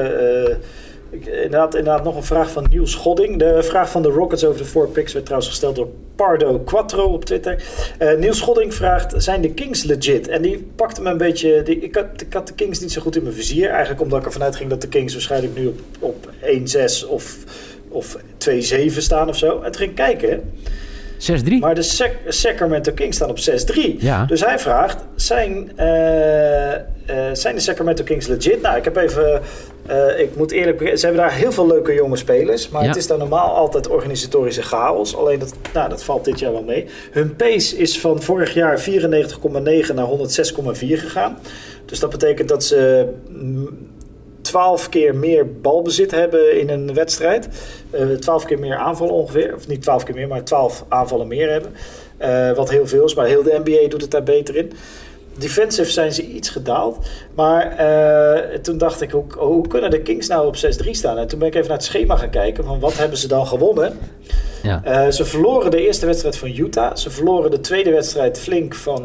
Eh, 1.11 1.17
ik, 1.19 1.25
inderdaad, 1.25 1.75
inderdaad, 1.75 2.03
nog 2.03 2.15
een 2.15 2.23
vraag 2.23 2.51
van 2.51 2.65
Niels 2.69 2.95
Godding. 2.95 3.39
De 3.39 3.63
vraag 3.63 3.89
van 3.89 4.01
de 4.01 4.09
Rockets 4.09 4.45
over 4.45 4.57
de 4.57 4.65
four 4.65 4.87
picks 4.87 5.13
werd 5.13 5.25
trouwens 5.25 5.51
gesteld 5.51 5.75
door 5.75 5.87
Pardo 6.15 6.59
Quattro 6.59 7.03
op 7.03 7.25
Twitter. 7.25 7.63
Eh, 7.97 8.17
Niels 8.17 8.41
Godding 8.41 8.73
vraagt: 8.73 9.13
Zijn 9.23 9.41
de 9.41 9.53
Kings 9.53 9.83
legit? 9.83 10.27
En 10.27 10.41
die 10.41 10.67
pakte 10.75 11.01
me 11.01 11.09
een 11.09 11.17
beetje. 11.17 11.63
Ik, 11.63 11.95
had, 12.31 12.47
de 12.47 12.53
Kings 12.53 12.79
niet 12.79 12.91
zo 12.91 13.01
goed 13.01 13.15
in 13.15 13.23
mijn 13.23 13.35
vizier. 13.35 13.69
Eigenlijk 13.69 14.01
omdat 14.01 14.19
ik 14.19 14.25
ervan 14.25 14.43
uitging 14.43 14.69
dat 14.69 14.81
de 14.81 14.87
Kings 14.87 15.13
waarschijnlijk 15.13 15.57
nu 15.57 15.67
op, 15.67 15.79
op 15.99 16.29
1-6 16.41 17.07
of, 17.07 17.37
of 17.89 18.17
2-7 18.17 18.97
staan 18.97 19.29
of 19.29 19.37
zo. 19.37 19.61
En 19.61 19.71
toen 19.71 19.81
ging 19.81 19.95
kijken. 19.95 20.53
6-3. 21.21 21.59
Maar 21.59 21.75
de 21.75 21.81
Sac- 21.81 22.15
Sacramento 22.27 22.91
Kings 22.91 23.15
staan 23.15 23.29
op 23.29 23.37
6-3. 23.39 23.95
Ja. 23.99 24.25
Dus 24.25 24.45
hij 24.45 24.59
vraagt, 24.59 24.97
zijn, 25.15 25.71
eh, 25.75 26.73
eh, 26.73 26.81
zijn 27.33 27.55
de 27.55 27.61
Sacramento 27.61 28.03
Kings 28.03 28.27
legit? 28.27 28.61
Nou, 28.61 28.77
ik 28.77 28.83
heb 28.83 28.95
even... 28.97 29.41
eh, 29.87 30.19
ik 30.19 30.35
moet 30.35 30.51
eerlijk 30.51 30.79
ze 30.97 31.05
hebben 31.05 31.23
daar 31.23 31.33
heel 31.33 31.51
veel 31.51 31.67
leuke 31.67 31.93
jonge 31.93 32.15
spelers. 32.17 32.69
Maar 32.69 32.81
Ja. 32.81 32.87
het 32.87 32.97
is 32.97 33.07
daar 33.07 33.17
normaal 33.17 33.55
altijd 33.55 33.87
organisatorische 33.87 34.61
chaos. 34.61 35.15
Alleen 35.15 35.39
dat, 35.39 35.53
nou, 35.73 35.89
dat 35.89 36.03
valt 36.03 36.25
dit 36.25 36.39
jaar 36.39 36.51
wel 36.51 36.63
mee. 36.63 36.85
Hun 37.11 37.35
pace 37.35 37.77
is 37.77 37.99
van 37.99 38.21
vorig 38.21 38.53
jaar 38.53 38.79
94,9 38.79 39.95
naar 39.95 40.05
106,4 40.05 40.97
gegaan. 40.99 41.37
Dus 41.85 41.99
dat 41.99 42.09
betekent 42.09 42.49
dat 42.49 42.63
ze... 42.63 43.07
mm, 44.41 44.51
12 44.51 44.89
keer 44.89 45.15
meer 45.15 45.51
balbezit 45.61 46.11
hebben 46.11 46.59
in 46.59 46.69
een 46.69 46.93
wedstrijd. 46.93 47.47
Eh 47.89 48.09
12 48.09 48.45
keer 48.45 48.59
meer 48.59 48.75
aanvallen 48.75 49.13
ongeveer. 49.13 49.55
Of 49.55 49.67
niet 49.67 49.81
12 49.81 50.03
keer 50.03 50.15
meer, 50.15 50.27
maar 50.27 50.43
12 50.43 50.85
aanvallen 50.87 51.27
meer 51.27 51.51
hebben. 51.51 51.71
Eh, 52.17 52.51
wat 52.51 52.69
heel 52.69 52.87
veel 52.87 53.05
is, 53.05 53.15
maar 53.15 53.25
heel 53.25 53.43
de 53.43 53.61
NBA 53.63 53.89
doet 53.89 54.01
het 54.01 54.11
daar 54.11 54.23
beter 54.23 54.55
in. 54.55 54.71
Defensive 55.37 55.91
zijn 55.91 56.13
ze 56.13 56.25
iets 56.27 56.49
gedaald. 56.49 56.97
Maar 57.35 57.77
eh, 57.77 58.59
toen 58.59 58.77
dacht 58.77 59.01
ik, 59.01 59.11
hoe, 59.11 59.23
hoe 59.37 59.67
kunnen 59.67 59.89
de 59.89 60.01
Kings 60.01 60.27
nou 60.27 60.47
op 60.47 60.55
6-3 60.55 60.89
staan? 60.91 61.17
En 61.17 61.27
toen 61.27 61.39
ben 61.39 61.47
ik 61.47 61.55
even 61.55 61.67
naar 61.67 61.77
het 61.77 61.85
schema 61.85 62.15
gaan 62.15 62.29
kijken. 62.29 62.63
Van 62.63 62.79
wat 62.79 62.97
hebben 62.97 63.17
ze 63.17 63.27
dan 63.27 63.47
gewonnen? 63.47 63.97
Ja. 64.63 65.11
Ze 65.11 65.25
verloren 65.25 65.71
de 65.71 65.85
eerste 65.85 66.05
wedstrijd 66.05 66.37
van 66.37 66.49
Utah. 66.49 66.95
Ze 66.95 67.09
verloren 67.09 67.51
de 67.51 67.59
tweede 67.59 67.91
wedstrijd 67.91 68.39
flink 68.39 68.75
van. 68.75 69.03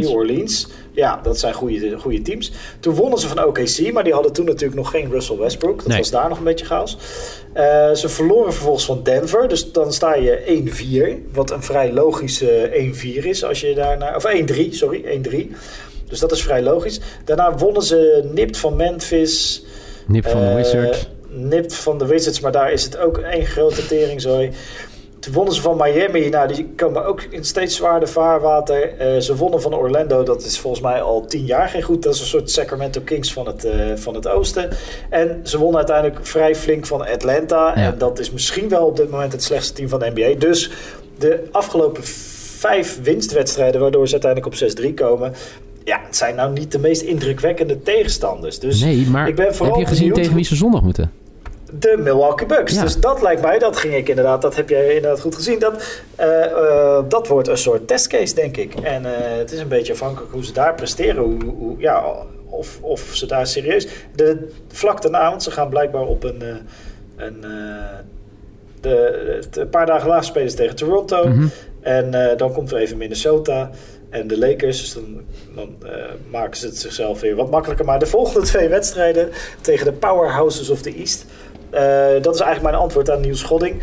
New 0.00 0.16
Orleans. 0.16 0.68
Ja, 0.94 1.20
dat 1.22 1.38
zijn 1.38 1.54
goede, 1.54 1.98
goede 1.98 2.22
teams. 2.22 2.52
Toen 2.80 2.94
wonnen 2.94 3.18
ze 3.18 3.28
van 3.28 3.44
OKC, 3.44 3.92
maar 3.92 4.04
die 4.04 4.12
hadden 4.12 4.32
toen 4.32 4.44
natuurlijk 4.44 4.74
nog 4.80 4.90
geen 4.90 5.10
Russell 5.10 5.36
Westbrook. 5.36 5.78
Dat 5.78 5.86
Nee. 5.86 5.98
was 5.98 6.10
daar 6.10 6.28
nog 6.28 6.38
een 6.38 6.44
beetje 6.44 6.66
chaos. 6.66 6.96
Eh, 7.52 7.92
ze 7.92 8.08
verloren 8.08 8.52
vervolgens 8.52 8.84
van 8.84 9.02
Denver. 9.02 9.48
Dus 9.48 9.72
dan 9.72 9.92
sta 9.92 10.14
je 10.14 10.42
1-4. 10.46 11.18
Wat 11.32 11.50
een 11.50 11.62
vrij 11.62 11.92
logische 11.92 12.70
1-4 12.72 13.26
is. 13.26 13.44
Als 13.44 13.60
je 13.60 13.74
daarna, 13.74 14.16
of 14.16 14.24
1-3, 14.24 14.74
sorry, 14.74 15.04
1-3. 15.04 15.50
Dus 16.08 16.18
dat 16.18 16.32
is 16.32 16.42
vrij 16.42 16.62
logisch. 16.62 17.00
Daarna 17.24 17.56
wonnen 17.56 17.82
ze 17.82 18.28
nipt 18.34 18.56
van 18.56 18.76
Memphis. 18.76 19.64
Nip 20.06 20.28
van 20.28 20.40
de 20.40 20.46
Eh, 20.46 20.54
Wizards. 20.54 21.08
Nipt 21.28 21.74
van 21.74 21.98
de 21.98 22.06
Wizards, 22.06 22.40
maar 22.40 22.52
daar 22.52 22.72
is 22.72 22.84
het 22.84 22.96
ook 22.98 23.18
één 23.18 23.46
grote 23.46 23.86
teringzooi. 23.86 24.50
Toen 25.24 25.32
wonnen 25.32 25.54
ze 25.54 25.60
van 25.60 25.76
Miami. 25.76 26.28
Nou, 26.28 26.52
die 26.52 26.66
komen 26.76 27.06
ook 27.06 27.22
in 27.22 27.44
steeds 27.44 27.76
zwaarder 27.76 28.08
vaarwater. 28.08 28.98
Eh, 28.98 29.20
ze 29.20 29.36
wonnen 29.36 29.62
van 29.62 29.74
Orlando. 29.74 30.22
Dat 30.22 30.44
is 30.44 30.58
volgens 30.58 30.82
mij 30.82 31.02
al 31.02 31.26
tien 31.26 31.44
jaar 31.44 31.68
geen 31.68 31.82
goed. 31.82 32.02
Dat 32.02 32.14
is 32.14 32.20
een 32.20 32.26
soort 32.26 32.50
Sacramento 32.50 33.00
Kings 33.00 33.32
van 33.32 33.46
het, 33.46 33.64
eh, 33.64 33.76
van 33.94 34.14
het 34.14 34.28
oosten. 34.28 34.70
En 35.10 35.40
ze 35.42 35.58
wonnen 35.58 35.76
uiteindelijk 35.76 36.26
vrij 36.26 36.54
flink 36.54 36.86
van 36.86 37.06
Atlanta. 37.06 37.74
En 37.74 37.98
dat 37.98 38.18
is 38.18 38.30
misschien 38.30 38.68
wel 38.68 38.86
op 38.86 38.96
dit 38.96 39.10
moment 39.10 39.32
het 39.32 39.42
slechtste 39.42 39.72
team 39.72 39.88
van 39.88 39.98
de 39.98 40.10
NBA. 40.14 40.38
Dus 40.38 40.70
de 41.18 41.48
afgelopen 41.52 42.02
vijf 42.58 43.02
winstwedstrijden... 43.02 43.80
waardoor 43.80 44.06
ze 44.08 44.12
uiteindelijk 44.12 44.52
op 44.52 44.58
6-3 44.58 44.94
komen 44.94 45.34
ja, 45.84 46.00
het 46.06 46.16
zijn 46.16 46.34
nou 46.34 46.52
niet 46.52 46.72
de 46.72 46.78
meest 46.78 47.02
indrukwekkende 47.02 47.82
tegenstanders. 47.82 48.58
Dus 48.58 48.80
nee, 48.80 49.06
maar 49.06 49.28
ik 49.28 49.34
ben 49.34 49.54
vooral 49.54 49.78
heb 49.78 49.88
je 49.88 49.94
gezien 49.94 50.12
tegen 50.12 50.34
wie 50.34 50.44
ze 50.44 50.56
zondag 50.56 50.82
moeten? 50.82 51.10
De 51.78 51.96
Milwaukee 51.98 52.46
Bucks. 52.46 52.78
Dus 52.78 53.00
dat 53.00 53.22
lijkt 53.22 53.42
mij, 53.42 53.58
dat 53.58 53.76
ging 53.76 53.94
ik 53.94 54.08
inderdaad, 54.08 54.42
dat 54.42 54.56
heb 54.56 54.68
jij 54.68 54.94
inderdaad 54.94 55.20
goed 55.20 55.34
gezien. 55.34 55.58
Dat, 55.58 56.02
uh, 56.20 56.26
uh, 56.26 56.98
dat 57.08 57.28
wordt 57.28 57.48
een 57.48 57.58
soort 57.58 57.88
testcase, 57.88 58.34
denk 58.34 58.56
ik. 58.56 58.74
En 58.74 59.02
uh, 59.02 59.10
het 59.14 59.52
is 59.52 59.58
een 59.58 59.68
beetje 59.68 59.92
afhankelijk 59.92 60.32
hoe 60.32 60.44
ze 60.44 60.52
daar 60.52 60.74
presteren. 60.74 61.22
Hoe, 61.22 61.44
hoe, 61.44 61.74
ja, 61.78 62.04
of, 62.48 62.78
of 62.80 63.00
ze 63.12 63.26
daar 63.26 63.46
serieus. 63.46 63.86
De, 64.14 64.48
vlak 64.68 65.02
daarna, 65.02 65.30
want 65.30 65.42
ze 65.42 65.50
gaan 65.50 65.68
blijkbaar 65.68 66.06
op 66.06 66.24
een. 66.24 66.42
een 67.16 67.40
de, 68.80 69.40
de, 69.50 69.60
een 69.60 69.68
paar 69.68 69.86
dagen 69.86 70.08
later 70.08 70.24
spelen 70.24 70.50
ze 70.50 70.56
tegen 70.56 70.76
Toronto. 70.76 71.26
Mm 71.26 71.32
-hmm. 71.32 71.50
En 71.80 72.36
dan 72.36 72.52
komt 72.52 72.72
er 72.72 72.78
even 72.78 72.96
Minnesota. 72.96 73.70
En 74.14 74.26
de 74.26 74.38
Lakers, 74.38 74.80
dus 74.80 74.92
dan, 74.92 75.20
dan 75.54 75.76
uh, 75.84 75.90
maken 76.30 76.56
ze 76.56 76.66
het 76.66 76.78
zichzelf 76.78 77.20
weer 77.20 77.34
wat 77.34 77.50
makkelijker. 77.50 77.84
Maar 77.84 77.98
de 77.98 78.06
volgende 78.06 78.46
twee 78.46 78.68
wedstrijden 78.68 79.28
tegen 79.60 79.84
de 79.84 79.92
powerhouses 79.92 80.70
of 80.70 80.82
the 80.82 80.94
East. 80.94 81.24
Uh, 81.74 82.22
dat 82.22 82.34
is 82.34 82.40
eigenlijk 82.40 82.62
mijn 82.62 82.82
antwoord 82.82 83.10
aan 83.10 83.20
Niels 83.20 83.40
Schodding. 83.40 83.82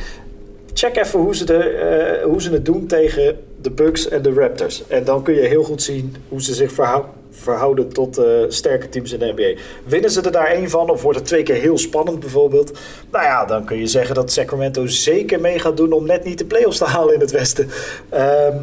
Check 0.74 0.98
even 0.98 1.20
hoe 1.20 1.36
ze, 1.36 1.46
de, 1.46 2.20
uh, 2.20 2.26
hoe 2.26 2.42
ze 2.42 2.52
het 2.52 2.66
doen 2.66 2.88
tegen 2.88 3.40
de 3.62 3.72
Bucks 3.72 4.08
en 4.08 4.22
de 4.22 4.34
Raptors. 4.34 4.84
En 4.88 5.04
dan 5.04 5.24
kun 5.24 5.34
je 5.34 5.42
heel 5.42 5.64
goed 5.64 5.82
zien 5.82 6.16
hoe 6.30 6.42
ze 6.42 6.54
zich 6.54 6.72
verhou 6.72 7.04
verhouden 7.34 7.90
tot 7.90 8.22
sterke 8.48 8.90
teams 8.90 9.12
in 9.12 9.20
de 9.20 9.34
NBA. 9.36 9.62
Winnen 9.86 10.12
ze 10.12 10.22
er 10.22 10.32
daar 10.32 10.48
één 10.48 10.70
van 10.70 10.90
of 10.90 11.02
wordt 11.02 11.18
het 11.18 11.28
twee 11.28 11.44
keer 11.44 11.56
heel 11.56 11.78
spannend 11.78 12.20
bijvoorbeeld? 12.20 12.80
Nou 13.12 13.26
ja, 13.26 13.46
dan 13.46 13.66
kun 13.66 13.78
je 13.78 13.88
zeggen 13.88 14.16
dat 14.16 14.32
Sacramento 14.32 14.88
zeker 14.88 15.40
mee 15.40 15.60
gaat 15.60 15.78
doen 15.78 15.92
om 15.92 16.06
net 16.06 16.24
niet 16.24 16.38
de 16.38 16.46
playoffs 16.46 16.78
te 16.78 16.86
halen 16.96 17.14
in 17.14 17.20
het 17.20 17.32
Westen. 17.32 17.70
Ehm, 18.10 18.58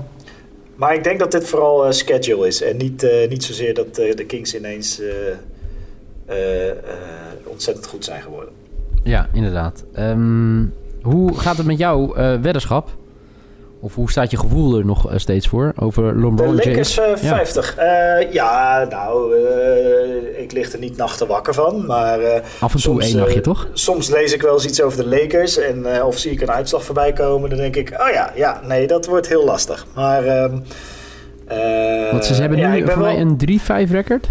maar 0.75 0.95
ik 0.95 1.05
denk 1.05 1.19
dat 1.19 1.33
dit 1.33 1.49
vooral 1.49 1.93
schedule 1.93 2.47
is. 2.47 2.62
En 2.62 2.77
niet, 2.77 3.07
niet 3.29 3.45
zozeer 3.45 3.75
dat 3.75 3.95
de 3.95 4.25
Kings 4.27 4.55
ineens 4.55 5.01
ontzettend 7.45 7.87
goed 7.87 8.05
zijn 8.05 8.23
geworden. 8.23 8.58
Ja, 9.03 9.29
inderdaad. 9.33 9.85
Um, 9.99 10.73
hoe 11.03 11.39
gaat 11.39 11.57
het 11.57 11.67
met 11.67 11.79
jouw 11.79 12.15
weddenschap? 12.15 12.91
Of 13.81 13.95
hoe 13.95 14.11
staat 14.11 14.31
je 14.31 14.37
gevoel 14.37 14.79
er 14.79 14.85
nog 14.85 15.13
steeds 15.17 15.49
voor 15.49 15.73
over 15.77 16.05
LeBron 16.05 16.37
de 16.37 16.63
James? 16.63 16.95
De 16.95 17.01
Lakers 17.01 17.21
50. 17.21 17.77
Ja. 17.77 18.19
Uh, 18.19 18.33
ja, 18.33 18.87
nou, 18.91 19.35
uh, 19.37 20.41
ik 20.41 20.53
lig 20.53 20.73
er 20.73 20.79
niet 20.79 20.97
nachten 20.97 21.27
wakker 21.27 21.55
van. 21.55 21.87
Maar, 21.87 22.21
uh, 22.21 22.29
Af 22.61 22.75
en 22.75 22.81
toe 22.81 23.03
één 23.03 23.17
nachtje, 23.17 23.41
toch? 23.41 23.69
Soms 23.73 24.09
lees 24.09 24.33
ik 24.33 24.43
wel 24.43 24.55
eens 24.55 24.67
iets 24.67 24.83
over 24.83 24.99
de 24.99 25.09
Lakers. 25.09 25.59
En, 25.59 26.03
of 26.03 26.19
zie 26.19 26.31
ik 26.31 26.41
een 26.41 26.51
uitslag 26.51 26.85
voorbij 26.85 27.13
komen. 27.13 27.51
Dan 27.51 27.59
denk 27.59 27.77
ik, 27.77 27.91
oh 27.91 28.13
ja, 28.13 28.33
ja 28.35 28.61
nee, 28.67 28.87
dat 28.87 29.07
wordt 29.07 29.29
heel 29.29 29.45
lastig. 29.45 29.87
Maar... 29.95 30.25
ehm, 30.25 30.59
Want 32.11 32.25
ze 32.25 32.35
hebben 32.35 32.59
nu 32.59 32.77
ja, 32.77 32.87
voor 32.87 33.03
mij 33.03 33.21
een 33.21 33.61
3-5 33.89 33.91
record. 33.91 34.31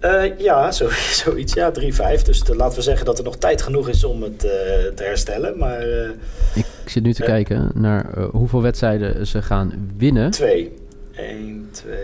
Uh, 0.00 0.38
ja, 0.38 0.72
zo, 0.72 0.88
zoiets. 1.24 1.52
Ja, 1.52 1.72
3-5. 1.80 2.22
Dus 2.22 2.42
te, 2.42 2.56
laten 2.56 2.76
we 2.76 2.82
zeggen 2.82 3.06
dat 3.06 3.18
er 3.18 3.24
nog 3.24 3.36
tijd 3.36 3.62
genoeg 3.62 3.88
is 3.88 4.04
om 4.04 4.22
het 4.22 4.44
uh, 4.44 4.50
te 4.94 5.02
herstellen. 5.02 5.58
Maar, 5.58 5.88
uh, 5.88 6.08
ik 6.54 6.66
zit 6.86 7.02
nu 7.02 7.12
te 7.12 7.22
kijken 7.22 7.70
naar 7.74 8.18
hoeveel 8.32 8.62
wedstrijden 8.62 9.26
ze 9.26 9.42
gaan 9.42 9.92
winnen. 9.96 10.30
2. 10.30 10.74
1, 11.16 11.68
2. 11.70 11.94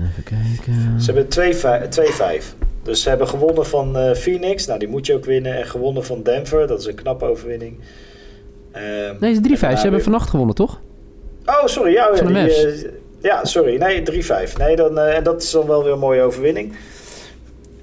Even 0.00 0.22
kijken. 0.22 1.00
Ze 1.00 1.12
hebben 1.12 2.42
2-5. 2.42 2.44
Dus 2.82 3.02
ze 3.02 3.08
hebben 3.08 3.28
gewonnen 3.28 3.66
van 3.66 4.14
Phoenix. 4.16 4.66
Nou, 4.66 4.78
die 4.78 4.88
moet 4.88 5.06
je 5.06 5.14
ook 5.14 5.24
winnen. 5.24 5.56
En 5.56 5.66
gewonnen 5.66 6.04
van 6.04 6.22
Denver. 6.22 6.66
Dat 6.66 6.80
is 6.80 6.86
een 6.86 6.94
knappe 6.94 7.24
overwinning. 7.24 7.78
Nee, 9.20 9.34
het 9.34 9.50
is 9.50 9.58
3-5. 9.58 9.58
Ze 9.58 9.66
hebben 9.66 9.90
weer... 9.90 10.02
vannacht 10.02 10.30
gewonnen, 10.30 10.54
toch? 10.54 10.80
Oh, 11.46 11.66
sorry. 11.66 11.92
Ja, 11.92 12.10
van 12.14 12.26
die, 12.26 12.34
de 12.34 12.99
ja, 13.22 13.44
sorry. 13.44 13.76
Nee, 13.76 14.02
3-5. 14.02 14.56
Nee, 14.58 14.76
dan, 14.76 14.98
uh, 14.98 15.16
en 15.16 15.24
dat 15.24 15.42
is 15.42 15.50
dan 15.50 15.66
wel 15.66 15.84
weer 15.84 15.92
een 15.92 15.98
mooie 15.98 16.22
overwinning. 16.22 16.72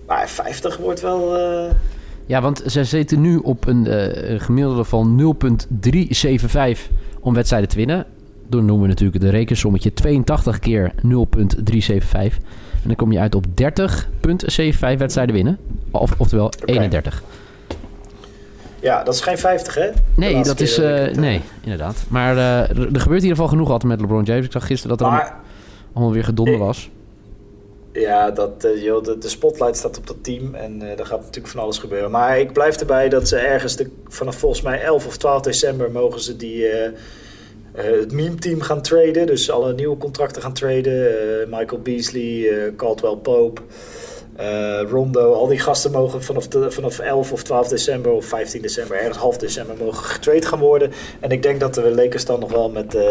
Maar 0.07 0.29
50 0.29 0.77
wordt 0.77 1.01
wel... 1.01 1.37
Uh... 1.37 1.71
Ja, 2.25 2.41
want 2.41 2.63
ze 2.65 2.83
zitten 2.83 3.21
nu 3.21 3.37
op 3.37 3.67
een 3.67 3.85
uh, 3.87 4.39
gemiddelde 4.39 4.83
van 4.83 5.35
0.375 5.45 6.93
om 7.19 7.33
wedstrijden 7.33 7.69
te 7.69 7.75
winnen. 7.75 8.05
Dan 8.49 8.65
noemen 8.65 8.81
we 8.81 8.87
natuurlijk 8.87 9.21
de 9.21 9.29
rekensommetje 9.29 9.93
82 9.93 10.59
keer 10.59 10.91
0.375. 10.95 10.99
En 12.11 12.83
dan 12.83 12.95
kom 12.95 13.11
je 13.11 13.19
uit 13.19 13.35
op 13.35 13.45
30.75 13.45 14.97
wedstrijden 14.97 15.35
winnen. 15.35 15.57
Of, 15.91 16.13
oftewel 16.17 16.45
okay. 16.45 16.75
31. 16.75 17.23
Ja, 18.87 19.03
dat 19.03 19.13
is 19.13 19.21
geen 19.21 19.37
50, 19.37 19.75
hè? 19.75 19.89
Nee, 20.15 20.43
dat 20.43 20.59
is. 20.59 20.79
Uh, 20.79 21.05
dat 21.05 21.15
nee, 21.15 21.41
inderdaad. 21.63 22.05
Maar 22.07 22.35
uh, 22.35 22.59
er 22.69 22.75
gebeurt 22.77 23.05
in 23.05 23.13
ieder 23.13 23.29
geval 23.29 23.47
genoeg 23.47 23.69
altijd 23.69 23.91
met 23.91 24.01
LeBron 24.01 24.23
James. 24.23 24.45
Ik 24.45 24.51
zag 24.51 24.65
gisteren 24.65 24.97
dat 24.97 25.07
er 25.07 25.13
maar, 25.13 25.39
allemaal 25.93 26.13
weer 26.13 26.23
gedonder 26.23 26.57
was. 26.57 26.89
Ja, 27.91 28.31
dat, 28.31 28.65
uh, 28.65 28.83
joh, 28.83 29.03
de, 29.03 29.17
de, 29.17 29.29
spotlight 29.29 29.77
staat 29.77 29.97
op 29.97 30.07
dat 30.07 30.23
team 30.23 30.55
en 30.55 30.81
er 30.81 31.05
gaat 31.05 31.19
natuurlijk 31.19 31.47
van 31.47 31.61
alles 31.61 31.77
gebeuren. 31.77 32.11
Maar 32.11 32.39
ik 32.39 32.53
blijf 32.53 32.77
erbij 32.77 33.09
dat 33.09 33.27
ze 33.27 33.37
ergens 33.37 33.75
de, 33.75 33.89
vanaf 34.07 34.35
volgens 34.35 34.61
mij 34.61 34.81
11 34.81 35.07
of 35.07 35.17
12 35.17 35.41
december 35.41 35.91
mogen 35.91 36.21
ze 36.21 36.35
die, 36.35 36.65
het 37.71 38.11
meme-team 38.11 38.61
gaan 38.61 38.81
traden. 38.81 39.25
Dus 39.25 39.51
alle 39.51 39.73
nieuwe 39.73 39.97
contracten 39.97 40.41
gaan 40.41 40.53
traden. 40.53 41.15
Michael 41.49 41.81
Beasley, 41.81 42.73
Caldwell 42.75 43.15
Pope. 43.15 43.61
Uh, 44.39 44.81
Rondo, 44.89 45.33
al 45.33 45.47
die 45.47 45.59
gasten 45.59 45.91
mogen 45.91 46.23
vanaf, 46.23 46.47
de, 46.47 46.71
vanaf 46.71 46.99
11 46.99 47.31
of 47.31 47.43
12 47.43 47.67
december 47.67 48.11
of 48.11 48.25
15 48.25 48.61
december, 48.61 48.97
ergens 48.97 49.17
half 49.17 49.37
december, 49.37 49.75
mogen 49.79 50.03
getrade 50.03 50.45
gaan 50.45 50.59
worden. 50.59 50.91
En 51.19 51.29
ik 51.29 51.43
denk 51.43 51.59
dat 51.59 51.73
de 51.73 51.91
Lakers 51.95 52.25
dan 52.25 52.39
nog 52.39 52.51
wel 52.51 52.69
met, 52.69 52.95
uh, 52.95 53.01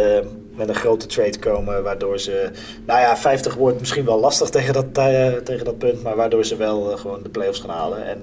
met 0.57 0.69
een 0.69 0.75
grote 0.75 1.07
trade 1.07 1.39
komen, 1.39 1.83
waardoor 1.83 2.19
ze, 2.19 2.51
nou 2.85 3.01
ja, 3.01 3.17
50 3.17 3.55
wordt 3.55 3.79
misschien 3.81 4.05
wel 4.05 4.21
lastig 4.21 4.49
tegen 4.49 4.75
dat, 4.75 4.85
uh, 4.99 5.33
tegen 5.33 5.65
dat 5.65 5.79
punt, 5.79 6.03
maar 6.03 6.17
waardoor 6.17 6.45
ze 6.45 6.57
wel 6.57 6.97
gewoon 6.97 7.23
de 7.23 7.29
playoffs 7.29 7.61
gaan 7.61 7.77
halen. 7.77 8.07
En 8.07 8.19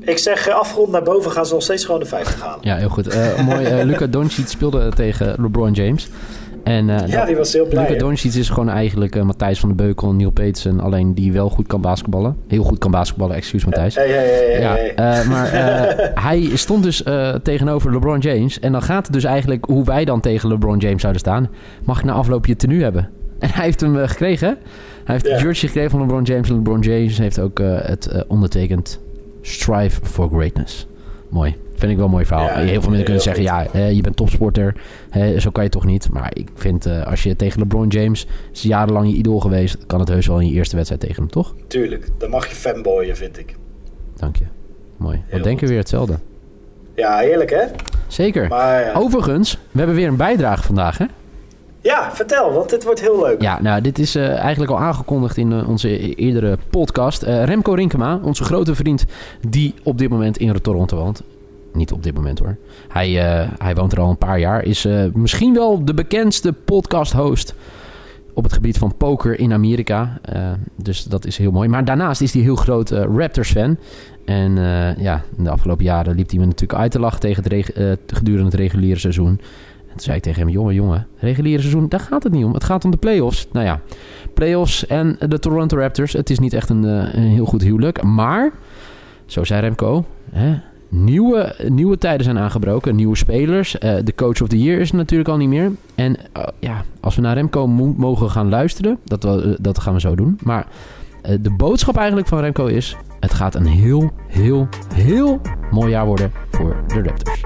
ik 0.00 0.18
zeg 0.18 0.48
afgerond 0.48 0.90
naar 0.90 1.02
boven 1.02 1.30
gaan 1.30 1.46
ze 1.46 1.52
nog 1.52 1.62
steeds 1.62 1.84
gewoon 1.84 2.00
de 2.00 2.06
50 2.06 2.40
halen. 2.40 2.58
Ja, 2.62 2.76
heel 2.76 2.88
goed. 2.88 3.14
mooi, 3.44 3.84
Luca 3.84 4.06
Doncic 4.06 4.48
speelde 4.48 4.92
tegen 4.94 5.34
LeBron 5.38 5.72
James. 5.72 6.08
En, 6.62 6.88
uh, 6.88 7.06
ja, 7.06 7.24
die 7.24 7.36
was 7.36 7.52
heel 7.52 7.66
blij. 7.66 7.88
Luka 7.88 7.98
Doncic 7.98 8.34
is 8.34 8.48
gewoon 8.48 8.68
eigenlijk 8.68 9.16
uh, 9.16 9.22
Matthijs 9.22 9.60
van 9.60 9.68
de 9.68 9.74
Beukel 9.74 10.08
en 10.08 10.16
Neil 10.16 10.30
Petersen. 10.30 10.80
Alleen 10.80 11.14
die 11.14 11.32
wel 11.32 11.48
goed 11.48 11.66
kan 11.66 11.80
basketballen. 11.80 12.36
Heel 12.48 12.62
goed 12.62 12.78
kan 12.78 12.90
basketballen, 12.90 13.36
excuus 13.36 13.64
Matthijs. 13.64 13.94
Ja, 13.94 14.02
ja, 14.02 14.20
ja. 14.20 14.76
ja, 14.76 15.20
uh, 15.20 15.28
maar 15.28 15.50
hij 16.28 16.50
stond 16.54 16.82
dus 16.82 17.04
tegenover 17.42 17.92
LeBron 17.92 18.18
James. 18.18 18.60
En 18.60 18.72
dan 18.72 18.82
gaat 18.82 19.04
het 19.04 19.14
dus 19.14 19.24
eigenlijk 19.24 19.64
hoe 19.64 19.84
wij 19.84 20.04
dan 20.04 20.20
tegen 20.20 20.48
LeBron 20.48 20.78
James 20.78 21.00
zouden 21.00 21.20
staan. 21.20 21.50
Mag 21.84 21.98
ik 21.98 22.04
na 22.04 22.12
afloop 22.12 22.46
je 22.46 22.56
tenue 22.56 22.82
hebben? 22.82 23.08
En 23.38 23.50
hij 23.52 23.64
heeft 23.64 23.80
hem 23.80 23.96
gekregen. 23.96 24.48
Hij 25.04 25.14
heeft 25.14 25.24
de 25.24 25.30
jersey 25.30 25.68
gekregen 25.68 25.90
van 25.90 26.00
LeBron 26.00 26.22
James. 26.22 26.48
En 26.48 26.54
LeBron 26.54 26.80
James 26.80 27.18
heeft 27.18 27.40
ook 27.40 27.58
het 27.62 28.24
ondertekend 28.28 29.00
Strive 29.42 30.00
for 30.02 30.28
Greatness. 30.28 30.86
Mooi. 31.28 31.56
Vind 31.80 31.92
ik 31.92 31.98
wel 31.98 32.06
een 32.06 32.12
mooi 32.12 32.26
verhaal. 32.26 32.46
Ja, 32.46 32.54
heel 32.54 32.80
veel 32.80 32.88
mensen 32.88 33.04
kunnen 33.04 33.22
zeggen, 33.22 33.42
ja, 33.42 33.66
je 33.88 34.00
bent 34.00 34.16
topsporter. 34.16 34.74
Zo 35.38 35.50
kan 35.50 35.64
je 35.64 35.70
toch 35.70 35.84
niet. 35.84 36.10
Maar 36.12 36.30
ik 36.32 36.48
vind, 36.54 36.86
uh, 36.86 37.06
als 37.06 37.22
je 37.22 37.36
tegen 37.36 37.60
LeBron 37.60 37.88
James... 37.88 38.26
is 38.52 38.62
jarenlang 38.62 39.10
je 39.10 39.16
idool 39.16 39.40
geweest... 39.40 39.86
kan 39.86 40.00
het 40.00 40.08
heus 40.08 40.26
wel 40.26 40.40
in 40.40 40.46
je 40.46 40.52
eerste 40.52 40.76
wedstrijd 40.76 41.02
tegen 41.02 41.22
hem, 41.22 41.30
toch? 41.30 41.54
Tuurlijk. 41.66 42.08
Dan 42.18 42.30
mag 42.30 42.48
je 42.48 42.54
fanboyen, 42.54 43.16
vind 43.16 43.38
ik. 43.38 43.56
Dank 44.16 44.36
je. 44.36 44.44
Mooi. 44.96 45.22
We 45.30 45.40
denken 45.40 45.68
weer 45.68 45.78
hetzelfde. 45.78 46.18
Ja, 46.94 47.18
heerlijk 47.18 47.50
hè? 47.50 47.64
Zeker. 48.06 48.48
Maar, 48.48 48.84
ja. 48.84 48.92
Overigens, 48.92 49.58
we 49.70 49.78
hebben 49.78 49.96
weer 49.96 50.08
een 50.08 50.16
bijdrage 50.16 50.62
vandaag 50.62 50.98
hè? 50.98 51.04
Ja, 51.80 52.14
vertel, 52.14 52.52
want 52.52 52.70
dit 52.70 52.84
wordt 52.84 53.00
heel 53.00 53.22
leuk. 53.22 53.42
Ja, 53.42 53.62
nou, 53.62 53.80
dit 53.80 53.98
is 53.98 54.16
uh, 54.16 54.38
eigenlijk 54.38 54.70
al 54.70 54.78
aangekondigd 54.78 55.36
in 55.36 55.50
uh, 55.50 55.68
onze 55.68 56.14
eerdere 56.14 56.58
podcast. 56.70 57.22
Uh, 57.22 57.44
Remco 57.44 57.72
Rinkema, 57.72 58.20
onze 58.22 58.44
grote 58.44 58.74
vriend, 58.74 59.04
die 59.48 59.74
op 59.82 59.98
dit 59.98 60.10
moment 60.10 60.36
in 60.36 60.60
Toronto 60.60 60.96
woont 60.96 61.22
niet 61.74 61.92
op 61.92 62.02
dit 62.02 62.14
moment 62.14 62.38
hoor. 62.38 62.56
Hij, 62.88 63.10
uh, 63.10 63.48
hij 63.58 63.74
woont 63.74 63.92
er 63.92 64.00
al 64.00 64.10
een 64.10 64.18
paar 64.18 64.38
jaar. 64.38 64.64
Is 64.64 64.86
uh, 64.86 65.04
misschien 65.12 65.54
wel 65.54 65.84
de 65.84 65.94
bekendste 65.94 66.52
podcast-host 66.52 67.54
op 68.34 68.44
het 68.44 68.52
gebied 68.52 68.78
van 68.78 68.96
poker 68.96 69.38
in 69.38 69.52
Amerika. 69.52 70.20
Uh, 70.34 70.50
dus 70.76 71.04
dat 71.04 71.26
is 71.26 71.36
heel 71.36 71.50
mooi. 71.50 71.68
Maar 71.68 71.84
daarnaast 71.84 72.20
is 72.20 72.32
hij 72.32 72.42
heel 72.42 72.56
groot 72.56 72.90
Raptors-fan. 72.90 73.76
En 74.24 74.54
ja, 74.98 75.22
in 75.36 75.44
de 75.44 75.50
afgelopen 75.50 75.84
jaren 75.84 76.14
liep 76.14 76.30
hij 76.30 76.38
me 76.38 76.44
natuurlijk 76.44 76.80
uit 76.80 76.90
te 76.90 77.00
lachen 77.00 77.20
tegen 77.20 77.42
het 77.74 78.00
gedurende 78.06 78.50
het 78.50 78.54
reguliere 78.54 78.98
seizoen. 78.98 79.28
En 79.28 79.96
toen 79.96 80.00
zei 80.00 80.16
ik 80.16 80.22
tegen 80.22 80.40
hem, 80.40 80.50
jongen, 80.50 80.74
jongen, 80.74 81.06
reguliere 81.18 81.60
seizoen, 81.60 81.88
daar 81.88 82.00
gaat 82.00 82.22
het 82.22 82.32
niet 82.32 82.44
om. 82.44 82.54
Het 82.54 82.64
gaat 82.64 82.84
om 82.84 82.90
de 82.90 82.96
playoffs. 82.96 83.48
Nou 83.52 83.66
ja, 83.66 83.80
playoffs 84.34 84.86
en 84.86 85.16
de 85.28 85.38
Toronto 85.38 85.76
Raptors. 85.76 86.12
Het 86.12 86.30
is 86.30 86.38
niet 86.38 86.52
echt 86.52 86.68
een, 86.68 86.82
een 86.82 87.22
heel 87.22 87.46
goed 87.46 87.62
huwelijk. 87.62 88.02
Maar, 88.02 88.52
zo 89.26 89.44
zei 89.44 89.60
Remco, 89.60 90.04
hè, 90.30 90.58
nieuwe, 90.90 91.54
nieuwe 91.68 91.98
tijden 91.98 92.24
zijn 92.24 92.38
aangebroken. 92.38 92.96
Nieuwe 92.96 93.16
spelers. 93.16 93.78
Eh, 93.78 93.94
de 94.04 94.14
coach 94.14 94.40
of 94.42 94.48
the 94.48 94.62
year 94.62 94.80
is 94.80 94.92
natuurlijk 94.92 95.28
al 95.28 95.36
niet 95.36 95.48
meer. 95.48 95.72
En 95.94 96.16
eh, 96.32 96.42
ja, 96.58 96.84
als 97.00 97.14
we 97.16 97.20
naar 97.22 97.34
Remco 97.34 97.66
mo- 97.66 97.94
mogen 97.96 98.30
gaan 98.30 98.48
luisteren, 98.48 98.98
dat, 99.04 99.22
we, 99.22 99.58
dat 99.60 99.78
gaan 99.78 99.94
we 99.94 100.00
zo 100.00 100.14
doen. 100.14 100.38
Maar 100.42 100.66
eh, 101.22 101.36
de 101.40 101.50
boodschap 101.50 101.96
eigenlijk 101.96 102.28
van 102.28 102.40
Remco 102.40 102.66
is... 102.66 102.96
het 103.20 103.34
gaat 103.34 103.54
een 103.54 103.66
heel, 103.66 104.10
heel, 104.26 104.68
heel 104.94 105.40
mooi 105.70 105.90
jaar 105.90 106.06
worden 106.06 106.32
voor 106.50 106.76
de 106.86 107.02
Raptors. 107.02 107.40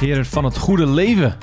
Heren 0.00 0.26
van 0.26 0.44
het 0.44 0.58
goede 0.58 0.86
leven, 0.86 1.34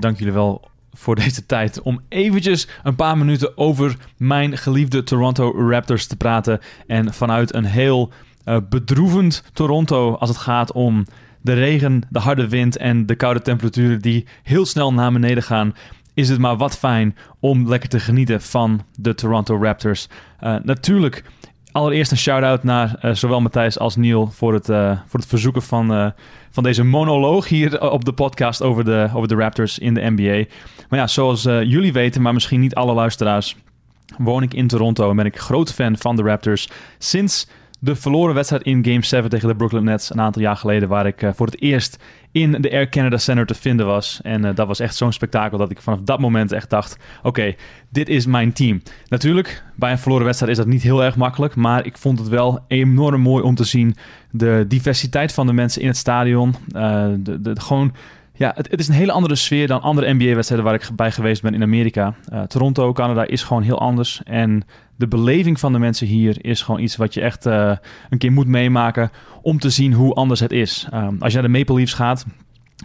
dank 0.00 0.18
jullie 0.18 0.32
wel 0.32 0.60
voor 0.96 1.14
deze 1.14 1.46
tijd 1.46 1.82
om 1.82 2.00
eventjes 2.08 2.68
een 2.82 2.96
paar 2.96 3.18
minuten 3.18 3.56
over 3.58 3.96
mijn 4.16 4.58
geliefde 4.58 5.02
Toronto 5.02 5.68
Raptors 5.70 6.06
te 6.06 6.16
praten. 6.16 6.60
En 6.86 7.14
vanuit 7.14 7.54
een 7.54 7.64
heel 7.64 8.12
uh, 8.44 8.56
bedroevend 8.68 9.42
Toronto 9.52 10.14
als 10.14 10.28
het 10.28 10.38
gaat 10.38 10.72
om 10.72 11.04
de 11.40 11.52
regen, 11.52 12.02
de 12.10 12.18
harde 12.18 12.48
wind 12.48 12.76
en 12.76 13.06
de 13.06 13.14
koude 13.14 13.42
temperaturen 13.42 14.00
die 14.00 14.26
heel 14.42 14.66
snel 14.66 14.92
naar 14.92 15.12
beneden 15.12 15.42
gaan, 15.42 15.74
is 16.14 16.28
het 16.28 16.38
maar 16.38 16.56
wat 16.56 16.78
fijn 16.78 17.16
om 17.40 17.68
lekker 17.68 17.88
te 17.88 18.00
genieten 18.00 18.42
van 18.42 18.84
de 18.94 19.14
Toronto 19.14 19.62
Raptors. 19.62 20.08
Uh, 20.40 20.56
natuurlijk 20.62 21.24
allereerst 21.76 22.10
een 22.10 22.16
shout-out 22.16 22.62
naar 22.62 22.96
uh, 23.02 23.14
zowel 23.14 23.40
Matthijs 23.40 23.78
als 23.78 23.96
Neil 23.96 24.26
voor 24.26 24.52
het, 24.52 24.68
uh, 24.68 24.98
voor 25.06 25.20
het 25.20 25.28
verzoeken 25.28 25.62
van, 25.62 25.92
uh, 25.92 26.10
van 26.50 26.62
deze 26.62 26.84
monoloog 26.84 27.48
hier 27.48 27.90
op 27.90 28.04
de 28.04 28.12
podcast 28.12 28.62
over 28.62 28.84
de, 28.84 29.10
over 29.14 29.28
de 29.28 29.34
Raptors 29.34 29.78
in 29.78 29.94
de 29.94 30.10
NBA. 30.10 30.44
Maar 30.88 30.98
ja, 30.98 31.06
zoals 31.06 31.42
jullie 31.42 31.92
weten, 31.92 32.22
maar 32.22 32.34
misschien 32.34 32.60
niet 32.60 32.74
alle 32.74 32.94
luisteraars, 32.94 33.56
woon 34.18 34.42
ik 34.42 34.54
in 34.54 34.66
Toronto 34.66 35.10
en 35.10 35.16
ben 35.16 35.26
ik 35.26 35.38
groot 35.38 35.72
fan 35.72 35.96
van 35.96 36.16
de 36.16 36.22
Raptors 36.22 36.68
sinds 36.98 37.48
de 37.78 37.96
verloren 37.96 38.34
wedstrijd 38.34 38.62
in 38.62 38.84
Game 38.84 39.04
7 39.04 39.30
tegen 39.30 39.48
de 39.48 39.56
Brooklyn 39.56 39.84
Nets 39.84 40.10
een 40.10 40.20
aantal 40.20 40.42
jaar 40.42 40.56
geleden, 40.56 40.88
waar 40.88 41.06
ik 41.06 41.30
voor 41.34 41.46
het 41.46 41.60
eerst 41.60 41.98
in 42.32 42.52
de 42.52 42.70
Air 42.70 42.88
Canada 42.88 43.16
Center 43.16 43.46
te 43.46 43.54
vinden 43.54 43.86
was. 43.86 44.20
En 44.22 44.44
uh, 44.44 44.54
dat 44.54 44.66
was 44.66 44.80
echt 44.80 44.96
zo'n 44.96 45.12
spektakel 45.12 45.58
dat 45.58 45.70
ik 45.70 45.80
vanaf 45.80 46.00
dat 46.00 46.20
moment 46.20 46.52
echt 46.52 46.70
dacht: 46.70 46.98
oké, 47.22 47.54
dit 47.88 48.08
is 48.08 48.26
mijn 48.26 48.52
team. 48.52 48.82
Natuurlijk, 49.08 49.62
bij 49.74 49.90
een 49.90 49.98
verloren 49.98 50.24
wedstrijd 50.24 50.52
is 50.52 50.58
dat 50.58 50.66
niet 50.66 50.82
heel 50.82 51.04
erg 51.04 51.16
makkelijk, 51.16 51.54
maar 51.54 51.86
ik 51.86 51.98
vond 51.98 52.18
het 52.18 52.28
wel 52.28 52.64
enorm 52.68 53.20
mooi 53.20 53.42
om 53.42 53.54
te 53.54 53.64
zien 53.64 53.96
de 54.30 54.64
diversiteit 54.68 55.32
van 55.32 55.46
de 55.46 55.52
mensen 55.52 55.82
in 55.82 55.88
het 55.88 55.96
stadion. 55.96 56.54
Uh, 56.72 57.06
de, 57.18 57.52
gewoon. 57.60 57.92
Ja, 58.38 58.52
het, 58.56 58.78
is 58.78 58.88
een 58.88 58.94
hele 58.94 59.12
andere 59.12 59.34
sfeer 59.34 59.66
dan 59.66 59.82
andere 59.82 60.14
NBA-wedstrijden 60.14 60.66
waar 60.66 60.74
ik 60.74 60.88
bij 60.96 61.12
geweest 61.12 61.42
ben 61.42 61.54
in 61.54 61.62
Amerika. 61.62 62.14
Uh, 62.32 62.42
Toronto, 62.42 62.92
Canada 62.92 63.26
is 63.26 63.42
gewoon 63.42 63.62
heel 63.62 63.78
anders. 63.78 64.20
En 64.24 64.62
de 64.96 65.08
beleving 65.08 65.60
van 65.60 65.72
de 65.72 65.78
mensen 65.78 66.06
hier 66.06 66.44
is 66.44 66.62
gewoon 66.62 66.80
iets 66.80 66.96
wat 66.96 67.14
je 67.14 67.20
echt 67.20 67.46
uh, 67.46 67.76
een 68.10 68.18
keer 68.18 68.32
moet 68.32 68.46
meemaken 68.46 69.10
om 69.42 69.58
te 69.58 69.70
zien 69.70 69.92
hoe 69.92 70.14
anders 70.14 70.40
het 70.40 70.52
is. 70.52 70.88
Um, 70.94 71.16
als 71.20 71.32
je 71.32 71.40
naar 71.40 71.50
de 71.50 71.58
Maple 71.58 71.74
Leafs 71.74 71.94
gaat, 71.94 72.26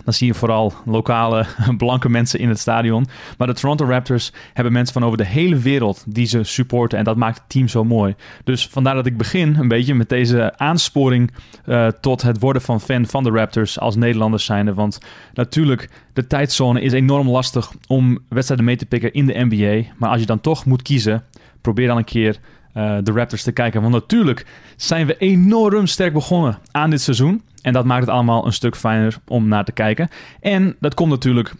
dan 0.03 0.13
zie 0.13 0.27
je 0.27 0.33
vooral 0.33 0.73
lokale 0.85 1.45
blanke 1.77 2.09
mensen 2.09 2.39
in 2.39 2.49
het 2.49 2.59
stadion. 2.59 3.07
Maar 3.37 3.47
de 3.47 3.53
Toronto 3.53 3.85
Raptors 3.85 4.31
hebben 4.53 4.73
mensen 4.73 4.93
van 4.93 5.03
over 5.03 5.17
de 5.17 5.25
hele 5.25 5.57
wereld 5.57 6.03
die 6.07 6.25
ze 6.25 6.43
supporten. 6.43 6.97
En 6.97 7.03
dat 7.03 7.15
maakt 7.15 7.37
het 7.37 7.49
team 7.49 7.67
zo 7.67 7.83
mooi. 7.83 8.15
Dus 8.43 8.67
vandaar 8.67 8.95
dat 8.95 9.05
ik 9.05 9.17
begin 9.17 9.55
een 9.55 9.67
beetje 9.67 9.93
met 9.93 10.09
deze 10.09 10.57
aansporing 10.57 11.31
uh, 11.65 11.87
tot 11.87 12.21
het 12.21 12.39
worden 12.39 12.61
van 12.61 12.81
fan 12.81 13.05
van 13.05 13.23
de 13.23 13.29
Raptors 13.29 13.79
als 13.79 13.95
Nederlanders 13.95 14.45
zijnde. 14.45 14.73
Want 14.73 14.99
natuurlijk, 15.33 15.89
de 16.13 16.27
tijdzone 16.27 16.81
is 16.81 16.91
enorm 16.91 17.29
lastig 17.29 17.71
om 17.87 18.19
wedstrijden 18.29 18.65
mee 18.65 18.77
te 18.77 18.85
pikken 18.85 19.13
in 19.13 19.25
de 19.25 19.45
NBA. 19.49 19.89
Maar 19.97 20.09
als 20.09 20.19
je 20.19 20.25
dan 20.25 20.41
toch 20.41 20.65
moet 20.65 20.81
kiezen, 20.81 21.23
probeer 21.61 21.87
dan 21.87 21.97
een 21.97 22.03
keer 22.03 22.39
uh, 22.73 22.97
de 23.03 23.11
Raptors 23.11 23.43
te 23.43 23.51
kijken. 23.51 23.81
Want 23.81 23.93
natuurlijk 23.93 24.45
zijn 24.75 25.07
we 25.07 25.17
enorm 25.17 25.87
sterk 25.87 26.13
begonnen 26.13 26.59
aan 26.71 26.89
dit 26.89 27.01
seizoen. 27.01 27.41
En 27.61 27.73
dat 27.73 27.85
maakt 27.85 28.01
het 28.01 28.09
allemaal 28.09 28.45
een 28.45 28.53
stuk 28.53 28.75
fijner 28.75 29.17
om 29.27 29.47
naar 29.47 29.65
te 29.65 29.71
kijken. 29.71 30.09
En 30.39 30.75
dat 30.79 30.93
komt 30.93 31.09
natuurlijk 31.09 31.53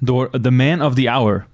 door 0.00 0.30
the 0.40 0.50
man 0.50 0.82
of 0.82 0.94
the 0.94 1.08
hour, 1.10 1.46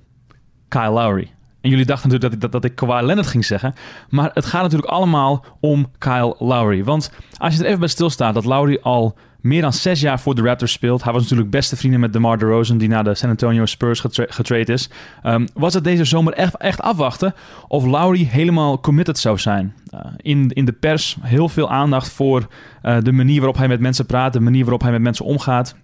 Kyle 0.69 0.91
Lowry. 0.91 1.31
En 1.61 1.71
jullie 1.71 1.85
dachten 1.85 2.11
natuurlijk 2.11 2.41
dat 2.41 2.45
ik, 2.45 2.53
dat, 2.53 2.63
dat 2.63 2.71
ik 2.71 2.77
Kawhi 2.77 3.07
Leonard 3.07 3.27
ging 3.27 3.45
zeggen. 3.45 3.75
Maar 4.09 4.31
het 4.35 4.45
gaat 4.45 4.63
natuurlijk 4.63 4.91
allemaal 4.91 5.45
om 5.61 5.91
Kyle 5.99 6.37
Lowry. 6.39 6.85
Want 6.85 7.13
als 7.37 7.55
je 7.55 7.61
er 7.61 7.67
even 7.67 7.79
bij 7.79 7.89
stilstaat 7.89 8.35
dat 8.35 8.45
Lowry 8.45 8.79
al 8.83 9.17
meer 9.45 9.61
dan 9.61 9.73
zes 9.73 10.01
jaar 10.01 10.21
voor 10.21 10.35
de 10.35 10.43
Raptors 10.43 10.73
speelt. 10.73 11.05
Hij 11.05 11.13
was 11.13 11.23
natuurlijk 11.23 11.51
beste 11.51 11.77
vrienden 11.77 12.01
met 12.01 12.13
DeMar 12.13 12.39
DeRozan, 12.39 12.79
die 12.79 12.89
naar 12.89 13.05
de 13.05 13.15
San 13.15 13.31
Antonio 13.31 13.67
Spurs 13.67 14.01
getra 14.01 14.27
getraind 14.29 14.69
is. 14.69 14.91
Um, 15.27 15.47
was 15.55 15.75
het 15.75 15.85
deze 15.85 16.05
zomer 16.05 16.33
echt, 16.33 16.57
echt 16.57 16.81
afwachten 16.81 17.35
of 17.69 17.85
Lowry 17.85 18.25
helemaal 18.25 18.81
committed 18.81 19.19
zou 19.19 19.39
zijn? 19.39 19.75
Uh, 19.95 20.01
in, 20.17 20.51
in 20.51 20.65
de 20.65 20.73
pers 20.73 21.17
heel 21.21 21.49
veel 21.49 21.71
aandacht 21.71 22.09
voor 22.13 22.47
uh, 22.83 22.97
de 23.01 23.13
manier 23.13 23.37
waarop 23.37 23.57
hij 23.57 23.69
met 23.69 23.81
mensen 23.81 24.07
praat, 24.07 24.33
de 24.33 24.41
manier 24.41 24.63
waarop 24.63 24.83
hij 24.83 24.93
met 24.93 25.03
mensen 25.03 25.25
omgaat. 25.25 25.77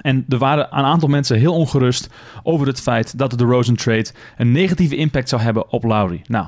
En 0.00 0.24
er 0.28 0.38
waren 0.38 0.66
een 0.70 0.84
aantal 0.84 1.08
mensen 1.08 1.38
heel 1.38 1.54
ongerust 1.54 2.08
over 2.42 2.66
het 2.66 2.80
feit 2.80 3.18
dat 3.18 3.30
de 3.30 3.36
DeRozan 3.36 3.74
trade 3.74 4.06
een 4.36 4.52
negatieve 4.52 4.96
impact 4.96 5.28
zou 5.28 5.42
hebben 5.42 5.70
op 5.70 5.84
Lowry. 5.84 6.22
Nou, 6.26 6.46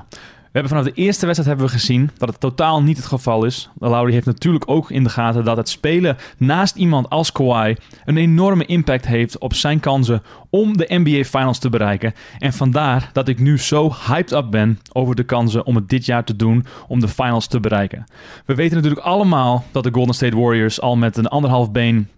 we 0.53 0.59
hebben 0.59 0.79
vanaf 0.79 0.95
de 0.95 1.03
eerste 1.03 1.27
wedstrijd 1.27 1.51
hebben 1.51 1.67
we 1.75 1.79
gezien 1.81 2.11
dat 2.19 2.29
het 2.29 2.41
totaal 2.41 2.83
niet 2.83 2.97
het 2.97 3.07
geval 3.07 3.45
is. 3.45 3.71
Lowry 3.79 4.13
heeft 4.13 4.27
natuurlijk 4.27 4.71
ook 4.71 4.91
in 4.91 5.05
de 5.05 5.11
gaten 5.11 5.45
dat 5.45 5.57
het 5.57 5.69
spelen 5.69 6.17
naast 6.37 6.77
iemand 6.77 7.11
als 7.11 7.33
Kawhi 7.33 7.75
een 8.05 8.17
enorme 8.17 8.67
impact 8.67 9.07
heeft 9.07 9.39
op 9.39 9.55
zijn 9.55 9.81
kansen 9.81 10.23
om 10.51 10.77
de 10.77 10.87
NBA 10.89 11.25
Finals 11.25 11.59
te 11.59 11.69
bereiken. 11.69 12.15
En 12.39 12.53
vandaar 12.53 13.11
dat 13.13 13.29
ik 13.29 13.39
nu 13.39 13.59
zo 13.59 13.95
hyped 14.07 14.33
up 14.33 14.51
ben 14.51 14.79
over 14.93 15.15
de 15.15 15.23
kansen 15.23 15.67
om 15.67 15.75
het 15.75 15.89
dit 15.89 16.07
jaar 16.07 16.25
te 16.25 16.37
doen 16.37 16.67
om 16.89 17.01
de 17.01 17.09
Finals 17.09 17.47
te 17.47 17.61
bereiken. 17.61 18.05
We 18.47 18.55
weten 18.55 18.77
natuurlijk 18.77 19.07
allemaal 19.07 19.65
dat 19.71 19.85
de 19.85 19.93
Golden 19.93 20.15
State 20.15 20.37
Warriors 20.37 20.81
al 20.81 20.97
met 20.97 21.17
een 21.17 21.29
anderhalf 21.29 21.71
been 21.71 22.09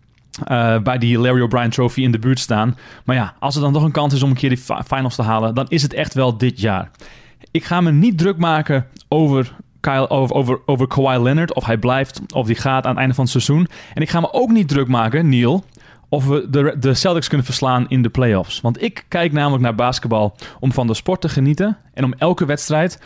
uh, 0.51 0.78
bij 0.78 0.99
die 0.99 1.18
Larry 1.18 1.41
O'Brien 1.41 1.70
Trophy 1.70 2.03
in 2.03 2.12
de 2.12 2.18
buurt 2.18 2.41
staan. 2.41 2.76
Maar 3.05 3.16
ja, 3.16 3.35
als 3.39 3.55
er 3.55 3.61
dan 3.61 3.72
nog 3.72 3.82
een 3.82 3.91
kans 3.91 4.14
is 4.14 4.22
om 4.22 4.30
een 4.30 4.37
keer 4.37 4.49
die 4.49 4.64
finals 4.87 5.14
te 5.14 5.22
halen, 5.22 5.55
dan 5.55 5.66
is 5.68 5.82
het 5.82 5.93
echt 5.93 6.14
wel 6.14 6.39
dit 6.39 6.61
jaar. 6.61 6.91
Ik 7.55 7.64
ga 7.64 7.80
me 7.80 7.92
niet 7.92 8.18
druk 8.18 8.36
maken 8.36 8.86
over 9.09 9.57
Kyle, 9.80 10.11
over, 10.11 10.36
over, 10.36 10.61
over 10.66 10.86
Kawhi 10.86 11.22
Leonard, 11.22 11.55
of 11.55 11.64
hij 11.64 11.78
blijft 11.78 12.20
of 12.32 12.46
hij 12.46 12.55
gaat 12.55 12.84
aan 12.84 12.90
het 12.90 12.98
einde 12.98 13.14
van 13.14 13.24
het 13.24 13.32
seizoen. 13.32 13.68
En 13.94 14.02
ik 14.02 14.11
ga 14.11 14.20
me 14.20 14.32
ook 14.32 14.50
niet 14.50 14.68
druk 14.68 14.88
maken, 14.88 15.28
Neil, 15.28 15.64
of 16.09 16.26
we 16.26 16.46
de, 16.50 16.76
de 16.80 16.94
Celtics 16.94 17.28
kunnen 17.28 17.46
verslaan 17.46 17.88
in 17.88 18.02
de 18.02 18.09
playoffs. 18.09 18.61
Want 18.61 18.82
ik 18.82 19.05
kijk 19.09 19.32
namelijk 19.32 19.62
naar 19.62 19.74
basketbal 19.74 20.36
om 20.61 20.72
van 20.72 20.86
de 20.86 20.94
sport 20.94 21.20
te 21.20 21.28
genieten 21.28 21.78
en 21.92 22.05
om 22.05 22.14
elke 22.18 22.44
wedstrijd 22.44 23.00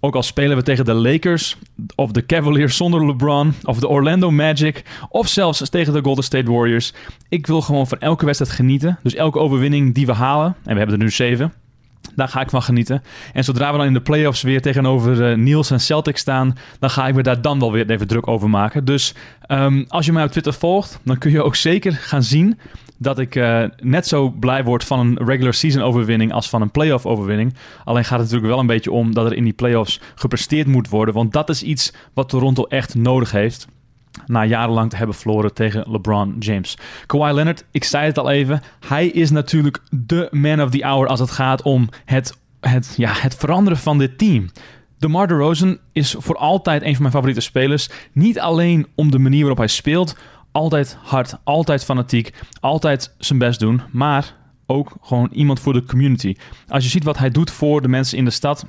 ook 0.00 0.14
al 0.14 0.22
spelen 0.22 0.56
we 0.56 0.62
tegen 0.62 0.84
de 0.84 0.94
Lakers 0.94 1.56
of 1.94 2.10
de 2.10 2.26
Cavaliers 2.26 2.76
zonder 2.76 3.06
LeBron 3.06 3.54
of 3.62 3.78
de 3.78 3.88
Orlando 3.88 4.30
Magic 4.30 4.84
of 5.08 5.28
zelfs 5.28 5.68
tegen 5.70 5.92
de 5.92 6.02
Golden 6.02 6.24
State 6.24 6.50
Warriors. 6.50 6.92
Ik 7.28 7.46
wil 7.46 7.60
gewoon 7.60 7.86
van 7.86 7.98
elke 7.98 8.24
wedstrijd 8.24 8.52
genieten. 8.52 8.98
Dus 9.02 9.14
elke 9.14 9.38
overwinning 9.38 9.94
die 9.94 10.06
we 10.06 10.12
halen, 10.12 10.56
en 10.64 10.72
we 10.72 10.78
hebben 10.78 10.96
er 10.96 11.02
nu 11.02 11.10
zeven, 11.10 11.52
daar 12.16 12.28
ga 12.28 12.40
ik 12.40 12.50
van 12.50 12.62
genieten. 12.62 13.02
En 13.32 13.44
zodra 13.44 13.72
we 13.72 13.78
dan 13.78 13.86
in 13.86 13.92
de 13.92 14.00
playoffs 14.00 14.42
weer 14.42 14.62
tegenover 14.62 15.30
uh, 15.30 15.36
Niels 15.36 15.70
en 15.70 15.80
Celtics 15.80 16.20
staan, 16.20 16.56
dan 16.78 16.90
ga 16.90 17.08
ik 17.08 17.14
me 17.14 17.22
daar 17.22 17.42
dan 17.42 17.58
wel 17.58 17.72
weer 17.72 17.90
even 17.90 18.06
druk 18.06 18.28
over 18.28 18.50
maken. 18.50 18.84
Dus 18.84 19.14
um, 19.48 19.84
als 19.88 20.06
je 20.06 20.12
mij 20.12 20.24
op 20.24 20.30
Twitter 20.30 20.52
volgt, 20.52 21.00
dan 21.04 21.18
kun 21.18 21.30
je 21.30 21.42
ook 21.42 21.56
zeker 21.56 21.92
gaan 21.92 22.22
zien 22.22 22.58
dat 22.96 23.18
ik 23.18 23.34
uh, 23.34 23.64
net 23.80 24.06
zo 24.06 24.30
blij 24.30 24.64
word 24.64 24.84
van 24.84 24.98
een 24.98 25.18
regular 25.26 25.54
season 25.54 25.82
overwinning 25.82 26.32
als 26.32 26.48
van 26.48 26.62
een 26.62 26.70
playoff 26.70 27.06
overwinning. 27.06 27.54
Alleen 27.84 28.04
gaat 28.04 28.18
het 28.18 28.20
natuurlijk 28.20 28.50
wel 28.52 28.58
een 28.58 28.66
beetje 28.66 28.90
om 28.90 29.14
dat 29.14 29.26
er 29.26 29.36
in 29.36 29.44
die 29.44 29.52
playoffs 29.52 30.00
gepresteerd 30.14 30.66
moet 30.66 30.88
worden. 30.88 31.14
Want 31.14 31.32
dat 31.32 31.48
is 31.48 31.62
iets 31.62 31.92
wat 32.14 32.28
Toronto 32.28 32.64
echt 32.64 32.94
nodig 32.94 33.30
heeft. 33.30 33.66
Na 34.26 34.44
jarenlang 34.44 34.90
te 34.90 34.96
hebben 34.96 35.16
verloren 35.16 35.54
tegen 35.54 35.90
LeBron 35.90 36.36
James. 36.38 36.78
Kawhi 37.06 37.32
Leonard, 37.32 37.64
ik 37.70 37.84
zei 37.84 38.06
het 38.06 38.18
al 38.18 38.30
even. 38.30 38.62
Hij 38.86 39.06
is 39.06 39.30
natuurlijk 39.30 39.80
de 39.90 40.28
man 40.30 40.62
of 40.62 40.70
the 40.70 40.84
hour 40.84 41.06
als 41.06 41.20
het 41.20 41.30
gaat 41.30 41.62
om 41.62 41.88
het, 42.04 42.36
het, 42.60 42.94
ja, 42.96 43.12
het 43.12 43.34
veranderen 43.34 43.78
van 43.78 43.98
dit 43.98 44.18
team. 44.18 44.50
DeMar 44.98 45.26
DeRozan 45.26 45.78
is 45.92 46.14
voor 46.18 46.36
altijd 46.36 46.82
een 46.82 46.92
van 46.92 47.00
mijn 47.00 47.14
favoriete 47.14 47.40
spelers. 47.40 47.88
Niet 48.12 48.40
alleen 48.40 48.86
om 48.94 49.10
de 49.10 49.18
manier 49.18 49.40
waarop 49.40 49.58
hij 49.58 49.66
speelt, 49.66 50.16
altijd 50.52 50.96
hard, 51.02 51.36
altijd 51.44 51.84
fanatiek, 51.84 52.32
altijd 52.60 53.14
zijn 53.18 53.38
best 53.38 53.60
doen, 53.60 53.82
maar 53.92 54.34
ook 54.66 54.92
gewoon 55.00 55.28
iemand 55.32 55.60
voor 55.60 55.72
de 55.72 55.84
community. 55.84 56.36
Als 56.68 56.84
je 56.84 56.90
ziet 56.90 57.04
wat 57.04 57.18
hij 57.18 57.30
doet 57.30 57.50
voor 57.50 57.82
de 57.82 57.88
mensen 57.88 58.18
in 58.18 58.24
de 58.24 58.30
stad, 58.30 58.66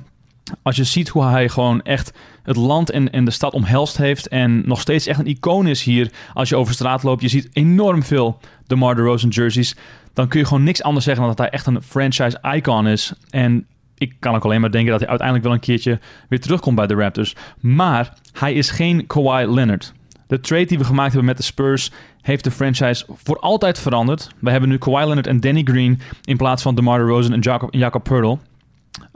als 0.62 0.76
je 0.76 0.84
ziet 0.84 1.08
hoe 1.08 1.24
hij 1.24 1.48
gewoon 1.48 1.82
echt 1.82 2.12
het 2.42 2.56
land 2.56 2.90
en, 2.90 3.12
en 3.12 3.24
de 3.24 3.30
stad 3.30 3.52
omhelst 3.52 3.96
heeft 3.96 4.28
en 4.28 4.62
nog 4.66 4.80
steeds 4.80 5.06
echt 5.06 5.18
een 5.18 5.26
icoon 5.26 5.66
is 5.66 5.82
hier 5.82 6.10
als 6.34 6.48
je 6.48 6.56
over 6.56 6.74
straat 6.74 7.02
loopt, 7.02 7.22
je 7.22 7.28
ziet 7.28 7.48
enorm 7.52 8.02
veel 8.02 8.38
DeMar 8.66 8.94
DeRozan 8.94 9.28
jerseys, 9.28 9.76
dan 10.12 10.28
kun 10.28 10.40
je 10.40 10.46
gewoon 10.46 10.62
niks 10.62 10.82
anders 10.82 11.04
zeggen 11.04 11.24
dan 11.24 11.34
dat 11.34 11.44
hij 11.44 11.54
echt 11.54 11.66
een 11.66 11.82
franchise 11.82 12.38
icon 12.54 12.86
is. 12.86 13.12
En 13.30 13.66
ik 13.98 14.14
kan 14.18 14.34
ook 14.34 14.44
alleen 14.44 14.60
maar 14.60 14.70
denken 14.70 14.90
dat 14.90 15.00
hij 15.00 15.08
uiteindelijk 15.08 15.48
wel 15.48 15.56
een 15.56 15.64
keertje 15.64 16.00
weer 16.28 16.40
terugkomt 16.40 16.76
bij 16.76 16.86
de 16.86 16.94
Raptors. 16.94 17.34
Maar 17.60 18.12
hij 18.32 18.54
is 18.54 18.70
geen 18.70 19.06
Kawhi 19.06 19.54
Leonard. 19.54 19.92
De 20.26 20.40
trade 20.40 20.64
die 20.64 20.78
we 20.78 20.84
gemaakt 20.84 21.08
hebben 21.08 21.24
met 21.24 21.36
de 21.36 21.42
Spurs 21.42 21.92
heeft 22.20 22.44
de 22.44 22.50
franchise 22.50 23.04
voor 23.08 23.38
altijd 23.38 23.78
veranderd. 23.78 24.30
We 24.38 24.50
hebben 24.50 24.68
nu 24.68 24.78
Kawhi 24.78 25.04
Leonard 25.04 25.26
en 25.26 25.40
Danny 25.40 25.62
Green 25.64 26.00
in 26.24 26.36
plaats 26.36 26.62
van 26.62 26.74
DeMar 26.74 26.98
DeRozan 26.98 27.32
en 27.32 27.40
Jacob, 27.40 27.74
Jacob 27.74 28.04
Pertl. 28.04 28.36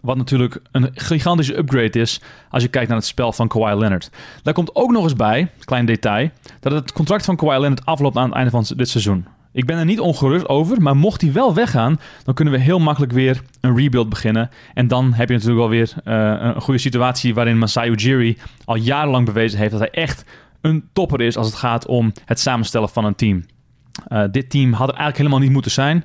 Wat 0.01 0.16
natuurlijk 0.16 0.61
een 0.72 0.90
gigantische 0.92 1.57
upgrade 1.57 2.01
is 2.01 2.20
als 2.51 2.62
je 2.62 2.68
kijkt 2.68 2.88
naar 2.88 2.96
het 2.96 3.07
spel 3.07 3.32
van 3.32 3.48
Kawhi 3.48 3.78
Leonard. 3.78 4.11
Daar 4.42 4.55
komt 4.55 4.74
ook 4.74 4.90
nog 4.90 5.03
eens 5.03 5.14
bij, 5.14 5.51
klein 5.64 5.86
detail, 5.86 6.30
dat 6.61 6.72
het 6.72 6.92
contract 6.92 7.24
van 7.24 7.36
Kawhi 7.36 7.59
Leonard 7.59 7.86
afloopt 7.86 8.16
aan 8.16 8.24
het 8.24 8.34
einde 8.34 8.51
van 8.51 8.64
dit 8.76 8.88
seizoen. 8.88 9.26
Ik 9.53 9.66
ben 9.66 9.78
er 9.78 9.84
niet 9.84 10.01
ongerust 10.01 10.48
over, 10.48 10.82
maar 10.82 10.96
mocht 10.96 11.20
hij 11.20 11.32
wel 11.32 11.55
weggaan, 11.55 12.01
dan 12.24 12.34
kunnen 12.34 12.55
we 12.55 12.61
heel 12.61 12.78
makkelijk 12.78 13.12
weer 13.12 13.42
een 13.61 13.76
rebuild 13.76 14.09
beginnen. 14.09 14.51
En 14.74 14.88
dan 14.88 15.12
heb 15.12 15.28
je 15.28 15.34
natuurlijk 15.34 15.61
wel 15.61 15.68
weer 15.68 15.92
uh, 16.05 16.55
een 16.55 16.61
goede 16.61 16.80
situatie 16.80 17.34
waarin 17.34 17.59
Masai 17.59 17.90
Ujiri 17.90 18.38
al 18.64 18.74
jarenlang 18.74 19.26
bewezen 19.26 19.59
heeft 19.59 19.70
dat 19.70 19.80
hij 19.80 19.90
echt 19.90 20.24
een 20.61 20.88
topper 20.92 21.20
is 21.20 21.36
als 21.36 21.46
het 21.46 21.57
gaat 21.57 21.86
om 21.86 22.12
het 22.24 22.40
samenstellen 22.40 22.88
van 22.88 23.05
een 23.05 23.14
team. 23.14 23.44
Uh, 24.09 24.24
dit 24.30 24.51
team 24.51 24.72
had 24.72 24.88
er 24.88 24.94
eigenlijk 24.94 25.16
helemaal 25.16 25.38
niet 25.38 25.53
moeten 25.53 25.70
zijn. 25.70 26.05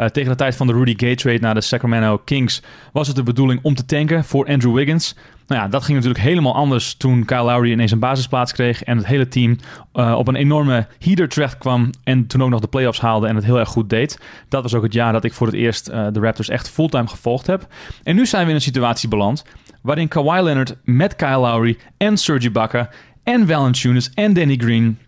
Uh, 0.00 0.06
tegen 0.06 0.30
de 0.30 0.36
tijd 0.36 0.56
van 0.56 0.66
de 0.66 0.72
Rudy 0.72 0.94
Gay 0.96 1.14
trade 1.14 1.38
naar 1.38 1.54
de 1.54 1.60
Sacramento 1.60 2.18
Kings 2.24 2.62
was 2.92 3.06
het 3.06 3.16
de 3.16 3.22
bedoeling 3.22 3.60
om 3.62 3.74
te 3.74 3.84
tanken 3.84 4.24
voor 4.24 4.46
Andrew 4.46 4.74
Wiggins. 4.74 5.14
Nou 5.46 5.60
ja, 5.60 5.68
dat 5.68 5.82
ging 5.84 5.96
natuurlijk 5.96 6.24
helemaal 6.24 6.54
anders 6.54 6.94
toen 6.94 7.24
Kyle 7.24 7.42
Lowry 7.42 7.70
ineens 7.70 7.90
een 7.90 7.98
basisplaats 7.98 8.52
kreeg 8.52 8.82
en 8.82 8.96
het 8.96 9.06
hele 9.06 9.28
team 9.28 9.58
uh, 9.94 10.14
op 10.18 10.28
een 10.28 10.34
enorme 10.34 10.86
heater 10.98 11.28
terecht 11.28 11.58
kwam 11.58 11.90
en 12.04 12.26
toen 12.26 12.42
ook 12.42 12.50
nog 12.50 12.60
de 12.60 12.66
playoffs 12.66 13.00
haalde 13.00 13.26
en 13.26 13.34
het 13.34 13.44
heel 13.44 13.58
erg 13.58 13.68
goed 13.68 13.90
deed. 13.90 14.20
Dat 14.48 14.62
was 14.62 14.74
ook 14.74 14.82
het 14.82 14.92
jaar 14.92 15.12
dat 15.12 15.24
ik 15.24 15.32
voor 15.32 15.46
het 15.46 15.56
eerst 15.56 15.88
uh, 15.88 16.06
de 16.12 16.20
Raptors 16.20 16.48
echt 16.48 16.70
fulltime 16.70 17.08
gevolgd 17.08 17.46
heb. 17.46 17.66
En 18.02 18.16
nu 18.16 18.26
zijn 18.26 18.42
we 18.42 18.48
in 18.48 18.54
een 18.54 18.62
situatie 18.62 19.08
beland 19.08 19.44
waarin 19.82 20.08
Kawhi 20.08 20.42
Leonard 20.42 20.76
met 20.84 21.16
Kyle 21.16 21.38
Lowry 21.38 21.78
en 21.96 22.16
Serge 22.16 22.46
Ibaka 22.46 22.90
en 23.22 23.46
Valanciunas 23.46 24.10
en 24.14 24.32
Danny 24.32 24.56
Green 24.56 24.98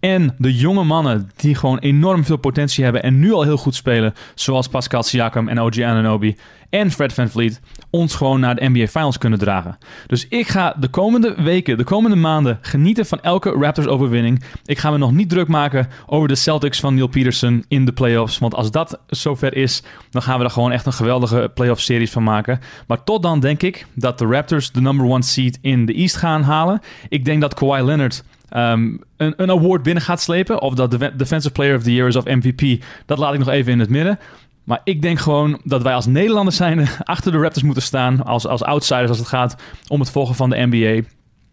en 0.00 0.34
de 0.38 0.54
jonge 0.54 0.84
mannen 0.84 1.30
die 1.36 1.54
gewoon 1.54 1.78
enorm 1.78 2.24
veel 2.24 2.36
potentie 2.36 2.84
hebben 2.84 3.02
en 3.02 3.18
nu 3.18 3.32
al 3.32 3.42
heel 3.42 3.56
goed 3.56 3.74
spelen, 3.74 4.14
zoals 4.34 4.68
Pascal 4.68 5.02
Siakam 5.02 5.48
en 5.48 5.60
OG 5.60 5.80
Anunoby 5.80 6.36
en 6.70 6.90
Fred 6.90 7.12
Van 7.12 7.28
Vliet, 7.28 7.60
ons 7.90 8.14
gewoon 8.14 8.40
naar 8.40 8.54
de 8.54 8.68
NBA 8.68 8.86
Finals 8.86 9.18
kunnen 9.18 9.38
dragen. 9.38 9.78
Dus 10.06 10.28
ik 10.28 10.48
ga 10.48 10.74
de 10.80 10.88
komende 10.88 11.34
weken, 11.42 11.78
de 11.78 11.84
komende 11.84 12.16
maanden 12.16 12.58
genieten 12.60 13.06
van 13.06 13.20
elke 13.22 13.50
Raptors 13.50 13.86
overwinning. 13.86 14.42
Ik 14.64 14.78
ga 14.78 14.90
me 14.90 14.98
nog 14.98 15.12
niet 15.12 15.28
druk 15.28 15.48
maken 15.48 15.88
over 16.06 16.28
de 16.28 16.34
Celtics 16.34 16.80
van 16.80 16.94
Neil 16.94 17.06
Peterson 17.06 17.64
in 17.68 17.84
de 17.84 17.92
playoffs, 17.92 18.38
want 18.38 18.54
als 18.54 18.70
dat 18.70 19.00
zover 19.06 19.56
is, 19.56 19.82
dan 20.10 20.22
gaan 20.22 20.38
we 20.38 20.44
er 20.44 20.50
gewoon 20.50 20.72
echt 20.72 20.86
een 20.86 20.92
geweldige 20.92 21.50
playoff 21.54 21.80
series 21.80 22.10
van 22.10 22.22
maken. 22.22 22.60
Maar 22.86 23.04
tot 23.04 23.22
dan 23.22 23.40
denk 23.40 23.62
ik 23.62 23.86
dat 23.94 24.18
de 24.18 24.26
Raptors 24.26 24.72
de 24.72 24.80
number 24.80 25.06
one 25.06 25.22
seed 25.22 25.58
in 25.60 25.86
de 25.86 25.94
East 25.94 26.16
gaan 26.16 26.42
halen. 26.42 26.80
Ik 27.08 27.24
denk 27.24 27.40
dat 27.40 27.54
Kawhi 27.54 27.82
Leonard 27.82 28.24
um, 28.56 29.00
een, 29.16 29.34
een, 29.36 29.50
award 29.50 29.82
binnen 29.82 30.02
gaat 30.02 30.20
slepen. 30.20 30.62
Of 30.62 30.74
dat 30.74 30.90
de 30.90 31.12
Defensive 31.16 31.52
Player 31.52 31.76
of 31.76 31.82
the 31.82 31.94
Year 31.94 32.08
is 32.08 32.16
of 32.16 32.24
MVP. 32.24 32.84
Dat 33.06 33.18
laat 33.18 33.32
ik 33.32 33.38
nog 33.38 33.48
even 33.48 33.72
in 33.72 33.78
het 33.78 33.90
midden. 33.90 34.18
Maar 34.64 34.80
ik 34.84 35.02
denk 35.02 35.18
gewoon 35.18 35.60
dat 35.64 35.82
wij 35.82 35.94
als 35.94 36.06
Nederlanders 36.06 36.56
zijn 36.56 36.88
achter 37.04 37.32
de 37.32 37.38
Raptors 37.38 37.64
moeten 37.64 37.82
staan. 37.82 38.24
Als, 38.24 38.46
als 38.46 38.62
outsiders 38.62 39.08
als 39.08 39.18
het 39.18 39.28
gaat 39.28 39.56
om 39.88 40.00
het 40.00 40.10
volgen 40.10 40.34
van 40.34 40.50
de 40.50 40.66
NBA. 40.70 41.08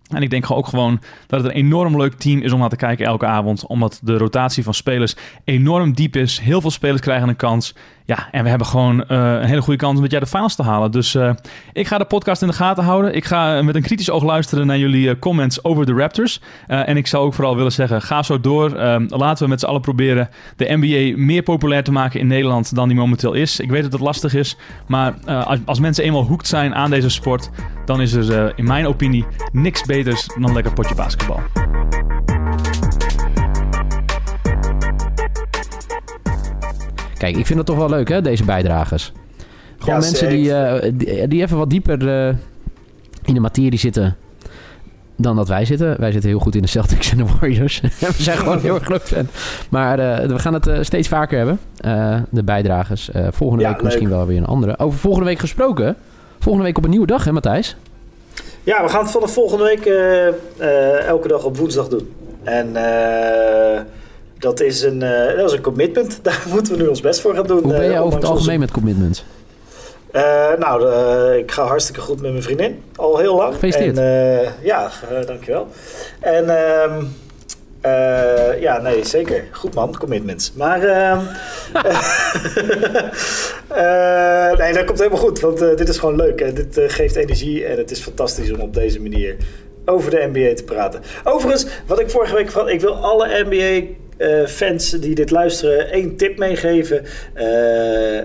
En 0.09 0.21
ik 0.21 0.29
denk 0.29 0.51
ook 0.51 0.67
gewoon 0.67 1.01
dat 1.27 1.43
het 1.43 1.51
een 1.51 1.57
enorm 1.57 1.97
leuk 1.97 2.13
team 2.13 2.41
is 2.41 2.51
om 2.51 2.59
naar 2.59 2.69
te 2.69 2.75
kijken 2.75 3.05
elke 3.05 3.25
avond. 3.25 3.67
Omdat 3.67 3.99
de 4.03 4.17
rotatie 4.17 4.63
van 4.63 4.73
spelers 4.73 5.15
enorm 5.43 5.93
diep 5.93 6.15
is. 6.15 6.39
Heel 6.39 6.61
veel 6.61 6.71
spelers 6.71 7.01
krijgen 7.01 7.29
een 7.29 7.35
kans. 7.35 7.75
Ja, 8.07 8.27
en 8.31 8.43
we 8.43 8.49
hebben 8.49 8.67
gewoon 8.67 8.95
uh, 8.97 9.07
een 9.07 9.45
hele 9.45 9.61
goede 9.61 9.79
kans 9.79 9.95
om 9.95 10.01
dit 10.01 10.11
jaar 10.11 10.21
de 10.21 10.27
finals 10.27 10.55
te 10.55 10.63
halen. 10.63 10.91
Dus 10.91 11.15
uh, 11.15 11.31
ik 11.73 11.87
ga 11.87 11.97
de 11.97 12.05
podcast 12.05 12.41
in 12.41 12.47
de 12.47 12.53
gaten 12.53 12.83
houden. 12.83 13.15
Ik 13.15 13.25
ga 13.25 13.61
met 13.61 13.75
een 13.75 13.81
kritisch 13.81 14.09
oog 14.09 14.23
luisteren 14.23 14.67
naar 14.67 14.77
jullie 14.77 15.09
uh, 15.09 15.15
comments 15.19 15.63
over 15.63 15.85
de 15.85 15.93
Raptors. 15.93 16.41
en 16.67 16.97
ik 16.97 17.07
zou 17.07 17.25
ook 17.25 17.33
vooral 17.33 17.55
willen 17.55 17.71
zeggen, 17.71 18.01
ga 18.01 18.23
zo 18.23 18.39
door. 18.39 18.69
laten 19.07 19.43
we 19.43 19.49
met 19.49 19.59
z'n 19.59 19.65
allen 19.65 19.81
proberen 19.81 20.29
de 20.55 20.77
NBA 20.77 21.17
meer 21.23 21.41
populair 21.43 21.83
te 21.83 21.91
maken 21.91 22.19
in 22.19 22.27
Nederland 22.27 22.75
dan 22.75 22.87
die 22.87 22.97
momenteel 22.97 23.33
is. 23.33 23.59
Ik 23.59 23.69
weet 23.69 23.83
dat 23.83 23.91
het 23.91 24.01
lastig 24.01 24.33
is, 24.33 24.57
maar 24.87 25.13
als, 25.25 25.59
als, 25.65 25.79
mensen 25.79 26.03
eenmaal 26.03 26.23
hoekt 26.23 26.47
zijn 26.47 26.75
aan 26.75 26.89
deze 26.89 27.09
sport... 27.09 27.49
dan 27.85 28.01
is 28.01 28.13
er 28.13 28.53
in 28.55 28.65
mijn 28.65 28.87
opinie 28.87 29.25
niks 29.51 29.81
beters 29.81 30.27
dan 30.39 30.53
lekker 30.53 30.73
potje 30.73 30.95
basketbal. 30.95 31.39
Kijk, 37.17 37.37
ik 37.37 37.45
vind 37.45 37.57
het 37.57 37.67
toch 37.67 37.77
wel 37.77 37.89
leuk, 37.89 38.09
hè, 38.09 38.21
deze 38.21 38.43
bijdragers. 38.43 39.11
Gewoon 39.77 39.95
ja, 39.95 40.05
mensen 40.05 40.29
die, 40.29 40.45
uh, 40.45 40.73
die, 40.93 41.27
die, 41.27 41.41
even 41.41 41.57
wat 41.57 41.69
dieper 41.69 42.01
uh, 42.01 42.35
in 43.23 43.33
de 43.33 43.39
materie 43.39 43.79
zitten 43.79 44.15
dan 45.15 45.35
dat 45.35 45.47
wij 45.47 45.65
zitten. 45.65 45.99
Wij 45.99 46.11
zitten 46.11 46.29
heel 46.29 46.39
goed 46.39 46.55
in 46.55 46.61
de 46.61 46.67
Celtics 46.67 47.11
en 47.11 47.17
de 47.17 47.25
Warriors. 47.25 47.81
we 47.99 48.13
zijn 48.17 48.37
gewoon 48.37 48.59
heel 48.59 48.75
erg 48.75 48.83
groot 48.83 49.01
fan. 49.01 49.27
Maar 49.69 49.99
uh, 49.99 50.27
we 50.27 50.39
gaan 50.39 50.53
het 50.53 50.69
steeds 50.85 51.07
vaker 51.07 51.37
hebben, 51.37 51.59
de 52.29 52.43
bijdragers. 52.43 53.09
volgende 53.31 53.63
ja, 53.63 53.69
week 53.69 53.77
leuk. 53.77 53.85
misschien 53.85 54.09
wel 54.09 54.25
weer 54.25 54.37
een 54.37 54.45
andere. 54.45 54.79
Over 54.79 54.99
volgende 54.99 55.25
week 55.25 55.39
gesproken. 55.39 55.95
Volgende 56.39 56.67
week 56.67 56.77
op 56.77 56.83
een 56.83 56.89
nieuwe 56.89 57.07
dag, 57.07 57.23
hè 57.23 57.31
Matthijs? 57.31 57.75
Ja, 58.63 58.83
we 58.83 58.89
gaan 58.89 59.01
het 59.01 59.11
vanaf 59.11 59.33
volgende 59.33 59.63
week 59.63 59.85
elke 61.05 61.27
dag 61.27 61.43
op 61.43 61.57
woensdag 61.57 61.87
doen. 61.87 62.09
En 62.43 62.75
dat 64.39 64.59
is, 64.59 64.81
een, 64.81 65.01
uh, 65.01 65.37
dat 65.37 65.49
is 65.49 65.51
een 65.51 65.61
commitment. 65.61 66.19
Daar 66.23 66.43
moeten 66.49 66.75
we 66.75 66.81
nu 66.81 66.87
ons 66.87 67.01
best 67.01 67.21
voor 67.21 67.35
gaan 67.35 67.47
doen. 67.47 67.63
Hoe 67.63 67.73
ben 67.73 67.83
je 67.83 67.89
uh, 67.89 68.01
over 68.01 68.19
het 68.19 68.27
algemeen 68.27 68.59
met 68.59 68.71
commitments? 68.71 69.25
Uh, 70.11 70.53
nou, 70.59 70.89
ik 71.37 71.51
ga 71.51 71.63
hartstikke 71.63 72.01
goed 72.01 72.21
met 72.21 72.31
mijn 72.31 72.43
vriendin. 72.43 72.83
Al 72.95 73.17
heel 73.17 73.35
lang. 73.35 73.53
Gefeliciteerd. 73.53 73.97
En, 73.97 74.53
ja, 74.61 74.91
dankjewel. 75.25 75.67
En 76.19 76.49
ehm, 76.49 77.03
ja, 78.59 78.81
nee, 78.81 79.05
zeker. 79.05 79.43
Goed 79.51 79.73
man, 79.73 79.97
commitments. 79.97 80.53
Maar 80.53 80.83
ehm, 80.83 81.19
nee, 84.61 84.73
dat 84.73 84.85
komt 84.85 84.99
helemaal 84.99 85.19
goed. 85.19 85.39
Want 85.39 85.59
dit 85.59 85.89
is 85.89 85.97
gewoon 85.97 86.15
leuk. 86.15 86.41
En 86.41 86.53
dit 86.53 86.79
geeft 86.87 87.15
energie. 87.15 87.65
En 87.65 87.77
het 87.77 87.91
is 87.91 88.01
fantastisch 88.01 88.51
om 88.51 88.59
op 88.59 88.73
deze 88.73 89.01
manier 89.01 89.35
over 89.85 90.11
de 90.11 90.29
NBA 90.33 90.53
te 90.53 90.63
praten. 90.63 91.01
Overigens, 91.23 91.65
wat 91.87 91.99
ik 91.99 92.09
vorige 92.09 92.35
week 92.35 92.51
van, 92.51 92.69
ik 92.69 92.81
wil 92.81 92.93
alle 92.93 93.45
NBA 93.49 93.81
uh, 94.17 94.45
fans 94.45 94.89
die 94.89 95.15
dit 95.15 95.31
luisteren 95.31 95.91
één 95.91 96.15
tip 96.15 96.37
meegeven. 96.37 97.01
Uh, 97.35 97.43
uh, 97.43 98.21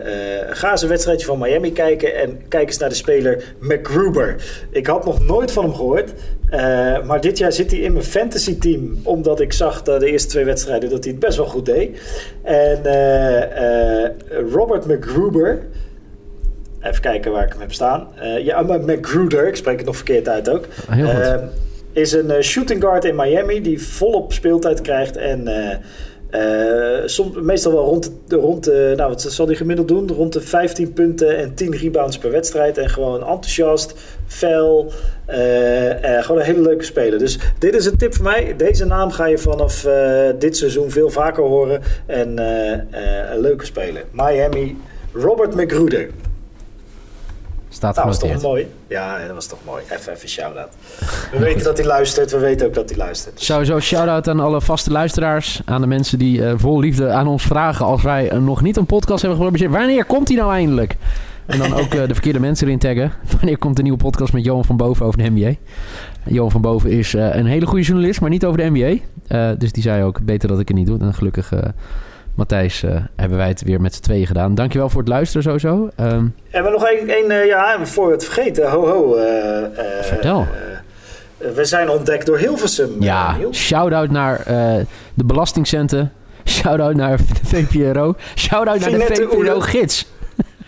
ga 0.51 0.71
eens 0.71 0.83
een 0.83 0.89
wedstrijdje 0.89 1.27
van 1.27 1.39
Miami 1.39 1.73
kijken 1.73 2.15
en 2.15 2.41
kijk 2.49 2.67
eens 2.67 2.79
naar 2.79 2.89
de 2.89 2.95
speler 2.95 3.55
McGruber. 3.59 4.37
Ik 4.71 4.87
had 4.87 5.05
nog 5.05 5.27
nooit 5.27 5.53
van 5.53 5.65
hem 5.65 5.75
gehoord. 5.75 6.13
maar 7.07 7.21
dit 7.21 7.39
jaar 7.39 7.53
zit 7.53 7.71
hij 7.71 7.81
in 7.81 7.93
mijn 7.93 8.05
fantasy 8.05 8.59
team. 8.59 9.01
Omdat 9.03 9.41
ik 9.41 9.53
zag 9.53 9.83
de 9.83 10.07
eerste 10.07 10.29
twee 10.29 10.45
wedstrijden 10.45 10.91
dat 10.91 11.05
hij 11.05 11.13
het 11.13 11.21
best 11.21 11.37
wel 11.37 11.47
goed 11.47 11.67
deed. 11.67 12.01
En 12.43 12.83
Robert 14.53 14.87
McGruber. 14.87 15.67
Even 16.83 17.01
kijken 17.01 17.33
waar 17.33 17.45
ik 17.47 17.53
hem 17.53 17.61
heb 17.61 17.73
staan. 17.73 18.09
ja, 18.43 18.63
McGruder. 18.63 19.47
Ik 19.47 19.57
spreek 19.57 19.77
het 19.77 19.87
nog 19.87 19.97
verkeerd 19.97 20.29
uit 20.29 20.51
ook. 20.51 20.65
Heel 20.91 21.07
goed 21.07 21.69
is 21.93 22.13
een 22.13 22.31
uh, 22.31 22.41
shooting 22.41 22.83
guard 22.83 23.05
in 23.05 23.17
Miami 23.17 23.61
die 23.61 23.83
volop 23.83 24.33
speeltijd 24.33 24.81
krijgt. 24.81 25.17
En 25.17 25.49
uh, 25.49 25.77
uh, 26.41 27.07
soms, 27.07 27.37
meestal 27.41 27.73
wel 27.73 27.85
rond, 27.85 28.13
de, 28.27 28.37
rond 28.37 28.67
nou 28.67 29.09
wat 29.09 29.23
zal 29.23 29.47
hij 29.47 29.55
gemiddeld 29.55 29.89
doen? 29.89 30.11
Rond 30.11 30.33
de 30.33 30.41
15 30.41 30.93
punten 30.93 31.37
en 31.37 31.55
10 31.55 31.77
rebounds 31.77 32.19
per 32.19 32.31
wedstrijd. 32.31 32.79
En 32.79 32.89
gewoon 32.89 33.21
enthousiast, 33.21 33.95
fel, 34.27 34.93
gewoon 36.21 36.39
een 36.39 36.47
hele 36.47 36.61
leuke 36.61 36.85
speler. 36.85 37.19
Dus 37.19 37.39
dit 37.59 37.75
is 37.75 37.87
een 37.87 37.97
tip 37.97 38.15
voor 38.15 38.25
mij. 38.25 38.55
Deze 38.57 38.85
naam 38.85 39.11
ga 39.11 39.27
je 39.27 39.39
vanaf 39.39 39.89
dit 40.39 40.57
seizoen 40.57 40.91
veel 40.91 41.11
vaker 41.11 41.43
horen. 41.43 41.83
En 42.07 42.39
een 43.33 43.41
leuke 43.41 43.65
speler. 43.65 44.05
Miami, 44.13 44.77
Robert 45.13 45.55
McGruder. 45.55 46.09
Staat 47.73 47.95
nou, 47.95 48.09
dat 48.09 48.21
was 48.21 48.31
toch 48.31 48.43
mooi? 48.43 48.67
Ja, 48.87 49.27
dat 49.27 49.35
was 49.35 49.47
toch 49.47 49.59
mooi. 49.65 49.83
Even, 49.91 50.13
even 50.13 50.29
shout-out. 50.29 50.69
We 51.33 51.39
weten 51.39 51.65
dat 51.65 51.77
hij 51.77 51.87
luistert. 51.87 52.31
We 52.31 52.39
weten 52.39 52.67
ook 52.67 52.75
dat 52.75 52.89
hij 52.89 52.99
luistert. 52.99 53.41
Sowieso 53.41 53.81
shout-out 53.81 54.29
aan 54.29 54.41
alle 54.41 54.61
vaste 54.61 54.91
luisteraars. 54.91 55.61
Aan 55.65 55.81
de 55.81 55.87
mensen 55.87 56.19
die 56.19 56.39
uh, 56.39 56.53
vol 56.57 56.81
liefde 56.81 57.11
aan 57.11 57.27
ons 57.27 57.43
vragen... 57.43 57.87
als 57.87 58.03
wij 58.03 58.33
uh, 58.33 58.39
nog 58.39 58.63
niet 58.63 58.77
een 58.77 58.87
podcast 58.87 59.23
hebben 59.23 59.41
geprobeerd. 59.41 59.71
Wanneer 59.71 60.05
komt 60.05 60.29
hij 60.29 60.37
nou 60.37 60.53
eindelijk? 60.53 60.97
En 61.47 61.59
dan 61.59 61.73
ook 61.75 61.95
uh, 61.95 62.07
de 62.07 62.15
verkeerde 62.15 62.41
mensen 62.41 62.67
erin 62.67 62.79
taggen. 62.79 63.13
Wanneer 63.37 63.59
komt 63.59 63.77
de 63.77 63.83
nieuwe 63.83 63.99
podcast 63.99 64.33
met 64.33 64.45
Johan 64.45 64.65
van 64.65 64.77
Boven 64.77 65.07
over 65.07 65.19
de 65.19 65.31
NBA? 65.31 65.55
Johan 66.25 66.51
van 66.51 66.61
Boven 66.61 66.91
is 66.91 67.13
een 67.13 67.47
hele 67.47 67.67
goede 67.67 67.85
journalist, 67.85 68.21
maar 68.21 68.31
niet 68.31 68.45
over 68.45 68.59
de 68.59 68.71
NBA. 68.71 69.55
dus 69.59 69.73
die 69.73 69.83
zei 69.83 70.05
ook, 70.05 70.21
beter 70.23 70.49
dat 70.49 70.61
ik 70.61 70.69
het 70.69 70.77
niet 70.77 70.87
doe. 70.87 70.99
En 70.99 71.15
gelukkig 71.15 71.53
Matthijs, 72.35 72.83
uh, 72.83 72.97
hebben 73.17 73.39
wij 73.39 73.49
het 73.49 73.63
weer 73.63 73.81
met 73.81 73.95
z'n 73.95 74.01
tweeën 74.01 74.27
gedaan. 74.27 74.55
Dankjewel 74.55 74.89
voor 74.89 75.01
het 75.01 75.09
luisteren 75.09 75.43
sowieso. 75.43 75.91
Um, 76.01 76.35
en 76.51 76.65
we 76.65 76.71
nog 76.71 76.85
één, 76.85 77.31
uh, 77.31 77.47
ja, 77.47 77.87
voor 77.87 78.07
we 78.07 78.13
het 78.13 78.25
vergeten. 78.25 78.71
Ho, 78.71 78.87
ho. 78.87 79.17
Uh, 79.17 79.25
Vertel. 80.03 80.47
we 81.39 81.65
zijn 81.65 81.89
ontdekt 81.89 82.27
door 82.27 82.39
Hilversum. 82.39 82.97
Ja, 82.99 83.37
shout-out 83.53 84.11
naar 84.11 84.45
de 85.15 85.25
belastingcenten. 85.25 86.13
Shout-out 86.45 86.95
naar 86.95 87.17
de 87.17 87.25
VPRO. 87.47 88.15
Shout-out 88.35 88.81
naar 88.81 88.91
de 88.91 88.99
VPRO-gids. 88.99 90.07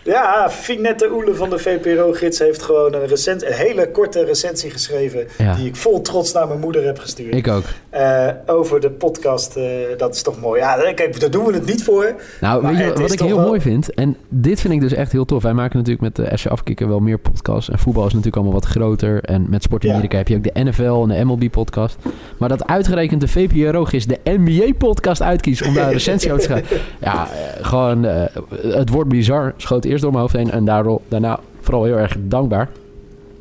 Ja, 0.04 0.50
Finette 0.50 1.10
Oele 1.12 1.34
van 1.34 1.50
de 1.50 1.58
VPRO-gids 1.58 2.38
heeft 2.38 2.62
gewoon 2.62 2.94
een, 2.94 3.06
recent, 3.06 3.44
een 3.46 3.52
hele 3.52 3.90
korte 3.90 4.24
recensie 4.24 4.70
geschreven. 4.70 5.26
Ja. 5.38 5.54
Die 5.54 5.66
ik 5.66 5.76
vol 5.76 6.00
trots 6.00 6.32
naar 6.32 6.48
mijn 6.48 6.60
moeder 6.60 6.84
heb 6.84 6.98
gestuurd. 6.98 7.34
Ik 7.34 7.48
ook. 7.48 7.62
Eh, 7.90 8.28
over 8.46 8.80
de 8.80 8.90
podcast. 8.90 9.56
eh, 9.56 9.64
dat 9.96 10.14
is 10.14 10.22
toch 10.22 10.40
mooi. 10.40 10.60
Ja, 10.60 10.92
kijk, 10.94 11.20
daar 11.20 11.30
doen 11.30 11.44
we 11.44 11.52
het 11.52 11.66
niet 11.66 11.84
voor. 11.84 12.14
Nou, 12.40 12.66
weet 12.66 12.76
je 12.78 12.92
wat 12.92 13.12
ik 13.12 13.20
heel 13.20 13.36
wel- 13.36 13.46
mooi 13.46 13.60
vind? 13.60 13.94
En 13.94 14.16
dit 14.28 14.60
vind 14.60 14.72
ik 14.74 14.80
dus 14.80 14.92
echt 14.92 15.12
heel 15.12 15.24
tof. 15.24 15.42
Wij 15.42 15.52
maken 15.52 15.76
natuurlijk 15.78 16.16
met 16.16 16.16
de 16.16 16.36
SC 16.36 16.46
Afkikken 16.46 16.88
wel 16.88 17.00
meer 17.00 17.18
podcasts. 17.18 17.70
En 17.70 17.78
voetbal 17.78 18.02
is 18.06 18.08
natuurlijk 18.12 18.36
allemaal 18.36 18.54
wat 18.60 18.64
groter. 18.70 19.22
En 19.24 19.46
met 19.50 19.62
Sport 19.62 19.82
Ja. 19.82 19.90
Amerika 19.92 20.16
heb 20.16 20.28
je 20.28 20.36
ook 20.36 20.44
de 20.44 20.60
NFL 20.64 21.02
en 21.02 21.08
de 21.08 21.24
MLB-podcast. 21.24 21.96
Maar 22.38 22.48
dat 22.48 22.66
uitgerekend 22.66 23.20
de 23.20 23.28
VPRO 23.28 23.86
is 23.90 24.06
de 24.06 24.18
NBA-podcast 24.24 25.22
uitkiest 25.22 25.66
om 25.66 25.74
daar 25.74 25.86
een 25.86 25.92
recensie 25.92 26.32
over 26.32 26.42
te 26.46 26.48
schrijven. 26.52 26.76
Ja, 27.00 27.28
eh, 27.32 27.66
gewoon, 27.66 28.04
eh, 28.04 28.22
het 28.62 28.88
woord 28.88 29.08
bizar 29.08 29.54
schoot 29.56 29.84
eerst 29.92 30.02
door 30.02 30.12
mijn 30.12 30.22
hoofd 30.22 30.36
heen. 30.36 30.50
En 30.50 30.64
daardoor, 30.64 31.00
daarna 31.08 31.40
vooral 31.60 31.84
heel 31.84 31.96
erg 31.98 32.16
dankbaar. 32.20 32.68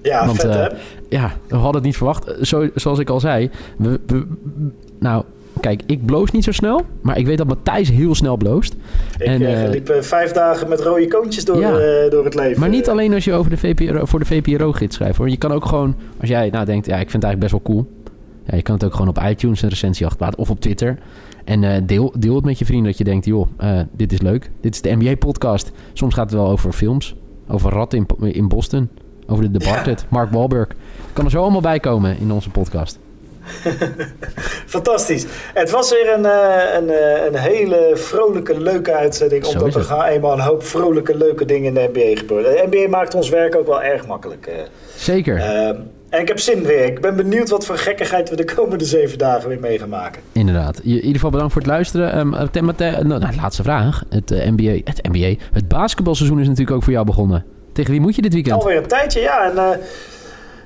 Ja, 0.01 0.25
Want, 0.25 0.39
vet 0.41 0.49
eh, 0.49 0.55
hè? 0.55 0.67
Ja, 1.09 1.31
we 1.47 1.55
hadden 1.55 1.73
het 1.75 1.83
niet 1.83 1.97
verwacht. 1.97 2.25
Eh, 2.25 2.43
Zo, 2.43 2.69
zoals 2.75 2.99
ik 2.99 3.09
al 3.09 3.19
zei, 3.19 3.49
we, 3.77 3.99
we- 4.07 4.25
nou, 4.99 5.23
kijk, 5.59 5.81
ik 5.85 6.05
bloos 6.05 6.31
niet 6.31 6.43
zo 6.43 6.51
snel. 6.51 6.81
Maar 7.01 7.17
ik 7.17 7.25
weet 7.25 7.37
dat 7.37 7.47
Matthijs 7.47 7.89
heel 7.89 8.15
snel 8.15 8.37
bloost. 8.37 8.75
Ik 9.17 9.25
en, 9.25 9.63
eh, 9.63 9.69
liep 9.69 9.97
vijf 10.01 10.31
dagen 10.31 10.69
met 10.69 10.79
rode 10.81 11.07
koontjes 11.07 11.45
door, 11.45 11.59
Ja. 11.59 12.09
door 12.09 12.25
het 12.25 12.35
leven. 12.35 12.59
Maar 12.59 12.69
niet 12.69 12.89
alleen 12.89 13.13
als 13.13 13.23
je 13.25 13.33
over 13.33 13.49
de 13.51 13.57
VPRO, 13.57 14.05
voor 14.05 14.19
de 14.19 14.25
VPRO-gids 14.25 14.95
schrijft 14.95 15.17
hoor. 15.17 15.29
Je 15.29 15.37
kan 15.37 15.51
ook 15.51 15.65
gewoon, 15.65 15.95
als 16.19 16.29
jij 16.29 16.49
nou 16.49 16.65
denkt, 16.65 16.85
ja, 16.85 16.95
ik 16.97 17.09
vind 17.09 17.23
het 17.23 17.23
eigenlijk 17.23 17.53
best 17.53 17.65
wel 17.65 17.75
cool. 17.75 17.99
Ja, 18.45 18.55
je 18.55 18.61
kan 18.61 18.73
het 18.75 18.83
ook 18.83 18.93
gewoon 18.93 19.07
op 19.07 19.19
iTunes 19.29 19.61
een 19.61 19.69
recensie 19.69 20.05
achterlaten 20.05 20.39
of 20.39 20.49
op 20.49 20.59
Twitter. 20.59 20.97
En 21.45 21.63
eh, 21.63 21.81
deel, 21.83 22.13
deel 22.17 22.35
het 22.35 22.45
met 22.45 22.59
je 22.59 22.65
vrienden 22.65 22.87
dat 22.87 22.97
je 22.97 23.03
denkt, 23.03 23.25
joh, 23.25 23.47
eh, 23.57 23.79
dit 23.91 24.11
is 24.11 24.21
leuk. 24.21 24.51
Dit 24.61 24.73
is 24.73 24.81
de 24.81 24.95
NBA-podcast. 24.95 25.71
Soms 25.93 26.13
gaat 26.13 26.29
het 26.29 26.39
wel 26.39 26.49
over 26.49 26.71
films. 26.71 27.15
Over 27.47 27.71
rat 27.71 27.93
in, 27.93 28.05
in 28.19 28.47
Boston. 28.47 28.89
Over 29.27 29.51
de 29.51 29.57
Departed. 29.57 30.05
Mark 30.09 30.31
Wahlberg. 30.31 30.67
Kan 31.13 31.25
er 31.25 31.31
zo 31.31 31.41
allemaal 31.41 31.61
bij 31.61 31.79
komen 31.79 32.17
in 32.17 32.31
onze 32.31 32.49
podcast. 32.49 32.99
Fantastisch. 34.65 35.25
Het 35.53 35.69
was 35.71 35.91
weer 35.91 36.13
een, 36.13 36.25
eh, 36.25 36.73
een, 36.75 36.89
een 37.25 37.39
hele 37.39 37.91
vrolijke, 37.93 38.61
leuke 38.61 38.93
uitzending. 38.93 39.45
Zo 39.45 39.57
Omdat 39.57 39.75
er 39.75 39.83
gaan 39.83 40.03
eenmaal 40.03 40.33
een 40.33 40.39
hoop 40.39 40.63
vrolijke, 40.63 41.17
leuke 41.17 41.45
dingen 41.45 41.67
in 41.67 41.73
de 41.73 41.89
NBA 41.93 42.19
gebeuren. 42.19 42.51
De 42.51 42.67
NBA 42.77 42.89
maakt 42.89 43.15
ons 43.15 43.29
werk 43.29 43.55
ook 43.55 43.67
wel 43.67 43.83
erg 43.83 44.07
makkelijk. 44.07 44.69
Zeker. 44.95 45.37
Ehm, 45.37 45.75
en 46.11 46.21
ik 46.21 46.27
heb 46.27 46.39
zin 46.39 46.63
weer. 46.63 46.85
Ik 46.85 47.01
ben 47.01 47.15
benieuwd 47.15 47.49
wat 47.49 47.65
voor 47.65 47.77
gekkigheid 47.77 48.29
we 48.29 48.35
de 48.35 48.53
komende 48.55 48.85
zeven 48.85 49.17
dagen 49.17 49.49
weer 49.49 49.59
mee 49.59 49.79
gaan 49.79 49.89
maken. 49.89 50.21
Inderdaad. 50.31 50.79
In 50.79 50.91
ieder 50.91 51.11
geval 51.11 51.29
bedankt 51.29 51.53
voor 51.53 51.61
het 51.61 51.71
luisteren. 51.71 52.27
Matthij- 52.61 53.01
nou, 53.03 53.35
laatste 53.35 53.63
vraag. 53.63 54.03
Het, 54.09 54.31
eh, 54.31 54.49
NBA, 54.49 54.91
het 54.91 55.09
NBA, 55.11 55.35
het 55.51 55.67
basketbalseizoen 55.67 56.39
is 56.39 56.47
natuurlijk 56.47 56.75
ook 56.75 56.83
voor 56.83 56.93
jou 56.93 57.05
begonnen. 57.05 57.45
Tegen 57.73 57.91
wie 57.91 58.01
moet 58.01 58.15
je 58.15 58.21
dit 58.21 58.33
weekend? 58.33 58.61
Alweer 58.61 58.77
een 58.77 58.87
tijdje, 58.87 59.19
ja. 59.19 59.51
En, 59.51 59.79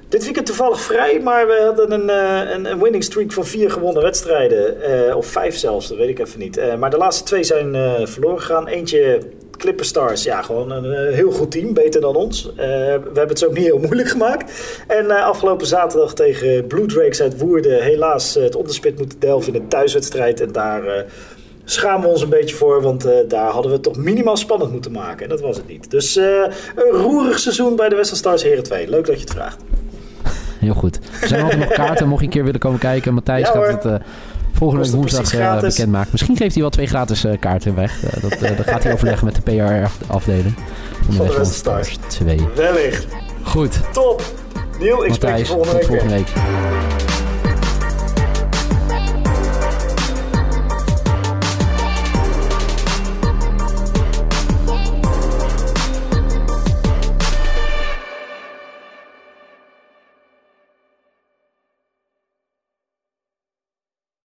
dit 0.10 0.24
weekend 0.24 0.46
toevallig 0.46 0.82
vrij, 0.82 1.20
maar 1.24 1.48
we 1.48 1.64
hadden 1.66 1.92
een, 1.92 2.10
een, 2.56 2.72
een 2.72 2.82
winning 2.82 3.04
streak 3.04 3.32
van 3.32 3.46
vier 3.46 3.72
gewonnen 3.72 4.04
wedstrijden. 4.04 5.16
Of 5.16 5.26
vijf 5.26 5.56
zelfs, 5.56 5.88
dat 5.88 5.98
weet 5.98 6.10
ik 6.10 6.20
even 6.20 6.40
niet. 6.40 6.62
Maar 6.80 6.90
de 6.90 6.98
laatste 6.98 7.24
twee 7.24 7.44
zijn 7.44 7.76
verloren 8.08 8.42
gegaan. 8.42 8.68
Eentje 8.68 9.20
Clipper 9.58 9.86
Stars, 9.86 10.24
ja, 10.24 10.42
gewoon 10.42 10.72
een 10.72 10.94
eh, 10.94 11.14
heel 11.14 11.32
goed 11.32 11.52
team, 11.52 11.74
beter 11.74 12.02
dan 12.02 12.16
ons. 12.16 12.50
Eh, 12.50 12.56
we 12.56 13.02
hebben 13.04 13.28
het 13.28 13.40
ze 13.40 13.48
ook 13.48 13.54
niet 13.54 13.64
heel 13.64 13.80
moeilijk 13.80 14.10
gemaakt. 14.10 14.52
En 14.88 15.12
eh, 15.12 15.24
afgelopen 15.24 15.68
zaterdag 15.68 16.14
tegen 16.14 16.68
Blue 16.68 16.86
Drakes 16.86 17.22
uit 17.22 17.38
Woerden 17.38 17.84
helaas 17.84 18.34
het 18.34 18.56
onderspit 18.56 18.98
moeten 18.98 19.20
delven 19.20 19.54
in 19.54 19.62
een 19.62 19.68
thuiswedstrijd. 19.68 20.42
En 20.42 20.52
daar 20.52 21.06
schamen 21.64 22.02
we 22.02 22.08
ons 22.08 22.22
een 22.22 22.30
beetje 22.30 22.56
voor, 22.56 22.82
want 22.82 23.08
daar 23.28 23.50
hadden 23.50 23.72
we 23.72 23.78
het 23.78 23.84
toch 23.84 23.98
minimaal 23.98 24.38
spannend 24.38 24.72
moeten 24.72 24.92
maken. 24.92 25.24
En 25.24 25.30
dat 25.30 25.42
was 25.42 25.58
het 25.58 25.68
niet. 25.68 25.92
Dus 25.92 26.16
een 26.16 26.52
roerig 26.92 27.40
seizoen 27.40 27.76
bij 27.76 27.90
de 27.90 27.96
Western 27.96 28.20
Stars 28.20 28.44
Heren 28.44 28.64
2. 28.64 28.90
Leuk 28.90 29.06
dat 29.06 29.16
je 29.16 29.22
het 29.22 29.32
vraagt. 29.32 29.58
Heel 30.60 30.74
goed. 30.74 31.00
Er 31.22 31.28
zijn 31.28 31.42
altijd 31.42 31.60
nog 31.60 31.72
kaarten, 31.72 32.08
mocht 32.08 32.20
je 32.20 32.26
een 32.26 32.34
keer 32.34 32.44
willen 32.44 32.60
komen 32.60 32.80
kijken. 32.80 33.14
Matthijs 33.14 33.48
Ja, 33.48 33.54
gaat 33.54 33.84
het 33.84 34.02
volgende 34.56 34.84
week 34.84 34.94
woensdag 34.94 35.34
eh, 35.34 35.60
bekendmaken. 35.60 36.10
Misschien 36.12 36.38
geeft 36.38 36.54
hij 36.54 36.62
wel 36.62 36.72
twee 36.72 36.88
gratis 36.88 37.24
eh, 37.24 37.40
kaarten 37.40 37.76
weg. 37.76 38.04
Eh, 38.04 38.22
dat, 38.22 38.32
eh, 38.32 38.58
dat 38.58 38.68
gaat 38.68 38.84
hij 38.84 38.94
overleggen 38.94 39.26
met 39.26 39.36
de 39.36 39.42
PR-afdeling 39.42 40.56
van 41.10 41.26
de 41.26 41.46
Stars 41.46 41.98
2. 42.08 42.40
Wellicht. 42.56 43.08
Goed, 43.44 43.80
Top. 43.94 44.22
Niel, 44.80 45.06
ik 45.06 45.14
spreek 45.14 45.38
je 45.38 45.44
Matthijs, 45.44 45.48
volgende 45.48 45.72
tot 45.72 45.88
week 45.88 45.88
volgende 45.88 46.14
week. 46.14 47.15